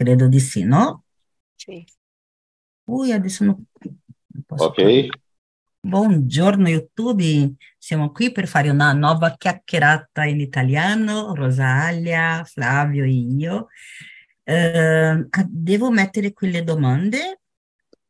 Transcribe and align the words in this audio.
Credo 0.00 0.28
di 0.28 0.40
sì, 0.40 0.62
no? 0.62 1.04
Sì. 1.54 1.84
Ui, 2.84 3.12
adesso 3.12 3.44
non 3.44 3.62
non 3.82 4.42
posso 4.46 4.64
Ok, 4.64 4.76
parlare. 4.76 5.08
Buongiorno 5.78 6.68
YouTube, 6.70 7.52
siamo 7.76 8.10
qui 8.10 8.32
per 8.32 8.48
fare 8.48 8.70
una 8.70 8.94
nuova 8.94 9.36
chiacchierata 9.36 10.24
in 10.24 10.40
italiano, 10.40 11.34
Rosalia, 11.34 12.42
Flavio 12.44 13.04
e 13.04 13.10
io. 13.10 13.68
Eh, 14.42 15.28
devo 15.46 15.90
mettere 15.90 16.32
qui 16.32 16.50
le 16.50 16.64
domande 16.64 17.40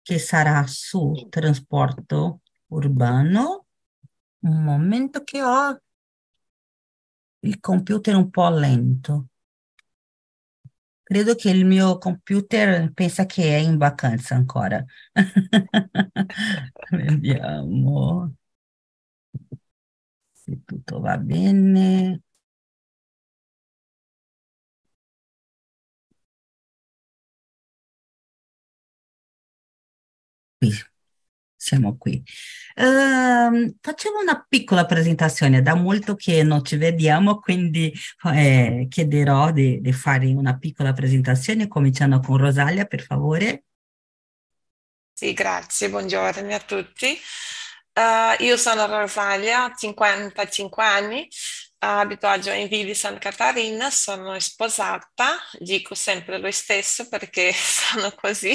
che 0.01 0.21
sarà 0.21 0.65
su 0.69 1.27
trasporto 1.29 2.43
urbano. 2.69 3.67
Un 4.45 4.63
momento 4.63 5.25
che 5.25 5.43
ho 5.43 5.77
il 7.41 7.59
computer 7.59 8.15
un 8.15 8.31
po' 8.31 8.49
lento. 8.49 9.27
Credo 11.11 11.35
che 11.35 11.51
il 11.51 11.65
mio 11.67 11.99
computer 11.99 12.93
pensa 12.93 13.27
che 13.27 13.43
è 13.43 13.57
in 13.59 13.77
vacanza 13.79 14.37
ancora. 14.37 14.85
Vediamo 16.93 18.33
se 20.33 20.57
tutto 20.67 21.01
va 21.01 21.17
bene. 21.19 22.23
Qui, 30.61 30.71
siamo 31.71 31.97
qui. 31.97 32.23
Ehm, 32.75 33.77
facciamo 33.81 34.19
una 34.19 34.45
piccola 34.49 34.87
presentazione, 34.87 35.63
da 35.63 35.75
molto 35.75 36.17
che 36.17 36.43
non 36.43 36.65
ci 36.65 36.77
vediamo, 36.77 37.39
quindi 37.39 37.93
eh, 38.35 38.87
chiederò 38.89 39.53
di, 39.53 39.81
di 39.81 39.93
fare 39.93 40.27
una 40.27 40.59
piccola 40.59 40.93
presentazione, 40.93 41.69
cominciando 41.69 42.19
con 42.21 42.39
Rosalia, 42.39 42.87
per 42.87 43.03
favore. 43.03 43.65
Sì, 45.13 45.33
grazie, 45.33 45.91
buongiorno 45.91 46.55
a 46.55 46.61
tutti. 46.61 47.17
Eh, 47.93 48.37
io 48.45 48.57
sono 48.57 48.87
Rosalia, 48.87 49.67
ho 49.67 49.75
55 49.77 50.83
anni, 50.83 51.29
abito 51.79 52.27
a 52.27 52.39
Joinville, 52.39 52.95
Santa 52.95 53.31
Catarina, 53.31 53.91
sono 53.91 54.39
sposata, 54.41 55.39
dico 55.59 55.95
sempre 55.95 56.39
lo 56.39 56.51
stesso 56.51 57.09
perché 57.09 57.53
sono 57.55 58.11
così. 58.13 58.55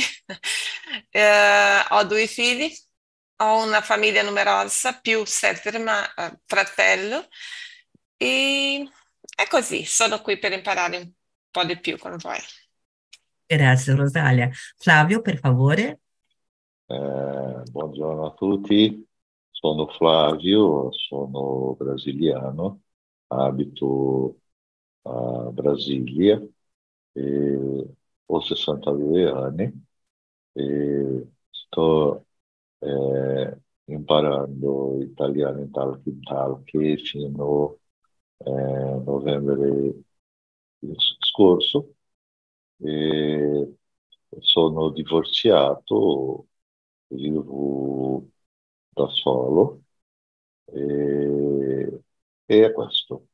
Eh, 1.11 1.83
ho 1.89 2.03
due 2.03 2.27
figli, 2.27 2.71
ho 3.37 3.63
una 3.65 3.81
famiglia 3.81 4.21
numerosa, 4.23 4.93
più 4.99 5.25
sette 5.25 5.69
erma- 5.69 6.13
eh, 6.15 6.39
fratelli 6.45 7.15
e 8.17 8.89
è 9.35 9.47
così, 9.47 9.85
sono 9.85 10.21
qui 10.21 10.37
per 10.39 10.51
imparare 10.53 10.97
un 10.97 11.11
po' 11.51 11.63
di 11.65 11.79
più 11.79 11.97
con 11.97 12.15
voi. 12.17 12.39
Grazie, 13.47 13.95
Rosalia. 13.95 14.49
Flavio, 14.77 15.21
per 15.21 15.37
favore. 15.39 15.99
eh, 16.87 17.63
buongiorno 17.71 18.25
a 18.25 18.33
tutti. 18.33 19.07
Sono 19.49 19.87
Flavio, 19.87 20.91
sono 20.91 21.75
brasiliano, 21.75 22.81
abito 23.27 24.37
a 25.03 25.49
Brasilia 25.51 26.41
e 27.13 27.95
ho 28.25 28.41
62 28.41 29.29
anni 29.31 29.71
e 30.53 31.27
sto 31.49 32.24
eh, 32.79 33.57
imparando 33.85 35.01
italiano 35.01 35.59
in 35.61 35.71
talchi 35.71 36.09
in 36.09 36.21
talchi 36.23 36.97
fino 36.97 37.79
a 38.39 38.49
novembre 39.03 39.93
scorso 41.19 41.95
e 42.79 43.75
sono 44.39 44.89
divorziato, 44.91 46.47
vivo 47.07 48.29
da 48.89 49.07
solo 49.09 49.83
e, 50.65 52.01
e 52.45 52.65
è 52.65 52.71
questo. 52.73 53.27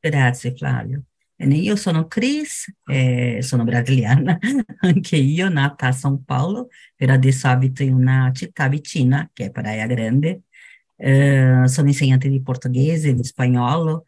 Grazie 0.00 0.54
Flavio. 0.56 1.04
Bene, 1.38 1.56
io 1.56 1.76
sono 1.76 2.06
Cris, 2.06 2.72
eh, 2.86 3.40
sono 3.42 3.62
brasiliana, 3.62 4.38
anche 4.80 5.16
io 5.16 5.50
nata 5.50 5.88
a 5.88 5.90
São 5.90 6.16
Paulo, 6.24 6.68
per 6.94 7.10
adesso 7.10 7.46
abito 7.48 7.82
in 7.82 7.92
una 7.92 8.30
città 8.32 8.68
vicina, 8.68 9.28
che 9.34 9.46
è 9.46 9.50
Praia 9.50 9.86
Grande. 9.86 10.44
Eh, 10.96 11.64
sono 11.66 11.88
insegnante 11.88 12.30
di 12.30 12.40
portoghese, 12.40 13.12
di 13.12 13.22
spagnolo, 13.22 14.06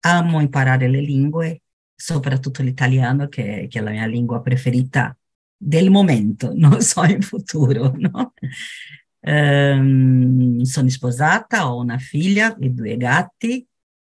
amo 0.00 0.40
imparare 0.40 0.88
le 0.88 1.00
lingue, 1.00 1.62
soprattutto 1.94 2.62
l'italiano, 2.62 3.28
che, 3.28 3.66
che 3.68 3.78
è 3.78 3.82
la 3.82 3.90
mia 3.90 4.06
lingua 4.06 4.40
preferita 4.40 5.14
del 5.54 5.90
momento, 5.90 6.52
non 6.54 6.80
so 6.80 7.04
in 7.04 7.20
futuro, 7.20 7.92
no? 7.94 8.32
Ehm, 9.20 10.62
sono 10.62 10.88
sposata, 10.88 11.70
ho 11.70 11.84
figlia 11.98 12.56
e 12.56 12.70
due 12.70 12.96
gatti. 12.96 13.66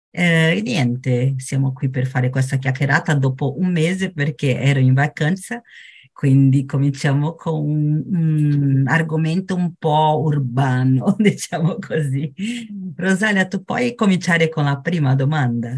Eh, 0.10 0.58
e 0.58 0.62
niente, 0.62 1.36
siamo 1.38 1.74
qui 1.74 1.90
per 1.90 2.08
fare 2.08 2.30
questa 2.30 2.58
chiacchierata 2.58 3.14
dopo 3.14 3.56
un 3.60 3.72
mese 3.72 4.12
perché 4.12 4.60
ero 4.60 4.80
in 4.80 4.94
vacanza, 4.94 5.62
quindi 6.12 6.66
cominciamo 6.66 7.36
con 7.36 7.54
un, 7.64 8.04
un 8.08 8.84
argomento 8.88 9.54
un 9.56 9.76
po' 9.76 10.20
urbano, 10.24 11.16
diciamo 11.20 11.78
così. 11.80 12.34
Rosalia, 12.96 13.48
tu 13.48 13.64
puoi 13.64 13.94
cominciare 13.96 14.50
con 14.50 14.64
la 14.64 14.80
prima 14.80 15.14
domanda? 15.14 15.78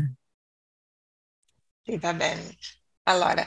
Sì, 1.83 1.97
va 1.97 2.13
bene. 2.13 2.55
Allora, 3.03 3.45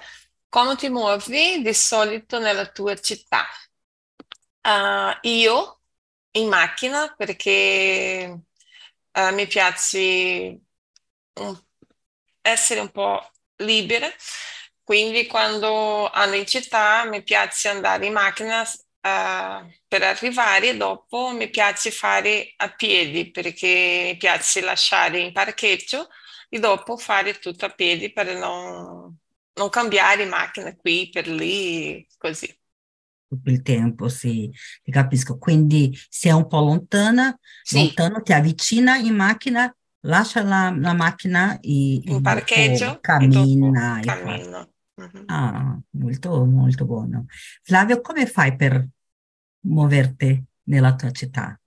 come 0.49 0.77
ti 0.77 0.89
muovi 0.89 1.63
di 1.63 1.73
solito 1.75 2.39
nella 2.39 2.67
tua 2.71 2.95
città? 2.97 3.45
Ah, 4.65 5.19
io 5.23 5.81
in 6.33 6.49
macchina 6.49 7.13
perché 7.17 7.51
eh, 9.13 9.33
mi 9.33 9.47
piace 9.47 10.61
essere 12.41 12.81
un 12.81 12.91
po' 12.91 13.21
libera, 13.57 14.09
quindi 14.83 15.27
quando 15.27 16.09
ando 16.11 16.37
in 16.37 16.47
città 16.47 17.05
mi 17.05 17.23
piace 17.23 17.69
andare 17.69 18.07
in 18.07 18.13
macchina 18.13 18.63
eh, 18.65 19.81
per 19.89 20.03
arrivare 20.03 20.71
e 20.71 20.77
dopo 20.77 21.31
mi 21.33 21.49
piace 21.51 21.91
fare 21.91 22.53
a 22.57 22.71
piedi 22.75 23.31
perché 23.31 24.11
mi 24.13 24.17
piace 24.17 24.61
lasciare 24.63 25.21
in 25.21 25.33
parcheggio 25.33 26.09
e 26.49 26.59
dopo 26.59 26.97
fare 26.97 27.39
tutto 27.39 27.65
a 27.67 27.71
piedi 27.71 28.13
per 28.13 28.35
non, 28.37 29.17
non 29.55 29.69
cambiare 29.71 30.25
macchina 30.27 30.75
qui 30.77 31.09
per 31.11 31.29
lì, 31.29 32.07
così. 32.19 32.55
Tutto 33.27 33.49
il 33.51 33.63
tempo, 33.63 34.09
sì, 34.09 34.51
ti 34.83 34.91
capisco. 34.91 35.39
Quindi 35.39 35.97
sei 36.11 36.33
un 36.33 36.47
po' 36.47 36.61
lontana, 36.61 37.35
Sì, 37.63 37.83
lontano, 37.85 38.21
ti 38.23 38.33
avvicina 38.35 38.97
in 38.99 39.15
macchina, 39.15 39.75
lascia 40.03 40.43
la, 40.43 40.75
la 40.77 40.93
macchina 40.95 41.59
e, 41.61 42.01
in 42.05 42.21
parcheggio 42.23 43.01
e 43.17 43.49
cammina 43.49 44.01
e 44.01 44.05
cammino. 44.05 44.73
Mhm. 44.95 45.25
Ah, 45.27 45.79
molto, 45.91 46.45
molto 46.45 46.85
buono. 46.85 47.27
Flavio, 47.63 48.01
come 48.01 48.27
fai 48.27 48.57
per 48.57 48.87
muoverti 49.61 50.45
nella 50.65 50.95
tua 50.95 51.11
città? 51.11 51.59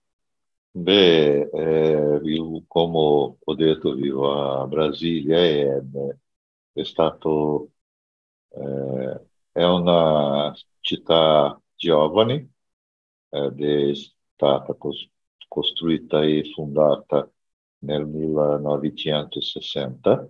Beh, 0.77 1.49
eh, 1.53 2.19
vivo, 2.21 2.63
come 2.67 3.37
ho 3.43 3.55
detto, 3.55 3.93
vivo 3.93 4.61
a 4.63 4.67
Brasilia 4.67 5.37
e 5.37 5.81
è 6.73 6.83
stato, 6.83 7.71
eh, 8.49 9.21
è 9.51 9.63
una 9.63 10.53
città 10.81 11.59
giovane 11.75 12.51
ed 13.29 13.63
è 13.63 13.95
stata 13.95 14.73
cos- 14.75 15.09
costruita 15.47 16.23
e 16.23 16.51
fondata 16.53 17.29
nel 17.85 18.05
1960, 18.07 20.29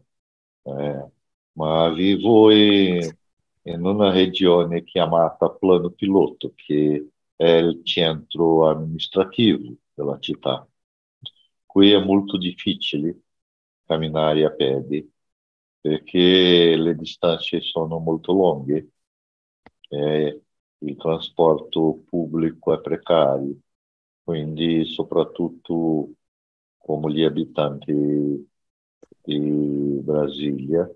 eh, 0.64 1.10
ma 1.54 1.90
vivo 1.90 2.52
in 2.52 3.84
una 3.86 4.12
regione 4.12 4.84
chiamata 4.84 5.50
Plano 5.52 5.90
Piloto, 5.92 6.54
che 6.56 7.10
è 7.36 7.52
il 7.58 7.84
centro 7.84 8.68
amministrativo 8.70 9.76
della 9.94 10.20
città. 10.20 10.68
Qui 11.66 11.92
è 11.92 12.04
molto 12.04 12.38
difficile 12.38 13.22
camminare 13.86 14.46
a 14.46 14.52
piedi 14.52 15.10
perché 15.80 16.76
le 16.78 16.96
distanze 16.96 17.62
sono 17.62 18.00
molto 18.00 18.32
lunghe 18.34 18.90
e 19.90 20.42
il 20.80 20.96
trasporto 20.98 22.04
pubblico 22.08 22.74
è 22.74 22.82
precario, 22.82 23.56
quindi 24.24 24.86
soprattutto 24.86 26.10
come 26.86 27.12
gli 27.14 27.24
abitanti 27.24 27.94
di 29.24 30.00
Brasilia 30.04 30.90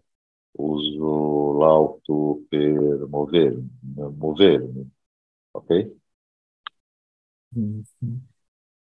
uso 0.52 1.58
l'auto 1.60 2.44
per 2.50 3.08
muovermi, 3.10 3.70
muovermi, 4.18 4.92
ok? 5.52 5.70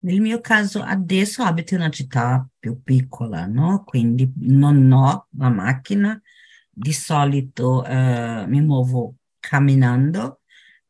Nel 0.00 0.20
mio 0.20 0.40
caso 0.40 0.80
adesso 0.82 1.42
abito 1.42 1.74
in 1.74 1.80
una 1.80 1.90
città 1.90 2.48
più 2.58 2.82
piccola, 2.82 3.46
no? 3.46 3.82
Quindi 3.84 4.32
non 4.36 4.90
ho 4.92 5.26
la 5.36 5.48
macchina, 5.48 6.20
di 6.70 6.92
solito 6.92 7.84
eh, 7.84 8.44
mi 8.46 8.60
muovo 8.60 9.16
camminando, 9.40 10.42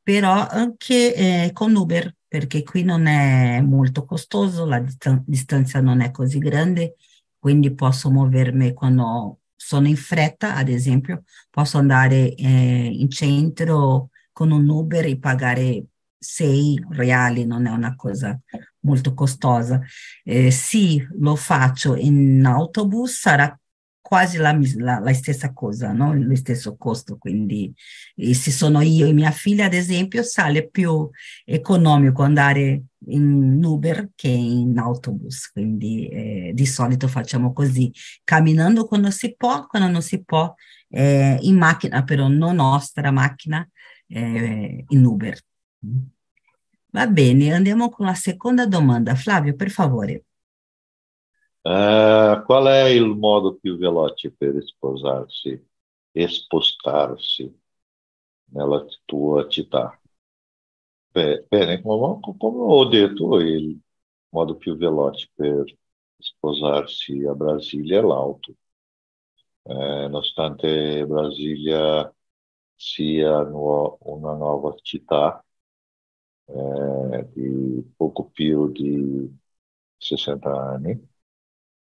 però 0.02 0.46
anche 0.46 1.14
eh, 1.46 1.52
con 1.54 1.74
Uber, 1.74 2.14
perché 2.28 2.62
qui 2.62 2.82
non 2.84 3.06
è 3.06 3.60
molto 3.62 4.04
costoso, 4.04 4.66
la 4.66 4.78
distan- 4.80 5.24
distanza 5.26 5.80
non 5.80 6.00
è 6.02 6.10
così 6.10 6.38
grande, 6.38 6.96
quindi 7.38 7.74
posso 7.74 8.10
muovermi 8.10 8.74
quando 8.74 9.40
sono 9.56 9.88
in 9.88 9.96
fretta, 9.96 10.54
ad 10.54 10.68
esempio, 10.68 11.24
posso 11.50 11.78
andare 11.78 12.34
eh, 12.34 12.44
in 12.92 13.10
centro 13.10 14.10
con 14.32 14.50
un 14.50 14.68
Uber 14.68 15.04
e 15.06 15.18
pagare 15.18 15.84
6 16.18 16.86
reali, 16.90 17.46
non 17.46 17.66
è 17.66 17.70
una 17.70 17.96
cosa 17.96 18.38
molto 18.80 19.14
costosa. 19.14 19.80
Eh, 20.22 20.50
se 20.50 21.08
lo 21.18 21.34
faccio 21.36 21.96
in 21.96 22.44
autobus 22.44 23.20
sarà 23.20 23.58
quasi 24.08 24.38
la, 24.38 24.58
la, 24.76 25.00
la 25.00 25.12
stessa 25.12 25.52
cosa, 25.52 25.92
no? 25.92 26.14
lo 26.14 26.34
stesso 26.34 26.78
costo, 26.78 27.18
quindi 27.18 27.70
se 28.32 28.50
sono 28.50 28.80
io 28.80 29.06
e 29.06 29.12
mia 29.12 29.30
figlia, 29.30 29.66
ad 29.66 29.74
esempio, 29.74 30.22
sale 30.22 30.66
più 30.70 31.10
economico 31.44 32.22
andare 32.22 32.84
in 33.08 33.62
Uber 33.62 34.08
che 34.14 34.28
in 34.28 34.78
autobus, 34.78 35.50
quindi 35.52 36.08
eh, 36.08 36.52
di 36.54 36.64
solito 36.64 37.06
facciamo 37.06 37.52
così, 37.52 37.92
camminando 38.24 38.86
quando 38.86 39.10
si 39.10 39.34
può, 39.36 39.66
quando 39.66 39.90
non 39.90 40.00
si 40.00 40.24
può, 40.24 40.54
eh, 40.88 41.36
in 41.42 41.58
macchina, 41.58 42.02
però 42.02 42.28
non 42.28 42.54
nostra 42.54 43.10
macchina, 43.10 43.68
eh, 44.06 44.84
in 44.88 45.04
Uber. 45.04 45.38
Va 46.92 47.06
bene, 47.06 47.52
andiamo 47.52 47.90
con 47.90 48.06
la 48.06 48.14
seconda 48.14 48.64
domanda. 48.66 49.14
Flavio, 49.14 49.54
per 49.54 49.68
favore. 49.70 50.22
Uh, 51.68 52.42
qual 52.46 52.66
è 52.66 52.84
il 52.88 53.06
modo 53.06 53.56
più 53.56 53.76
veloce 53.76 54.32
per 54.32 54.54
sposarsi 54.64 55.50
e 56.12 56.28
spostarsi 56.28 57.54
nella 58.52 58.84
tua 59.04 59.46
città? 59.48 60.00
Bene, 61.12 61.82
come, 61.82 62.20
come 62.38 62.58
ho 62.62 62.88
modo 64.30 64.56
più 64.56 64.76
veloce 64.76 65.28
per 65.34 65.64
sposarsi 66.18 67.24
a 67.24 67.34
Brasília 67.34 67.98
è 67.98 68.02
l'auto. 68.02 68.54
Eh, 69.64 69.74
nonostante 69.74 71.04
Brasília 71.06 72.12
sia 72.74 73.42
nu- 73.42 73.96
una 74.02 74.34
nuova 74.34 74.74
città 74.82 75.44
eh, 76.46 77.28
di 77.34 77.92
poco 77.96 78.28
più 78.30 78.70
di 78.72 79.28
60 79.96 80.50
anni, 80.72 81.08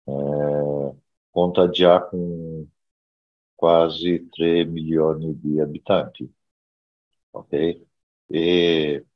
eh, 0.04 0.96
conta 1.30 1.70
già 1.70 2.08
con 2.08 2.70
quasi 3.56 4.28
3 4.30 4.66
milioni 4.66 5.40
di 5.40 5.60
abitanti. 5.60 6.32
Ok? 7.32 7.52
E 8.28 9.08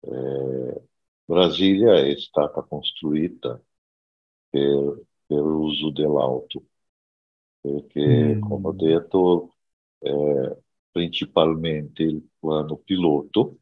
eh, 0.00 0.82
Brasília 1.24 1.94
è 1.96 2.16
stata 2.18 2.62
costruita 2.62 3.60
per, 4.48 5.02
per 5.26 5.38
l'uso 5.38 5.90
dell'auto, 5.90 6.64
perché, 7.60 8.36
mm. 8.36 8.40
come 8.40 8.68
ho 8.68 8.72
detto, 8.72 9.56
eh, 9.98 10.58
principalmente 10.90 12.02
il 12.02 12.28
plano 12.38 12.76
piloto, 12.78 13.58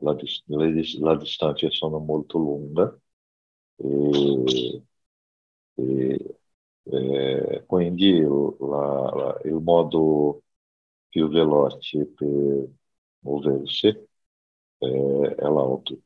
la, 0.00 0.16
la, 0.46 0.66
la 1.00 1.16
distanza 1.16 1.70
sono 1.70 1.98
molto 1.98 2.38
lunga 2.38 2.98
e 3.76 4.44
e, 4.46 4.82
eh, 5.78 7.64
quindi 7.66 8.20
la, 8.20 9.10
la, 9.14 9.40
il 9.44 9.54
modo 9.54 10.42
più 11.08 11.28
veloce 11.28 12.06
per 12.06 12.68
muoversi 13.20 13.86
eh, 13.86 15.34
è 15.36 15.42
l'auto. 15.42 15.98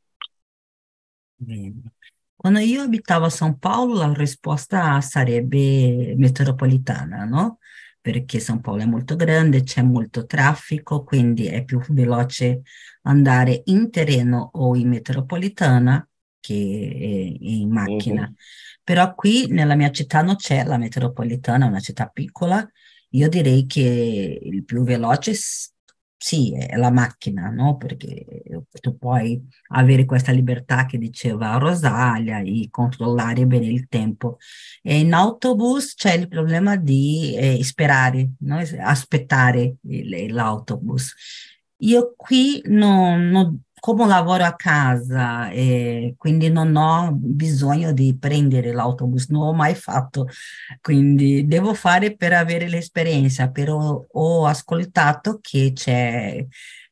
Quando 2.36 2.58
io 2.60 2.82
abitavo 2.82 3.26
a 3.26 3.28
São 3.28 3.56
Paulo, 3.58 3.94
la 3.94 4.12
risposta 4.12 5.00
sarebbe 5.00 6.14
metropolitana, 6.16 7.24
no? 7.24 7.58
Perché 8.00 8.40
São 8.40 8.60
Paulo 8.60 8.82
è 8.82 8.86
molto 8.86 9.14
grande, 9.16 9.62
c'è 9.62 9.82
molto 9.82 10.26
traffico, 10.26 11.04
quindi 11.04 11.46
è 11.46 11.64
più 11.64 11.80
veloce 11.90 12.62
andare 13.02 13.62
in 13.66 13.90
terreno 13.90 14.50
o 14.54 14.74
in 14.76 14.88
metropolitana 14.88 16.04
che 16.42 17.36
in 17.40 17.70
macchina. 17.70 18.22
Mm-hmm. 18.22 18.32
Però 18.84 19.14
qui 19.14 19.46
nella 19.48 19.76
mia 19.76 19.90
città 19.90 20.22
non 20.22 20.36
c'è 20.36 20.64
la 20.64 20.76
metropolitana, 20.76 21.64
è 21.66 21.68
una 21.68 21.80
città 21.80 22.08
piccola. 22.08 22.68
Io 23.10 23.28
direi 23.28 23.66
che 23.66 24.38
il 24.42 24.64
più 24.64 24.82
veloce 24.82 25.34
sì, 26.24 26.54
è 26.54 26.76
la 26.76 26.92
macchina, 26.92 27.48
no? 27.50 27.76
Perché 27.76 28.24
tu 28.80 28.96
puoi 28.96 29.44
avere 29.70 30.04
questa 30.04 30.30
libertà 30.30 30.86
che 30.86 30.96
diceva 30.96 31.56
Rosalia 31.56 32.38
e 32.38 32.68
controllare 32.70 33.44
bene 33.44 33.66
il 33.66 33.88
tempo. 33.88 34.38
E 34.82 35.00
in 35.00 35.14
autobus 35.14 35.94
c'è 35.94 36.14
il 36.14 36.28
problema 36.28 36.76
di 36.76 37.34
eh, 37.36 37.64
sperare, 37.64 38.34
no? 38.40 38.62
aspettare 38.80 39.78
l'autobus. 39.82 41.12
Io 41.78 42.14
qui 42.16 42.62
non, 42.66 43.28
non 43.28 43.60
come 43.82 44.06
lavoro 44.06 44.44
a 44.44 44.54
casa 44.54 45.50
e 45.50 46.14
quindi 46.16 46.48
non 46.48 46.76
ho 46.76 47.10
bisogno 47.12 47.92
di 47.92 48.16
prendere 48.16 48.72
l'autobus, 48.72 49.26
non 49.30 49.42
ho 49.42 49.52
mai 49.52 49.74
fatto, 49.74 50.28
quindi 50.80 51.48
devo 51.48 51.74
fare 51.74 52.14
per 52.14 52.32
avere 52.32 52.68
l'esperienza, 52.68 53.50
però 53.50 54.00
ho 54.08 54.46
ascoltato 54.46 55.40
che 55.42 55.72
c'è 55.74 56.46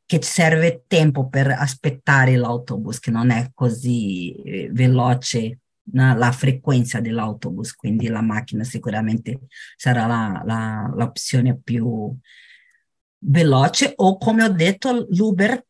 che 0.05 0.19
serve 0.21 0.83
tempo 0.89 1.29
per 1.29 1.53
aspettare 1.53 2.35
l'autobus, 2.35 2.99
che 2.99 3.13
non 3.13 3.31
è 3.31 3.53
così 3.55 4.33
eh, 4.43 4.69
veloce 4.73 5.61
la 5.93 6.33
frequenza 6.33 6.99
dell'autobus, 7.01 7.77
quindi 7.77 8.09
la 8.09 8.21
macchina 8.21 8.65
sicuramente 8.65 9.43
sarà 9.77 10.07
la, 10.07 10.43
la, 10.45 10.93
l'opzione 10.93 11.57
più 11.57 12.13
veloce. 13.19 13.93
O 13.97 14.19
come 14.19 14.43
ho 14.43 14.49
detto 14.49 15.07
l'Uber 15.11 15.65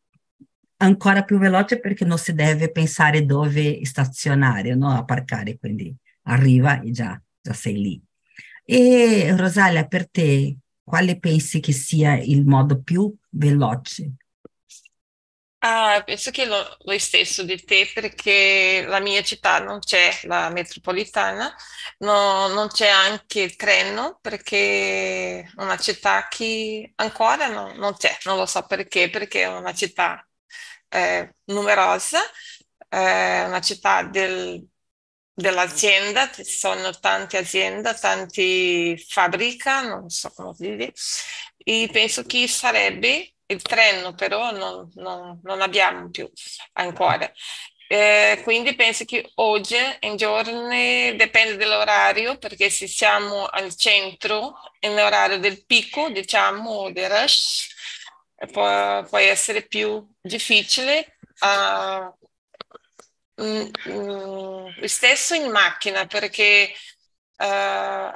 ancora 0.81 1.23
più 1.23 1.37
veloce 1.37 1.79
perché 1.79 2.05
non 2.05 2.17
si 2.17 2.33
deve 2.33 2.71
pensare 2.71 3.25
dove 3.25 3.83
stazionare, 3.85 4.75
no? 4.75 4.89
apparcare, 4.91 5.57
quindi 5.57 5.95
arriva 6.23 6.81
e 6.81 6.91
già, 6.91 7.21
già 7.41 7.53
sei 7.53 7.75
lì. 7.81 8.01
E 8.63 9.35
Rosalia, 9.37 9.85
per 9.87 10.09
te, 10.09 10.57
quale 10.83 11.19
pensi 11.19 11.59
che 11.59 11.71
sia 11.73 12.15
il 12.17 12.45
modo 12.45 12.81
più 12.81 13.13
veloce? 13.31 14.13
Ah, 15.63 16.01
penso 16.03 16.31
che 16.31 16.45
lo, 16.45 16.57
lo 16.85 16.97
stesso 16.97 17.43
di 17.43 17.63
te 17.63 17.91
perché 17.93 18.83
la 18.87 18.99
mia 18.99 19.21
città 19.21 19.59
non 19.59 19.77
c'è 19.77 20.09
la 20.23 20.49
metropolitana, 20.49 21.55
no- 21.99 22.47
non 22.47 22.67
c'è 22.69 22.87
anche 22.87 23.41
il 23.41 23.55
treno 23.55 24.17
perché 24.21 25.41
è 25.41 25.51
una 25.57 25.77
città 25.77 26.27
che 26.29 26.93
ancora 26.95 27.45
no- 27.47 27.73
non 27.75 27.93
c'è, 27.95 28.17
non 28.23 28.37
lo 28.37 28.47
so 28.47 28.65
perché, 28.65 29.11
perché 29.11 29.43
è 29.43 29.47
una 29.55 29.71
città 29.73 30.27
eh, 30.91 31.35
numerosa, 31.45 32.19
eh, 32.89 33.43
una 33.45 33.61
città 33.61 34.03
del, 34.03 34.65
dell'azienda, 35.33 36.29
ci 36.31 36.43
sono 36.43 36.91
tante 36.99 37.37
aziende, 37.37 37.93
tante 37.95 38.97
fabbriche, 38.97 39.69
non 39.81 40.09
so 40.09 40.31
come 40.35 40.53
dire, 40.57 40.93
e 41.57 41.89
penso 41.91 42.23
che 42.23 42.47
sarebbe 42.47 43.33
il 43.47 43.61
treno, 43.61 44.13
però 44.13 44.51
non, 44.51 44.89
non, 44.95 45.39
non 45.43 45.61
abbiamo 45.61 46.09
più 46.09 46.29
ancora. 46.73 47.31
Eh, 47.87 48.39
quindi 48.43 48.73
penso 48.75 49.03
che 49.03 49.29
oggi, 49.35 49.75
in 50.01 50.15
giorni, 50.15 51.13
dipende 51.17 51.57
dall'orario, 51.57 52.37
perché 52.37 52.69
se 52.69 52.87
siamo 52.87 53.45
al 53.47 53.75
centro, 53.75 54.53
nell'orario 54.79 55.39
del 55.39 55.65
picco, 55.65 56.09
diciamo, 56.09 56.89
del 56.91 57.09
rush, 57.09 57.70
può, 58.51 59.03
può 59.03 59.17
essere 59.17 59.63
più 59.63 60.05
difficile. 60.21 61.17
Uh, 61.39 62.13
mm, 63.41 63.69
mm, 63.89 64.83
stesso 64.85 65.33
in 65.33 65.49
macchina 65.51 66.05
perché 66.05 66.73
uh, 67.37 68.11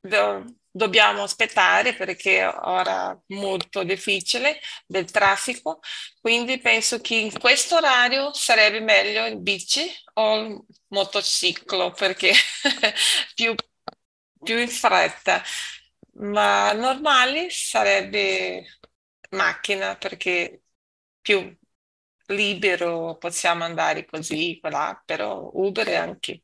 do, 0.00 0.44
dobbiamo 0.70 1.22
aspettare 1.22 1.94
perché 1.94 2.44
ora 2.44 3.16
molto 3.28 3.84
difficile 3.84 4.60
del 4.86 5.10
traffico, 5.10 5.80
quindi 6.20 6.58
penso 6.58 7.00
che 7.00 7.14
in 7.14 7.38
questo 7.38 7.76
orario 7.76 8.32
sarebbe 8.32 8.80
meglio 8.80 9.24
il 9.26 9.38
bici 9.40 9.88
o 10.14 10.36
il 10.40 10.64
motociclo 10.88 11.92
perché 11.92 12.32
più, 13.34 13.54
più 14.42 14.58
in 14.58 14.68
fretta, 14.68 15.42
ma 16.14 16.72
normale 16.72 17.50
sarebbe 17.50 18.64
macchina 19.34 19.96
perché 19.96 20.62
più 21.20 21.56
libero 22.26 23.16
possiamo 23.18 23.64
andare 23.64 24.04
così, 24.06 24.58
là, 24.62 25.00
però 25.04 25.50
Uber 25.54 25.86
è 25.86 25.94
anche 25.96 26.42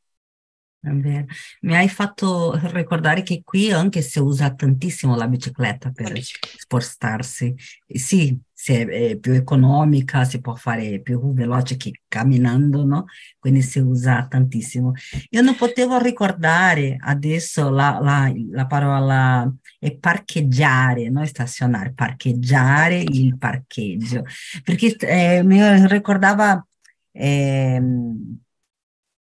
vero. 0.82 1.26
Mi 1.60 1.76
hai 1.76 1.88
fatto 1.88 2.54
ricordare 2.72 3.22
che 3.22 3.42
qui 3.44 3.70
anche 3.70 4.00
si 4.00 4.18
usa 4.18 4.54
tantissimo 4.54 5.14
la 5.14 5.28
bicicletta 5.28 5.90
per 5.90 6.12
bicicletta. 6.12 6.58
spostarsi. 6.58 7.54
Sì, 7.86 8.38
se 8.52 8.86
è 8.86 9.18
più 9.18 9.32
economica, 9.32 10.24
si 10.24 10.40
può 10.40 10.54
fare 10.54 11.00
più 11.02 11.32
veloce 11.34 11.76
che 11.76 12.00
camminando, 12.08 12.84
no? 12.84 13.04
Quindi 13.38 13.60
si 13.62 13.78
usa 13.78 14.26
tantissimo. 14.26 14.92
Io 15.30 15.42
non 15.42 15.54
potevo 15.56 15.98
ricordare 15.98 16.96
adesso 16.98 17.68
la, 17.70 17.98
la, 18.00 18.32
la 18.50 18.66
parola 18.66 19.52
è 19.80 19.96
parcheggiare, 19.96 21.08
non 21.08 21.26
stazionare, 21.26 21.92
parcheggiare 21.92 23.00
il 23.00 23.36
parcheggio, 23.38 24.24
perché 24.62 24.94
eh, 24.98 25.42
mi 25.42 25.88
ricordava... 25.88 26.64
Eh, 27.10 27.82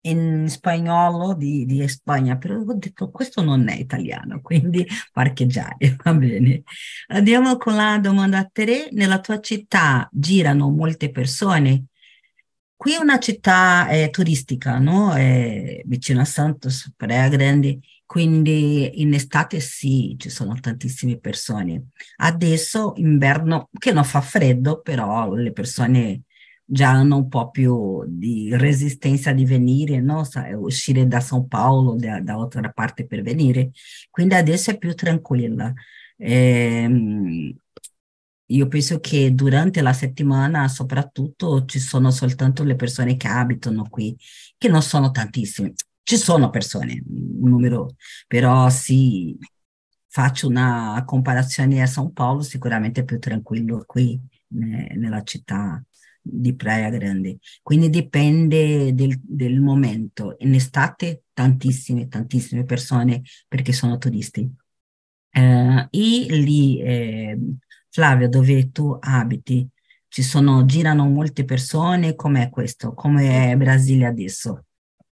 in 0.07 0.47
spagnolo 0.47 1.33
di, 1.33 1.65
di 1.65 1.87
Spagna, 1.87 2.37
però 2.37 2.59
ho 2.59 2.73
detto 2.73 3.09
questo 3.11 3.43
non 3.43 3.67
è 3.67 3.75
italiano, 3.75 4.41
quindi 4.41 4.85
parcheggiare, 5.11 5.95
va 6.03 6.13
bene. 6.13 6.63
Andiamo 7.07 7.57
con 7.57 7.75
la 7.75 7.97
domanda 7.99 8.39
a 8.39 8.49
te. 8.51 8.89
Nella 8.91 9.19
tua 9.19 9.39
città 9.39 10.07
girano 10.11 10.69
molte 10.69 11.11
persone? 11.11 11.85
Qui 12.75 12.93
è 12.93 12.97
una 12.97 13.19
città 13.19 13.89
eh, 13.89 14.09
turistica, 14.09 14.77
no? 14.77 15.13
È 15.13 15.81
vicino 15.85 16.21
a 16.21 16.25
Santos, 16.25 16.91
Praia 16.95 17.27
Grande, 17.27 17.79
quindi 18.07 19.01
in 19.01 19.13
estate 19.13 19.59
sì, 19.59 20.15
ci 20.17 20.29
sono 20.29 20.57
tantissime 20.59 21.19
persone. 21.19 21.89
Adesso, 22.17 22.93
inverno, 22.95 23.69
che 23.77 23.91
non 23.91 24.05
fa 24.05 24.21
freddo, 24.21 24.81
però 24.81 25.33
le 25.33 25.51
persone 25.51 26.23
già 26.63 26.91
hanno 26.91 27.17
un 27.17 27.27
po' 27.27 27.51
più 27.51 28.03
di 28.07 28.49
resistenza 28.55 29.33
di 29.33 29.45
venire, 29.45 29.99
no? 30.01 30.23
uscire 30.55 31.05
da 31.07 31.19
São 31.19 31.47
Paulo, 31.47 31.95
da, 31.95 32.21
da 32.21 32.33
altra 32.35 32.69
parte 32.71 33.05
per 33.05 33.21
venire, 33.21 33.71
quindi 34.09 34.35
adesso 34.35 34.71
è 34.71 34.77
più 34.77 34.93
tranquilla. 34.95 35.73
Eh, 36.17 37.53
io 38.49 38.67
penso 38.69 38.99
che 38.99 39.33
durante 39.33 39.81
la 39.81 39.91
settimana, 39.93 40.67
soprattutto, 40.69 41.65
ci 41.65 41.79
sono 41.79 42.11
soltanto 42.11 42.63
le 42.63 42.75
persone 42.75 43.17
che 43.17 43.27
abitano 43.27 43.87
qui, 43.89 44.17
che 44.57 44.69
non 44.69 44.81
sono 44.81 45.11
tantissime. 45.11 45.73
Ci 46.09 46.15
sono 46.15 46.49
persone, 46.49 47.03
un 47.05 47.49
numero, 47.49 47.95
però 48.27 48.69
sì, 48.69 49.37
faccio 50.07 50.47
una 50.47 51.03
comparazione 51.05 51.81
a 51.81 51.85
São 51.85 52.13
Paulo, 52.13 52.43
sicuramente 52.43 53.01
è 53.01 53.03
più 53.03 53.19
tranquillo 53.19 53.83
qui 53.85 54.17
nella 54.47 55.21
città 55.23 55.83
di 56.21 56.55
Praia 56.55 56.89
Grande. 56.89 57.39
Quindi 57.61 57.89
dipende 57.89 58.93
del, 58.93 59.19
del 59.21 59.59
momento. 59.59 60.37
In 60.39 60.53
estate 60.53 61.23
tantissime, 61.33 62.07
tantissime 62.07 62.63
persone 62.63 63.23
perché 63.45 63.73
sono 63.73 63.97
turisti. 63.97 64.49
Eh, 65.29 65.87
e 65.91 66.25
lì, 66.29 66.79
eh, 66.79 67.37
Flavio, 67.89 68.29
dove 68.29 68.71
tu 68.71 68.95
abiti, 68.97 69.67
ci 70.07 70.23
sono, 70.23 70.63
girano 70.65 71.05
molte 71.09 71.43
persone, 71.43 72.15
com'è 72.15 72.49
questo? 72.49 72.93
Come 72.93 73.51
è 73.51 73.57
Brasile 73.57 74.05
adesso? 74.05 74.66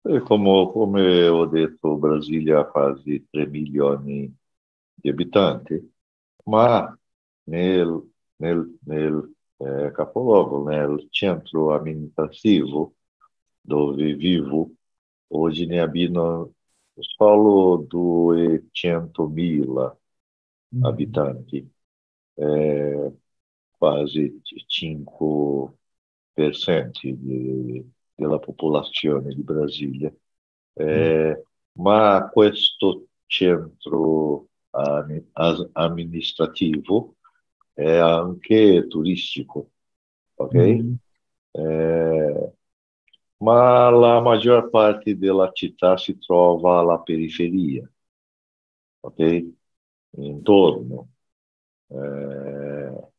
Come, 0.08 0.72
come 0.72 1.28
ho 1.28 1.46
detto, 1.48 1.98
Brasile 1.98 2.54
ha 2.54 2.66
quasi 2.66 3.28
3 3.30 3.46
milioni 3.48 4.34
di 4.94 5.10
abitanti, 5.10 5.94
ma 6.46 6.98
nel, 7.44 8.10
nel, 8.38 8.78
nel 8.86 9.36
é, 9.60 9.92
capoluogo, 9.92 10.64
o 10.64 11.08
centro 11.10 11.74
administrativo 11.74 12.96
dove 13.62 14.16
vivo, 14.16 14.72
hoje 15.28 15.66
ne 15.66 15.82
abitano 15.82 16.54
solo 17.00 17.86
200.000 17.86 19.98
mm. 20.72 20.86
abitanti, 20.86 21.70
é, 22.38 23.12
quasi 23.78 24.42
5% 24.68 27.14
di, 27.14 27.97
della 28.18 28.40
popolazione 28.40 29.34
di 29.34 29.44
Brasile. 29.44 30.20
Eh, 30.74 31.38
mm. 31.38 31.82
Ma 31.84 32.30
questo 32.32 33.10
centro 33.28 34.48
amministrativo 35.74 37.16
è 37.74 37.96
anche 37.98 38.88
turistico, 38.88 39.70
ok? 40.36 40.56
Mm. 40.56 40.94
É, 41.54 42.54
ma 43.38 43.90
la 43.90 44.20
maggior 44.22 44.70
parte 44.70 45.18
della 45.18 45.52
città 45.52 45.98
si 45.98 46.18
trova 46.18 46.80
alla 46.80 47.00
periferia, 47.00 47.88
ok? 49.02 49.46
Intorno. 50.18 51.10
Eh, 51.88 53.10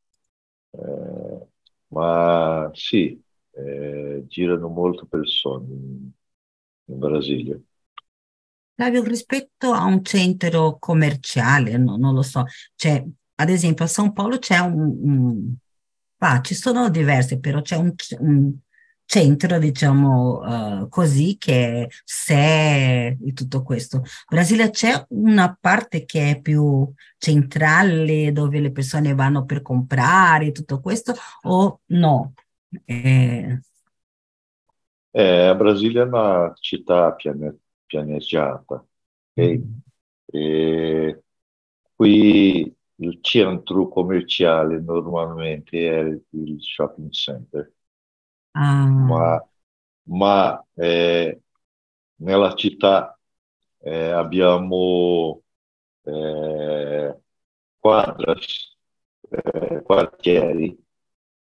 eh, 0.71 1.47
ma 1.89 2.71
sì, 2.75 3.21
eh, 3.59 4.25
girano 4.27 4.69
molte 4.69 5.07
persone 5.07 5.67
in, 5.67 6.11
in 6.85 6.99
Brasile. 6.99 7.63
Flavio, 8.75 9.03
rispetto 9.03 9.73
a 9.73 9.85
un 9.85 10.05
centro 10.05 10.79
commerciale, 10.79 11.77
no, 11.77 11.97
non 11.97 12.15
lo 12.15 12.23
so, 12.23 12.45
cioè 12.77 13.05
ad 13.41 13.49
esempio 13.49 13.85
a 13.85 13.89
São 13.89 14.13
Paulo 14.13 14.39
c'è 14.39 14.59
un, 14.59 14.99
un 15.01 15.55
ah, 16.19 16.41
ci 16.41 16.55
sono 16.55 16.89
diverse, 16.89 17.39
però 17.39 17.61
c'è 17.61 17.77
un, 17.77 17.93
un 18.21 18.57
centro, 19.05 19.59
diciamo 19.59 20.83
uh, 20.83 20.89
così, 20.89 21.37
che 21.39 21.85
è 21.85 21.87
Sé 22.05 23.07
e 23.07 23.33
tutto 23.35 23.63
questo. 23.63 23.97
In 23.97 24.05
Brasile 24.29 24.71
c'è 24.71 25.05
una 25.11 25.57
parte 25.59 26.05
che 26.05 26.31
è 26.31 26.41
più 26.41 26.93
centrale, 27.17 28.33
dove 28.33 28.61
le 28.61 28.71
persone 28.71 29.15
vanno 29.15 29.45
per 29.45 29.63
comprare 29.63 30.53
tutto 30.53 30.81
questo, 30.81 31.15
o 31.43 31.81
no? 31.87 32.35
Eh... 32.87 33.61
Eh, 35.11 35.55
Brasile 35.57 36.03
è 36.03 36.05
una 36.05 36.53
città 36.61 37.13
piane, 37.15 37.59
pianeggiata, 37.87 38.85
okay? 39.31 39.59
mm. 39.59 39.79
e 40.27 41.23
qui 41.95 42.77
il 42.97 43.19
centro 43.23 43.89
commerciale 43.89 44.81
normalmente 44.81 45.91
è 45.91 46.21
il 46.31 46.57
shopping 46.61 47.11
center, 47.11 47.73
ah. 48.53 48.87
ma, 48.87 49.49
ma 50.05 50.67
eh, 50.75 51.41
nella 52.17 52.55
città 52.55 53.19
eh, 53.79 54.11
abbiamo 54.11 55.43
eh, 56.03 57.19
quadras, 57.79 58.77
eh, 59.31 59.83
quartieri, 59.83 60.79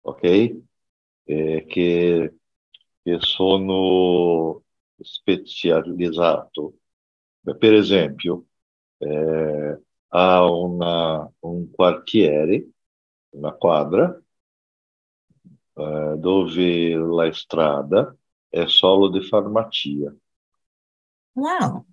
ok? 0.01 0.63
Eh, 1.27 1.65
che, 1.67 2.35
che 3.01 3.17
sono 3.19 4.61
specializzati. 4.99 6.61
Per 7.41 7.73
esempio, 7.73 8.45
eh, 8.97 9.81
ha 10.07 10.51
una, 10.51 11.31
un 11.39 11.71
quartiere, 11.71 12.67
una 13.29 13.53
quadra, 13.53 14.21
eh, 15.73 16.15
dove 16.17 16.95
la 16.95 17.33
strada 17.33 18.15
è 18.47 18.65
solo 18.67 19.09
di 19.09 19.21
farmacia. 19.21 20.15
Wow! 21.33 21.85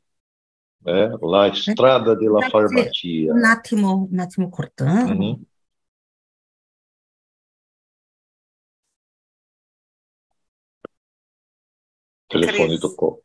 Eh, 0.85 1.17
la 1.21 1.53
strada 1.55 2.15
della 2.15 2.49
farmacia. 2.49 3.33
Un 3.33 3.45
attimo, 3.45 4.09
un 4.11 4.19
attimo 4.19 4.49
cortando. 4.51 5.15
Mm-hmm. 5.15 5.43
Telefone 12.33 12.79
toccò. 12.79 13.17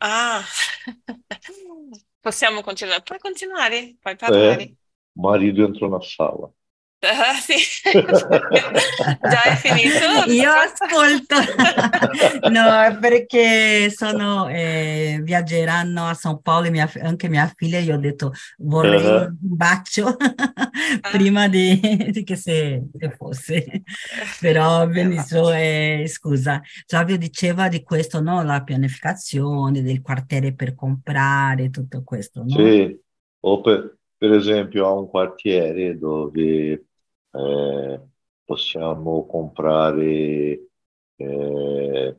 Ah, 0.00 0.44
Possiamo 2.20 2.62
continuare? 2.62 3.02
Puoi 3.02 3.18
continuare? 3.18 3.96
Puoi 4.00 4.16
parlare? 4.16 4.64
Eh, 4.64 4.76
marido 5.14 5.64
entrò 5.64 5.88
na 5.88 6.00
sala. 6.00 6.50
Ah, 7.06 7.34
sì. 7.34 7.54
Già 7.92 9.42
è 9.42 9.56
finito? 9.56 10.30
Io 10.30 10.50
ascolto. 10.50 11.36
no, 12.50 12.98
perché 12.98 13.90
sono, 13.90 14.48
eh, 14.48 15.20
viaggeranno 15.22 16.06
a 16.06 16.14
São 16.14 16.40
Paulo 16.40 16.70
mia, 16.70 16.90
anche 17.02 17.28
mia 17.28 17.52
figlia, 17.54 17.78
io 17.78 17.94
ho 17.94 17.98
detto 17.98 18.32
vorrei 18.58 19.04
uh-huh. 19.04 19.24
un 19.24 19.36
bacio 19.38 20.06
ah. 20.16 21.10
prima 21.10 21.48
di, 21.48 21.78
di 22.10 22.24
che 22.24 22.36
se, 22.36 22.82
se, 22.98 23.10
fosse. 23.10 23.82
Però 24.40 24.86
benissimo, 24.88 25.52
eh, 25.52 26.04
scusa. 26.08 26.62
Flavio 26.86 27.18
diceva 27.18 27.68
di 27.68 27.82
questo, 27.82 28.20
no? 28.20 28.42
La 28.42 28.62
pianificazione 28.62 29.82
del 29.82 30.00
quartiere 30.00 30.54
per 30.54 30.74
comprare, 30.74 31.70
tutto 31.70 32.02
questo, 32.02 32.42
no? 32.42 32.56
Sì, 32.56 32.98
o 33.40 33.60
per, 33.60 33.98
per 34.16 34.32
esempio 34.32 34.86
a 34.86 34.92
un 34.92 35.08
quartiere 35.08 35.98
dove 35.98 36.86
eh, 37.34 38.00
possiamo 38.44 39.26
comprare 39.26 40.68
eh, 41.16 42.16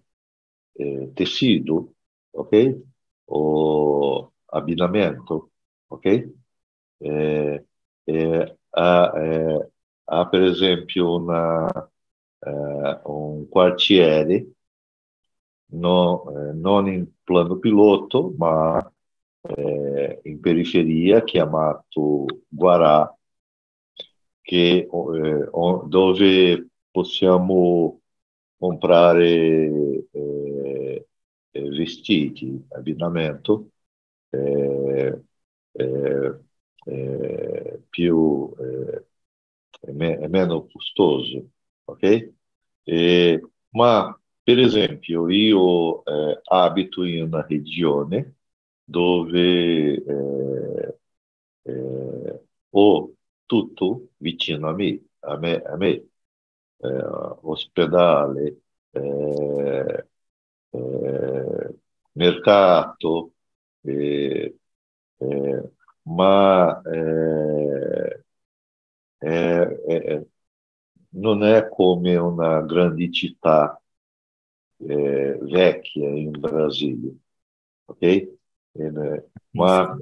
eh, 0.74 1.12
tecido, 1.14 1.94
ok? 2.32 2.84
O 3.28 4.32
abbinamento, 4.52 5.52
ok? 5.90 6.34
É, 7.02 7.64
é, 8.08 8.58
há, 8.76 9.14
é, 9.18 9.70
há, 10.08 10.26
per 10.26 10.44
esempio, 10.44 11.16
una, 11.18 11.90
um 13.06 13.46
quartiere 13.50 14.48
no, 15.68 16.24
non 16.54 16.88
in 16.88 17.08
plano 17.24 17.58
piloto, 17.58 18.34
ma 18.38 18.80
eh, 19.42 20.20
in 20.24 20.40
periferia 20.40 21.24
chiamato 21.24 22.26
Guarà, 22.48 23.15
che, 24.46 24.88
eh, 24.88 25.50
dove 25.88 26.68
possiamo 26.92 28.02
comprare 28.58 30.06
eh, 30.12 31.08
vestiti, 31.52 32.66
abbinamento 32.70 33.72
eh, 34.30 35.22
eh, 35.74 36.40
eh, 36.86 37.82
più 37.90 38.54
me, 39.94 40.28
meno 40.28 40.68
costoso, 40.68 41.50
ok? 41.86 42.34
ma 43.72 44.20
per 44.44 44.60
esempio 44.60 45.28
io 45.30 46.04
abito 46.46 47.04
in 47.04 47.24
una 47.24 47.46
regione 47.48 48.36
dove 48.84 50.04
ho 52.72 53.12
tutto 53.46 54.10
vicino 54.18 54.70
a 54.70 54.74
me, 54.74 55.02
a 55.20 55.38
me, 55.38 55.62
a 55.62 55.76
me 55.78 55.90
eh, 56.78 57.04
ospedale, 57.42 58.62
eh, 58.92 60.08
eh, 60.72 61.76
mercato, 62.14 63.34
ma 66.04 66.82
non 71.12 71.44
è 71.44 71.68
come 71.70 72.16
una 72.16 72.62
grande 72.62 73.12
città 73.12 73.80
vecchia 74.78 76.10
in 76.10 76.32
Brasile, 76.32 77.16
ok? 77.86 78.34
ma 79.52 79.98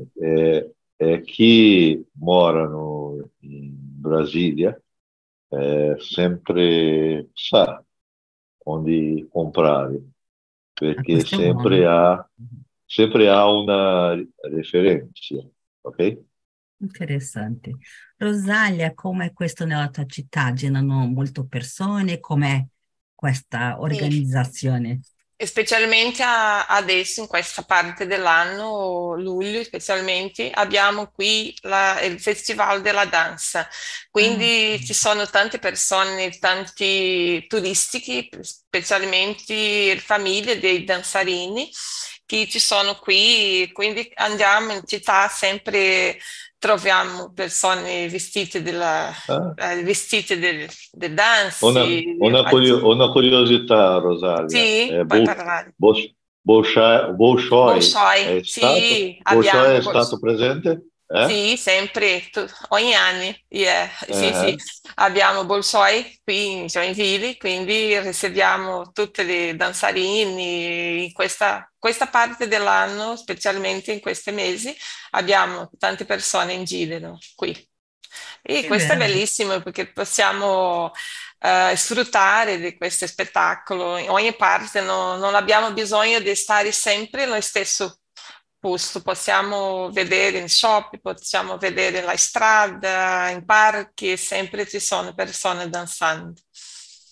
chi 1.26 2.06
morano 2.14 3.30
in 3.40 3.72
Brasília 3.76 4.82
é, 5.52 5.98
sempre 6.00 7.30
sa 7.36 7.84
onde 8.66 9.28
comprar, 9.32 9.92
porque 10.76 11.26
sempre 11.26 11.86
há 11.86 12.26
sempre 12.88 13.28
há 13.28 13.46
uma 13.48 14.16
referência, 14.46 15.44
ok? 15.84 16.24
Interessante. 16.78 17.78
Rosalia, 18.18 18.94
come 18.94 19.28
è 19.28 19.34
questo 19.34 19.66
nella 19.66 19.90
tua 19.90 20.06
città? 20.06 20.54
Girano 20.54 21.08
molte 21.08 21.46
persone? 21.46 22.20
Com'è 22.20 22.66
questa 23.16 23.80
organizzazione? 23.80 25.00
Sì 25.02 25.13
specialmente 25.46 26.24
a, 26.24 26.66
adesso, 26.66 27.22
in 27.22 27.28
questa 27.28 27.64
parte 27.64 28.06
dell'anno, 28.06 29.16
luglio 29.16 29.64
specialmente, 29.64 30.50
abbiamo 30.52 31.12
qui 31.12 31.56
la, 31.62 32.02
il 32.02 32.20
Festival 32.20 32.82
della 32.82 33.06
Danza. 33.06 33.68
Quindi 34.10 34.78
mm. 34.80 34.86
ci 34.86 34.94
sono 34.94 35.28
tante 35.28 35.60
persone, 35.60 36.38
tanti 36.40 37.46
turisti, 37.48 38.30
specialmente 38.42 39.98
famiglie 40.00 40.60
dei 40.60 40.84
danzarini 40.84 41.70
che 42.34 42.48
ci 42.48 42.60
sono 42.60 42.96
qui, 42.96 43.70
quindi 43.72 44.10
andiamo 44.16 44.74
in 44.74 44.82
città 44.86 45.28
sempre 45.28 46.18
troviamo 46.58 47.32
persone 47.32 48.08
vestite, 48.08 48.64
della, 48.64 49.12
ah. 49.28 49.54
eh, 49.56 49.84
vestite 49.84 50.40
del, 50.40 50.68
del 50.92 51.14
dance. 51.14 51.64
Una, 51.64 51.84
una, 52.18 52.50
curio, 52.50 52.88
una, 52.88 53.10
curiosità, 53.10 53.98
Rosalia. 53.98 54.48
Sì, 54.48 54.88
eh, 54.88 55.06
puoi 55.06 55.20
Bo, 55.20 55.26
parlare. 55.26 55.74
Bo, 55.76 55.94
Bolshoi, 56.42 57.14
Bolshoi, 57.14 57.74
Bolshoi 57.74 58.38
è, 58.38 58.44
stato, 58.44 58.76
sì, 58.76 59.22
Bolshoi 59.22 59.76
è 59.76 59.82
stato 59.82 60.20
presente? 60.20 60.88
Eh? 61.16 61.28
Sì, 61.28 61.58
sempre, 61.58 62.28
tu, 62.32 62.44
ogni 62.70 62.96
anno. 62.96 63.32
Yeah. 63.50 63.88
Sì, 64.10 64.34
sì. 64.34 64.58
Abbiamo 64.96 65.46
Bolsoi 65.46 66.20
qui 66.24 66.54
in 66.54 66.66
Joinville, 66.66 67.38
quindi 67.38 68.00
riceviamo 68.00 68.92
tutte 68.92 69.22
le 69.22 69.56
danzarini 69.56 71.06
in 71.06 71.14
questa, 71.14 71.72
questa 71.78 72.08
parte 72.08 72.48
dell'anno, 72.48 73.16
specialmente 73.16 73.92
in 73.92 74.00
questi 74.00 74.32
mesi, 74.32 74.76
abbiamo 75.12 75.70
tante 75.78 76.04
persone 76.06 76.54
in 76.54 76.64
giro 76.64 77.20
qui. 77.36 77.52
E 78.42 78.62
che 78.62 78.68
questo 78.68 78.96
bello. 78.96 79.04
è 79.04 79.08
bellissimo 79.08 79.62
perché 79.62 79.92
possiamo 79.92 80.86
uh, 80.86 81.76
sfruttare 81.76 82.58
di 82.58 82.76
questo 82.76 83.06
spettacolo 83.06 83.98
in 83.98 84.10
ogni 84.10 84.36
parte, 84.36 84.82
no, 84.82 85.18
non 85.18 85.36
abbiamo 85.36 85.72
bisogno 85.74 86.20
di 86.20 86.34
stare 86.36 86.72
sempre 86.72 87.26
nello 87.26 87.42
stesso 87.42 88.00
posto, 88.64 89.02
possiamo 89.02 89.92
vedere 89.92 90.38
in 90.38 90.48
shop, 90.48 90.98
possiamo 91.02 91.58
vedere 91.58 92.02
la 92.02 92.16
strada, 92.16 93.28
in 93.28 93.44
parchi, 93.44 94.16
sempre 94.16 94.66
ci 94.66 94.80
sono 94.80 95.14
persone 95.14 95.68
danzando. 95.68 96.40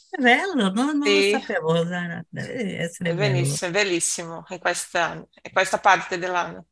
È 0.10 0.22
bello, 0.22 0.72
no? 0.72 0.94
non 0.94 1.04
sì. 1.04 1.32
lo 1.32 1.40
sapevo, 1.40 1.84
deve 1.84 2.78
essere 2.78 3.10
è 3.10 3.16
bellissimo, 3.16 3.70
è 3.70 3.74
bellissimo 3.74 4.46
in 4.48 4.60
questa, 4.60 5.12
in 5.16 5.52
questa 5.52 5.80
parte 5.80 6.18
dell'anno. 6.18 6.68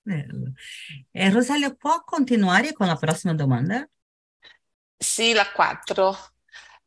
Bello. 0.00 0.52
Eh, 1.10 1.30
Rosalia, 1.30 1.74
può 1.74 2.02
continuare 2.02 2.72
con 2.72 2.86
la 2.86 2.96
prossima 2.96 3.34
domanda? 3.34 3.86
Sì, 4.96 5.34
la 5.34 5.52
4. 5.52 6.16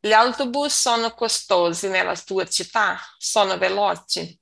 Gli 0.00 0.12
autobus 0.12 0.74
sono 0.76 1.12
costosi 1.12 1.88
nella 1.88 2.16
tua 2.16 2.44
città? 2.46 2.98
Sono 3.16 3.56
veloci? 3.58 4.41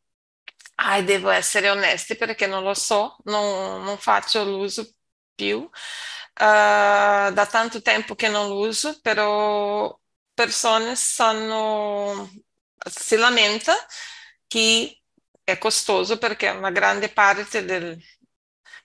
Ah, 0.83 1.03
devo 1.03 1.29
essere 1.29 1.69
onesti 1.69 2.17
perché 2.17 2.47
non 2.47 2.63
lo 2.63 2.73
so, 2.73 3.17
non, 3.25 3.83
non 3.83 3.99
faccio 3.99 4.45
l'uso 4.45 4.89
più. 5.35 5.59
Uh, 5.59 5.71
da 7.33 7.47
tanto 7.51 7.83
tempo 7.83 8.15
che 8.15 8.29
non 8.29 8.49
lo 8.49 8.61
uso, 8.67 8.99
però 9.03 9.95
persone 10.33 10.97
sanno, 10.97 12.31
si 12.91 13.17
lamenta 13.17 13.75
che 14.47 15.03
è 15.45 15.59
costoso 15.59 16.17
perché 16.17 16.49
una 16.49 16.71
grande 16.71 17.11
parte 17.11 17.63
del 17.65 18.03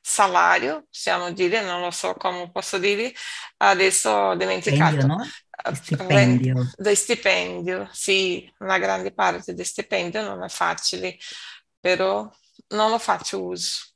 salario, 0.01 0.85
possiamo 0.91 1.31
dire, 1.31 1.61
non 1.61 1.79
lo 1.79 1.91
so 1.91 2.13
come 2.15 2.51
posso 2.51 2.77
dire, 2.77 3.13
adesso 3.57 4.09
ho 4.09 4.35
dimenticato. 4.35 4.99
Stipendio, 4.99 5.07
no? 5.07 5.73
Stipendio. 5.73 6.71
Del 6.75 6.97
stipendio, 6.97 7.89
sì, 7.93 8.53
una 8.59 8.77
grande 8.79 9.13
parte 9.13 9.53
del 9.53 9.65
stipendio 9.65 10.21
non 10.23 10.43
è 10.43 10.49
facile 10.49 11.17
però 11.85 12.27
non 12.69 12.89
lo 12.89 12.97
faccio 12.97 13.43
uso. 13.43 13.93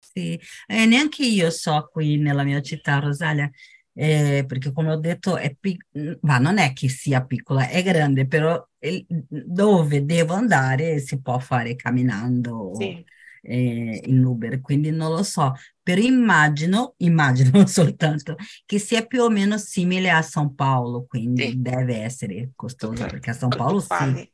Sì, 0.00 0.36
eh, 0.66 0.84
neanche 0.84 1.24
io 1.24 1.48
so 1.50 1.88
qui 1.92 2.16
nella 2.16 2.42
mia 2.42 2.60
città, 2.60 2.98
Rosalia, 2.98 3.48
eh, 3.92 4.44
perché 4.48 4.72
come 4.72 4.90
ho 4.90 4.96
detto, 4.96 5.36
è 5.36 5.54
pic- 5.54 5.86
ma 6.22 6.38
non 6.38 6.58
è 6.58 6.72
che 6.72 6.88
sia 6.88 7.24
piccola, 7.24 7.68
è 7.68 7.84
grande, 7.84 8.26
però 8.26 8.60
il, 8.80 9.06
dove 9.28 10.04
devo 10.04 10.34
andare 10.34 10.98
si 10.98 11.20
può 11.20 11.38
fare 11.38 11.76
camminando 11.76 12.72
sì. 12.74 13.04
eh, 13.42 14.02
in 14.06 14.24
Uber, 14.24 14.60
quindi 14.60 14.90
non 14.90 15.12
lo 15.12 15.22
so, 15.22 15.54
però 15.80 16.02
immagino, 16.02 16.94
immagino 16.96 17.64
soltanto 17.68 18.34
che 18.66 18.80
sia 18.80 19.06
più 19.06 19.22
o 19.22 19.30
meno 19.30 19.56
simile 19.56 20.10
a 20.10 20.18
São 20.18 20.52
Paulo, 20.52 21.04
quindi 21.04 21.50
sì. 21.50 21.62
deve 21.62 21.98
essere 21.98 22.50
costoso, 22.56 23.04
perché 23.06 23.30
a 23.30 23.34
São 23.34 23.50
Paulo 23.56 23.78
sì. 23.78 24.28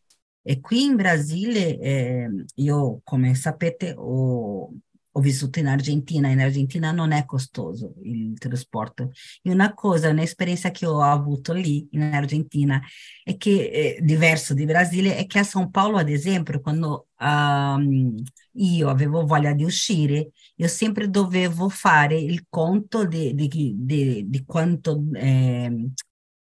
E 0.49 0.61
qui 0.61 0.85
in 0.85 0.95
Brasile, 0.95 1.77
eh, 1.81 2.29
io 2.55 3.01
come 3.03 3.35
sapete 3.35 3.93
ho, 3.97 4.73
ho, 5.11 5.21
vissuto 5.21 5.59
in 5.59 5.67
Argentina, 5.67 6.29
in 6.29 6.39
Argentina 6.39 6.93
non 6.93 7.11
è 7.11 7.25
costoso 7.25 7.95
il 8.05 8.39
trasporto. 8.39 9.11
E 9.43 9.51
una 9.51 9.75
cosa, 9.75 10.09
un'esperienza 10.09 10.71
che 10.71 10.87
ho 10.87 11.01
avuto 11.03 11.53
lì 11.53 11.89
in 11.91 12.03
Argentina 12.03 12.81
è 13.25 13.37
che 13.37 13.97
è 13.99 14.03
diverso 14.03 14.55
di 14.55 14.65
Brasile 14.67 15.17
è 15.17 15.27
che 15.27 15.41
a 15.41 15.43
São 15.43 15.69
Paulo, 15.69 15.97
ad 15.99 16.09
esempio, 16.09 16.61
quando 16.61 17.09
um, 17.19 18.15
io 18.53 18.89
avevo 18.89 19.27
voglia 19.27 19.53
di 19.53 19.65
uscire, 19.65 20.31
io 20.55 20.69
sempre 20.69 21.11
dovevo 21.11 21.69
fare 21.69 22.17
il 22.21 22.47
conto 22.49 23.05
di, 23.05 23.35
di, 23.35 23.49
di, 23.77 24.25
di 24.29 24.45
quanto 24.45 25.03
eh, 25.15 25.91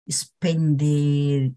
spenderei 0.05 1.55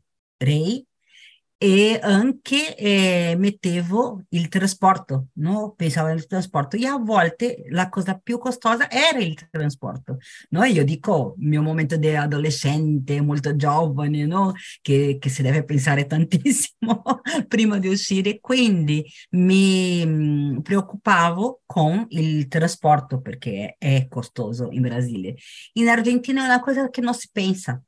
e 1.59 1.99
anche 2.01 2.75
eh, 2.75 3.35
mettevo 3.37 4.23
il 4.29 4.47
trasporto, 4.47 5.29
no? 5.33 5.73
Pensavo 5.75 6.09
al 6.09 6.27
trasporto 6.27 6.77
e 6.77 6.85
a 6.85 6.97
volte 6.97 7.63
la 7.69 7.89
cosa 7.89 8.15
più 8.17 8.37
costosa 8.37 8.89
era 8.91 9.17
il 9.19 9.35
trasporto, 9.49 10.19
no? 10.49 10.63
Io 10.65 10.83
dico, 10.83 11.33
mio 11.39 11.63
momento 11.63 11.97
di 11.97 12.09
adolescente, 12.15 13.21
molto 13.21 13.55
giovane, 13.55 14.25
no? 14.27 14.53
Che, 14.81 15.17
che 15.19 15.29
si 15.29 15.41
deve 15.41 15.63
pensare 15.63 16.05
tantissimo 16.07 17.01
prima 17.47 17.79
di 17.79 17.87
uscire, 17.87 18.39
quindi 18.39 19.03
mi 19.31 20.05
mh, 20.05 20.61
preoccupavo 20.61 21.61
con 21.65 22.05
il 22.09 22.47
trasporto 22.47 23.19
perché 23.19 23.75
è 23.79 24.07
costoso 24.07 24.69
in 24.71 24.81
Brasile. 24.81 25.35
In 25.73 25.87
Argentina 25.89 26.43
è 26.43 26.45
una 26.45 26.59
cosa 26.59 26.89
che 26.89 27.01
non 27.01 27.15
si 27.15 27.29
pensa, 27.31 27.81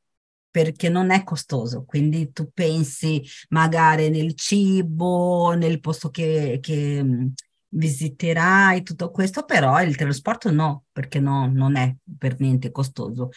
perché 0.50 0.90
non 0.90 1.12
è 1.12 1.24
costoso, 1.24 1.84
quindi 1.86 2.32
tu 2.32 2.50
pensi 2.54 3.22
magari 3.50 4.10
nel 4.10 4.36
cibo, 4.36 5.54
nel 5.54 5.80
posto 5.80 6.10
che, 6.10 6.60
che 6.62 7.04
visiterai, 7.70 8.84
tutto 8.84 9.12
questo, 9.12 9.44
però 9.46 9.82
il 9.82 9.96
trasporto 9.96 10.52
no, 10.52 10.86
perché 10.92 11.20
no, 11.20 11.48
non 11.52 11.76
è 11.76 11.96
per 12.18 12.40
niente 12.40 12.72
costoso. 12.72 13.30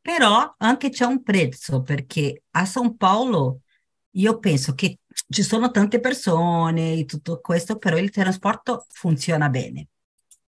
Però 0.00 0.54
anche 0.58 0.90
c'è 0.90 1.04
un 1.04 1.22
prezzo, 1.22 1.82
perché 1.82 2.42
a 2.52 2.64
São 2.64 2.94
Paulo 2.96 3.60
io 4.16 4.38
penso 4.38 4.74
che 4.74 4.98
ci 5.28 5.42
sono 5.42 5.70
tante 5.70 6.00
persone 6.00 6.94
e 6.94 7.04
tutto 7.04 7.40
questo, 7.40 7.78
però 7.78 7.96
il 7.96 8.10
trasporto 8.10 8.86
funziona 8.90 9.48
bene. 9.48 9.88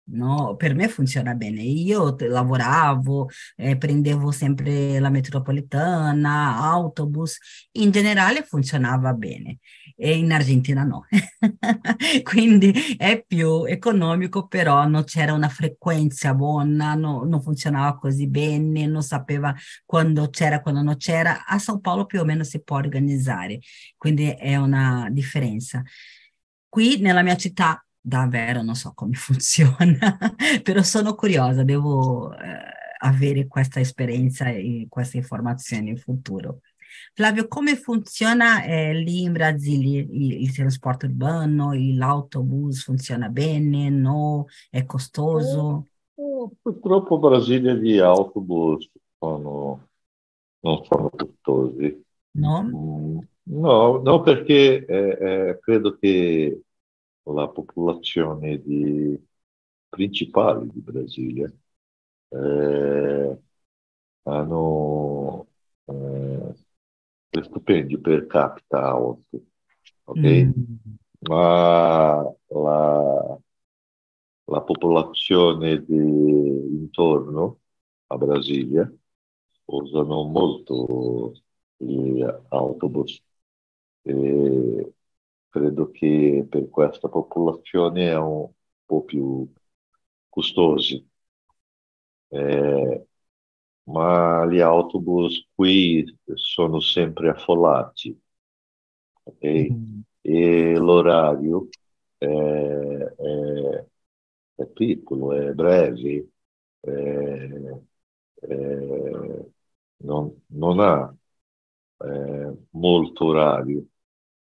No, 0.09 0.55
per 0.55 0.73
me 0.77 0.87
funziona 0.88 1.35
bene. 1.35 1.62
Io 1.62 2.14
lavoravo, 2.16 3.29
eh, 3.57 3.77
prendevo 3.77 4.31
sempre 4.31 5.01
la 5.01 5.11
metropolitana, 5.11 6.59
autobus, 6.62 7.38
in 7.73 7.90
generale 7.90 8.45
funzionava 8.45 9.12
bene 9.14 9.59
e 9.97 10.16
in 10.16 10.31
Argentina 10.31 10.85
no. 10.85 11.07
Quindi 12.23 12.73
è 12.97 13.25
più 13.27 13.64
economico, 13.64 14.47
però 14.47 14.87
non 14.87 15.03
c'era 15.03 15.33
una 15.33 15.49
frequenza 15.49 16.35
buona, 16.35 16.95
no, 16.95 17.25
non 17.25 17.42
funzionava 17.42 17.97
così 17.99 18.29
bene, 18.29 18.87
non 18.87 19.03
sapeva 19.03 19.53
quando 19.85 20.29
c'era, 20.31 20.61
quando 20.61 20.83
non 20.83 20.97
c'era. 20.99 21.45
A 21.47 21.57
São 21.59 21.81
Paulo 21.81 22.07
più 22.07 22.21
o 22.21 22.25
meno 22.25 22.45
si 22.45 22.62
può 22.62 22.77
organizzare, 22.77 23.59
quindi 23.97 24.29
è 24.31 24.55
una 24.55 25.09
differenza. 25.11 25.83
Qui 26.69 27.01
nella 27.01 27.23
mia 27.23 27.37
città 27.37 27.86
davvero 28.07 28.62
non 28.62 28.77
so 28.77 28.92
come 28.95 29.14
funziona, 29.19 30.16
però 30.62 30.83
sono 30.83 31.14
curiosa, 31.14 31.64
devo 31.64 32.33
eh, 32.37 32.38
avere 32.99 33.49
questa 33.49 33.81
esperienza 33.81 34.49
e 34.49 34.87
queste 34.88 35.16
informazioni 35.16 35.90
in 35.90 35.97
futuro. 35.97 36.61
Flavio, 37.12 37.49
come 37.49 37.75
funziona 37.77 38.62
eh, 38.64 38.95
lì 38.95 39.23
in 39.23 39.33
Brasile 39.33 39.99
il, 39.99 40.42
il 40.42 40.55
trasporto 40.55 41.07
urbano, 41.07 41.73
l'autobus 41.73 42.85
funziona 42.85 43.29
bene, 43.29 43.90
no? 43.90 44.47
È 44.71 44.85
costoso? 44.85 45.88
Eh, 46.14 46.49
purtroppo 46.62 47.19
Brasile 47.19 47.79
di 47.79 47.99
autobus 47.99 48.88
sono, 49.19 49.88
non 50.61 50.85
sono 50.85 51.11
costosi. 51.11 52.05
No? 52.33 52.62
Mm, 52.62 53.19
no, 53.61 54.01
no 54.01 54.21
perché 54.21 54.85
eh, 54.85 55.19
eh 55.21 55.59
credo 55.61 55.97
che 55.99 56.61
la 57.33 57.49
popolazione 57.49 58.61
di, 58.62 59.19
principale 59.89 60.67
di 60.67 60.81
Brasile 60.81 61.59
eh, 62.29 63.39
hanno 64.23 65.47
eh, 65.85 66.55
stipendi 67.43 67.99
per 67.99 68.27
capita 68.27 68.91
alto, 68.91 69.43
ok? 70.05 70.19
Mm. 70.19 70.51
Ma 71.29 72.23
la, 72.49 73.39
la 74.45 74.62
popolazione 74.62 75.85
di, 75.85 75.97
intorno 75.97 77.61
a 78.09 78.17
Brasilia 78.17 78.93
usano 79.67 80.23
molto 80.25 81.33
gli 81.77 82.23
autobus 82.49 83.23
e 84.03 84.95
credo 85.57 85.90
che 85.90 86.47
per 86.49 86.69
questa 86.69 87.09
popolazione 87.09 88.11
è 88.11 88.16
un 88.16 88.51
po' 88.85 89.05
più 89.05 89.51
costoso. 90.29 91.03
Eh, 92.29 93.07
ma 93.85 94.47
gli 94.47 94.61
autobus 94.61 95.49
qui 95.55 96.05
sono 96.35 96.81
sempre 96.81 97.31
affollati, 97.31 98.21
ok? 99.25 99.45
Mm. 99.73 100.01
E 100.21 100.75
l'orario 100.77 101.69
è, 102.19 102.27
è, 102.27 103.87
è, 104.57 104.66
piccolo, 104.66 105.33
è 105.33 105.53
breve, 105.53 106.29
è, 106.81 107.49
non, 109.99 110.42
non, 110.49 110.81
ha 110.81 111.14
molto 112.71 113.25
orario 113.27 113.87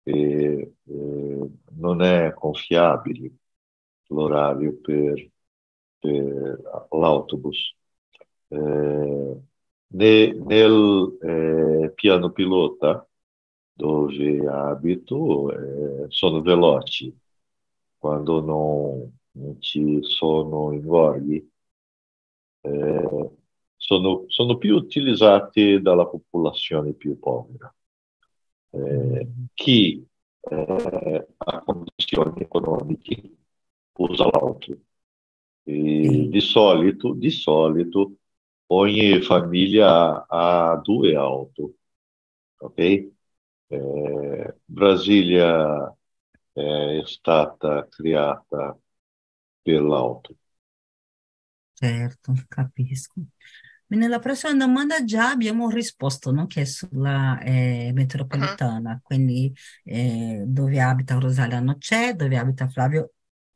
e 0.03 0.75
eh, 0.85 1.51
non 1.77 2.03
è 2.03 2.33
confiabile 2.35 3.33
l'orario 4.09 4.77
per, 4.81 5.31
per 5.99 6.87
l'autobus. 6.91 7.75
Eh, 8.49 9.41
ne, 9.93 10.33
nel 10.33 11.19
eh, 11.23 11.93
piano 11.95 12.31
pilota 12.31 13.07
dove 13.73 14.47
abito 14.47 15.51
eh, 16.05 16.07
sono 16.09 16.43
veloci 16.43 17.17
quando 17.99 18.41
non, 18.41 19.19
non 19.33 19.61
ci 19.61 19.99
sono 20.03 20.73
ingorghi 20.73 21.51
eh, 22.63 23.31
sono, 23.77 24.25
sono 24.29 24.57
più 24.59 24.75
utilizzati 24.77 25.81
dalla 25.81 26.07
popolazione 26.07 26.93
più 26.93 27.19
povera 27.19 27.73
eh, 28.71 29.29
chi 29.55 30.07
eh, 30.41 31.27
ha 31.37 31.61
condizioni 31.61 32.41
economiche 32.43 33.37
usa 33.93 34.25
l'auto. 34.25 34.79
E 35.65 36.29
di 36.31 36.41
solito, 36.41 37.13
di 37.15 37.31
solito, 37.31 38.17
ogni 38.69 39.21
famiglia 39.23 40.27
ha 40.29 40.77
due 40.83 41.15
auto, 41.17 41.75
ok? 42.59 42.79
Eh, 43.69 44.57
Brasilia 44.65 45.95
è 46.53 47.03
stata 47.05 47.87
creata 47.89 48.79
per 49.63 49.83
l'auto. 49.83 50.37
Certo, 51.75 52.33
capisco. 52.49 53.21
Nella 53.91 54.21
prossima 54.21 54.55
domanda 54.55 55.03
già 55.05 55.31
abbiamo 55.31 55.69
risposto, 55.69 56.31
no? 56.31 56.47
Che 56.47 56.61
è 56.63 56.65
sulla 56.65 57.41
eh, 57.41 57.91
metropolitana, 57.93 59.01
quindi 59.03 59.53
eh, 59.85 60.45
dove 60.47 60.81
abita 60.81 61.19
Rosalia 61.19 61.59
non 61.61 61.77
c'è, 61.79 62.15
dove 62.15 62.37
abita 62.39 62.69
Flavio 62.69 63.13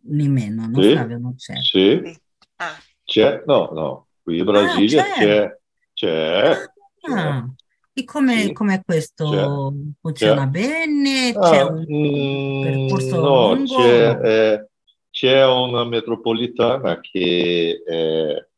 nemmeno, 0.07 0.67
no? 0.67 0.83
Sì, 0.83 0.91
Flavio 0.91 1.19
non 1.19 1.37
c'è. 1.37 1.65
sì. 1.71 2.13
Ah, 2.57 2.85
c'è, 3.05 3.43
no, 3.47 3.71
no, 3.73 4.09
qui 4.23 4.39
in 4.39 4.45
Ah, 4.53 4.83
Brasilia 4.85 5.11
c'è! 5.11 5.11
c'è, 5.11 5.59
c'è, 5.93 6.71
c'è, 7.01 7.37
Ah, 7.37 7.47
e 7.93 8.05
come 8.05 8.51
sì, 8.51 8.53
com'è 8.53 8.83
c'è, 9.23 9.59
questo? 9.63 9.73
Funziona 10.01 10.47
c'è. 10.47 10.47
bene? 10.47 11.39
C'è 11.39 11.61
Ah, 11.61 11.71
un 11.71 11.87
mm, 11.91 12.41
percorso 12.59 13.21
no, 13.21 13.63
lungo? 13.63 13.65
c'è, 13.65 14.19
eh, 14.23 14.69
c'è 15.11 15.45
una 15.47 15.85
metropolitana 15.85 17.01
che 17.01 17.83
è 17.87 18.49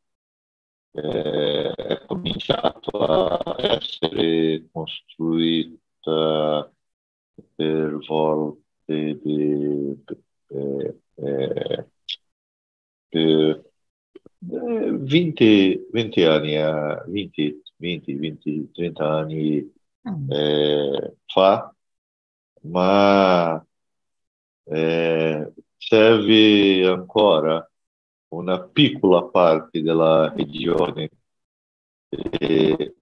eh, 0.97 1.73
è 1.75 2.05
cominciato 2.07 2.99
a 2.99 3.57
essere 3.59 4.69
costruita 4.73 6.71
per 7.55 7.99
volte 8.07 9.19
di, 9.23 10.05
eh, 10.49 11.01
eh, 11.17 11.87
per 13.09 13.65
20, 14.39 15.87
20 15.91 16.23
anni, 16.25 16.55
20, 16.57 17.63
20, 17.77 18.15
20, 18.15 18.71
30 18.73 19.09
anni 19.11 19.75
Mm. 20.09 20.31
eh, 20.31 21.17
fa, 21.27 21.75
ma 22.63 23.67
eh, 24.65 25.53
serve 25.77 26.87
ancora 26.87 27.69
una 28.29 28.61
piccola 28.63 29.25
parte 29.25 29.83
della 29.83 30.33
regione 30.35 31.11
eh, 32.09 32.95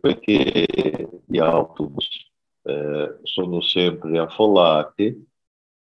perché 0.00 0.66
gli 1.26 1.38
autobus 1.38 2.08
eh, 2.62 3.18
sono 3.22 3.60
sempre 3.60 4.18
affollati 4.18 5.26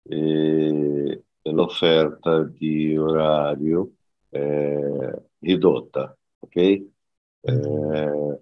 e 0.02 1.24
l'offerta 1.42 2.42
di 2.44 2.96
orario 2.96 3.92
è 4.28 4.78
ridotta, 5.38 6.16
ok? 6.40 6.56
Eh, 7.42 8.40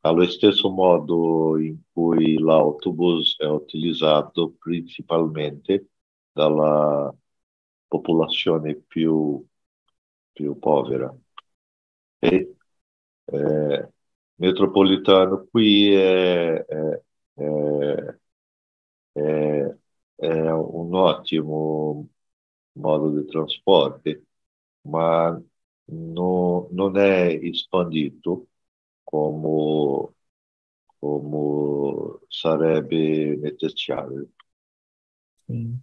allo 0.00 0.26
stesso 0.28 0.70
modo 0.70 1.58
in 1.58 1.78
cui 1.92 2.38
l'autobus 2.38 3.36
è 3.38 3.46
utilizzato 3.46 4.54
principalmente 4.58 5.88
dalla 6.32 7.12
popolazione 7.88 8.76
più, 8.76 9.44
più 10.36 10.58
povera. 10.58 11.16
E 12.18 12.56
eh, 13.24 13.88
metropolitano 14.34 15.46
qui 15.50 15.94
è, 15.94 16.62
è, 16.66 17.02
è, 19.12 19.76
è, 20.14 20.50
un 20.50 20.94
ottimo 20.94 22.08
modo 22.72 23.18
di 23.18 23.26
trasporto, 23.26 24.10
ma 24.82 25.42
no, 25.84 26.68
non 26.70 26.98
è 26.98 27.28
espandito 27.42 28.48
come, 29.02 30.12
come 30.98 32.18
sarebbe 32.28 33.36
necessario. 33.36 34.28
Sì. 35.46 35.74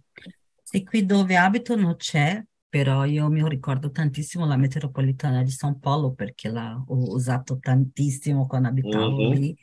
E 0.70 0.84
qui 0.84 1.04
dove 1.04 1.36
abito 1.36 1.74
non 1.74 1.96
c'è, 1.96 2.40
però 2.74 3.04
io 3.04 3.30
mi 3.30 3.48
ricordo 3.48 3.92
tantissimo 3.92 4.46
la 4.46 4.56
metropolitana 4.56 5.44
di 5.44 5.50
São 5.52 5.78
Paulo 5.78 6.12
perché 6.12 6.48
l'ho 6.48 6.84
usato 6.88 7.60
tantissimo 7.60 8.48
quando 8.48 8.66
abitavo 8.66 9.16
mm-hmm. 9.16 9.32
lì. 9.32 9.56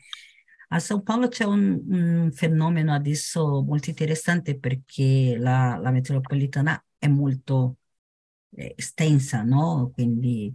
A 0.69 0.77
São 0.77 1.03
Paulo 1.03 1.27
c'è 1.27 1.43
un, 1.43 1.77
un, 1.89 2.31
fenomeno 2.31 2.93
adesso 2.93 3.63
molto 3.63 3.89
interessante 3.89 4.57
perché 4.57 5.35
la, 5.37 5.75
la 5.75 5.91
metropolitana 5.91 6.81
è 6.97 7.09
molto 7.09 7.79
eh, 8.55 8.75
estensa, 8.77 9.43
no? 9.43 9.91
Quindi 9.93 10.49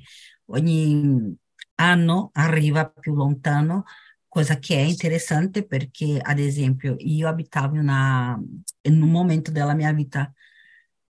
ogni 0.47 1.37
anno 1.75 2.31
arriva 2.33 2.89
più 2.89 3.15
lontano, 3.15 3.85
cosa 4.29 4.59
che 4.59 4.77
è 4.77 4.81
interessante 4.81 5.67
perché, 5.67 6.19
ad 6.23 6.39
esempio, 6.39 6.97
io 7.01 7.29
abitavo 7.29 7.77
una, 7.77 8.41
in 8.81 9.03
un 9.03 9.11
momento 9.11 9.51
della 9.51 9.75
mia 9.75 9.93
vita 9.93 10.33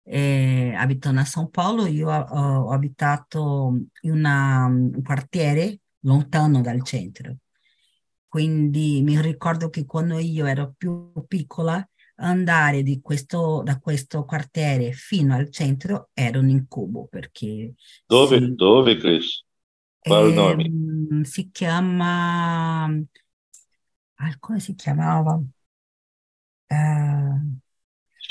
eh, 0.09 0.73
abitando 0.77 1.21
a 1.21 1.25
São 1.25 1.49
Paulo, 1.51 1.87
io 1.87 2.09
ho, 2.09 2.66
ho 2.66 2.71
abitato 2.71 3.77
in 4.03 4.12
una, 4.12 4.66
un 4.66 5.03
quartiere 5.03 5.81
lontano 6.01 6.61
dal 6.61 6.83
centro. 6.85 7.37
Quindi 8.29 9.03
mi 9.03 9.21
ricordo 9.21 9.69
che 9.69 9.85
quando 9.85 10.19
io 10.19 10.47
ero 10.47 10.75
più 10.77 11.12
piccola, 11.27 11.87
andare 12.16 12.83
di 12.83 13.01
questo, 13.01 13.62
da 13.64 13.79
questo 13.79 14.25
quartiere 14.25 14.92
fino 14.92 15.35
al 15.35 15.51
centro 15.51 16.11
era 16.12 16.38
un 16.38 16.49
incubo 16.49 17.07
perché... 17.07 17.75
Dove, 18.07 18.38
si, 18.38 18.55
dove 18.55 18.97
Chris? 18.97 19.45
Qual 19.99 20.31
eh, 20.31 20.35
nome? 20.35 21.25
Si 21.25 21.51
chiama... 21.51 22.85
Ah, 24.19 24.37
come 24.38 24.61
si 24.61 24.75
chiamava? 24.75 25.42
Uh, 26.69 27.59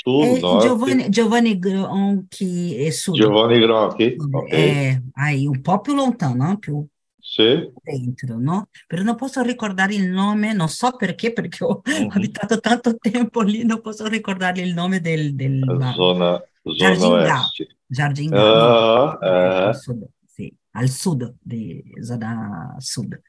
Sul, 0.06 0.60
Giovanni, 0.60 1.08
Giovanni 1.08 1.58
Gronchi 1.58 2.76
e 2.76 2.92
Sud. 2.92 3.16
Giovanni 3.16 3.58
Gronchi, 3.58 4.14
ok. 4.16 4.48
È, 4.48 5.02
aí, 5.14 5.46
un 5.46 5.60
po' 5.60 5.80
più 5.80 5.94
lontano, 5.94 6.58
più 6.58 6.86
sì. 7.18 7.68
dentro, 7.82 8.38
no? 8.38 8.68
Però 8.86 9.02
non 9.02 9.16
posso 9.16 9.42
ricordare 9.42 9.96
il 9.96 10.08
nome, 10.08 10.52
non 10.52 10.68
so 10.68 10.94
perché, 10.94 11.32
perché 11.32 11.64
ho 11.64 11.82
abitato 12.10 12.60
tanto 12.60 12.96
tempo 12.96 13.42
lì, 13.42 13.64
non 13.64 13.80
posso 13.80 14.06
ricordare 14.06 14.60
il 14.60 14.74
nome 14.74 15.00
del... 15.00 15.34
del 15.34 15.64
zona, 15.96 16.40
zona 16.62 17.42
Giardinga. 17.88 18.38
uh, 18.38 18.44
no, 18.44 19.18
uh, 19.20 19.66
al 19.66 19.76
sud, 19.76 20.06
sì, 20.24 20.54
al 20.72 20.88
sud 20.88 21.34
di 21.40 21.82
zona 22.00 22.76
sud. 22.78 23.20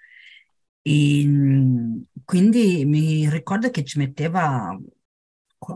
E, 0.84 1.28
quindi 2.24 2.86
mi 2.86 3.28
ricordo 3.30 3.72
che 3.72 3.84
ci 3.84 3.98
metteva 3.98 4.78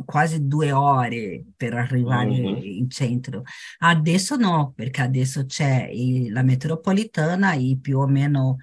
quasi 0.06 0.48
due 0.48 0.72
ore 0.72 1.44
per 1.56 1.74
arrivare 1.74 2.30
mm-hmm. 2.30 2.64
in 2.64 2.90
centro. 2.90 3.44
Adesso 3.80 4.36
no, 4.36 4.74
perché 4.76 5.02
adesso 5.02 5.46
c'è 5.46 5.90
il, 5.92 6.32
la 6.32 6.44
metropolitana 6.44 7.54
e 7.54 7.78
più 7.82 8.00
o 8.00 8.08
meno 8.08 8.58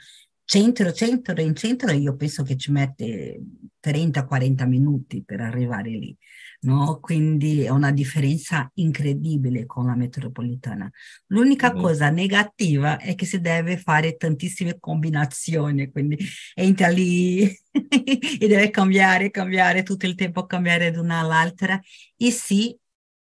centro, 0.44 0.92
centro, 0.92 1.40
in 1.40 1.54
centro 1.54 1.92
io 1.92 2.16
penso 2.16 2.42
che 2.42 2.56
ci 2.56 2.72
mette 2.72 3.40
30-40 3.82 4.66
minuti 4.66 5.22
per 5.22 5.40
arrivare 5.40 5.90
lì 5.90 6.16
no? 6.60 6.98
Quindi 7.00 7.62
è 7.62 7.68
una 7.68 7.92
differenza 7.92 8.70
incredibile 8.74 9.66
con 9.66 9.86
la 9.86 9.94
metropolitana. 9.94 10.90
L'unica 11.28 11.74
mm. 11.74 11.80
cosa 11.80 12.10
negativa 12.10 12.98
è 12.98 13.14
che 13.14 13.26
si 13.26 13.40
deve 13.40 13.76
fare 13.78 14.16
tantissime 14.16 14.78
combinazioni, 14.78 15.90
quindi 15.90 16.16
entra 16.54 16.88
lì 16.88 17.42
e 17.70 18.46
deve 18.46 18.70
cambiare, 18.70 19.30
cambiare 19.30 19.82
tutto 19.82 20.06
il 20.06 20.14
tempo, 20.14 20.46
cambiare 20.46 20.90
da 20.90 21.00
una 21.00 21.20
all'altra 21.20 21.80
e 22.16 22.30
sì, 22.30 22.76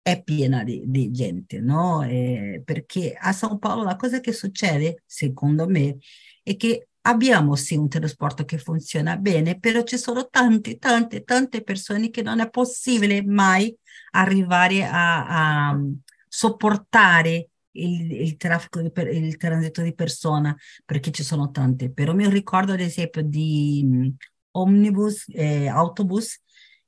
è 0.00 0.22
piena 0.22 0.64
di, 0.64 0.84
di 0.86 1.10
gente, 1.10 1.60
no? 1.60 2.02
Eh, 2.02 2.62
perché 2.64 3.14
a 3.14 3.30
São 3.32 3.58
Paulo 3.58 3.82
la 3.84 3.96
cosa 3.96 4.20
che 4.20 4.32
succede, 4.32 5.02
secondo 5.04 5.68
me, 5.68 5.98
è 6.42 6.56
che 6.56 6.87
abbiamo 7.08 7.56
sì 7.56 7.74
un 7.76 7.88
trasporto 7.88 8.44
che 8.44 8.58
funziona 8.58 9.16
bene, 9.16 9.58
però 9.58 9.82
ci 9.82 9.96
sono 9.96 10.28
tante, 10.28 10.78
tante, 10.78 11.24
tante 11.24 11.62
persone 11.62 12.10
che 12.10 12.22
non 12.22 12.40
è 12.40 12.50
possibile 12.50 13.24
mai 13.24 13.74
arrivare 14.12 14.84
a, 14.84 15.70
a 15.70 15.80
sopportare 16.28 17.48
il, 17.72 18.12
il 18.12 18.36
traffico, 18.36 18.80
di, 18.82 18.90
il 18.94 19.36
transito 19.36 19.82
di 19.82 19.94
persona, 19.94 20.54
perché 20.84 21.10
ci 21.10 21.22
sono 21.22 21.50
tante. 21.50 21.90
Però 21.90 22.14
mi 22.14 22.28
ricordo 22.28 22.72
ad 22.72 22.80
esempio 22.80 23.22
di 23.22 23.80
um, 23.84 24.14
omnibus, 24.52 25.24
eh, 25.28 25.66
autobus, 25.68 26.40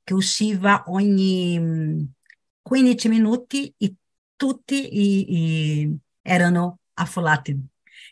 che 0.03 0.13
usciva 0.13 0.83
ogni 0.87 1.57
um, 1.57 2.11
15 2.61 3.09
minuti 3.09 3.73
e 3.77 3.95
tutti 4.35 4.99
i, 4.99 5.81
i, 5.83 5.97
erano 6.21 6.79
affollati. 6.93 7.57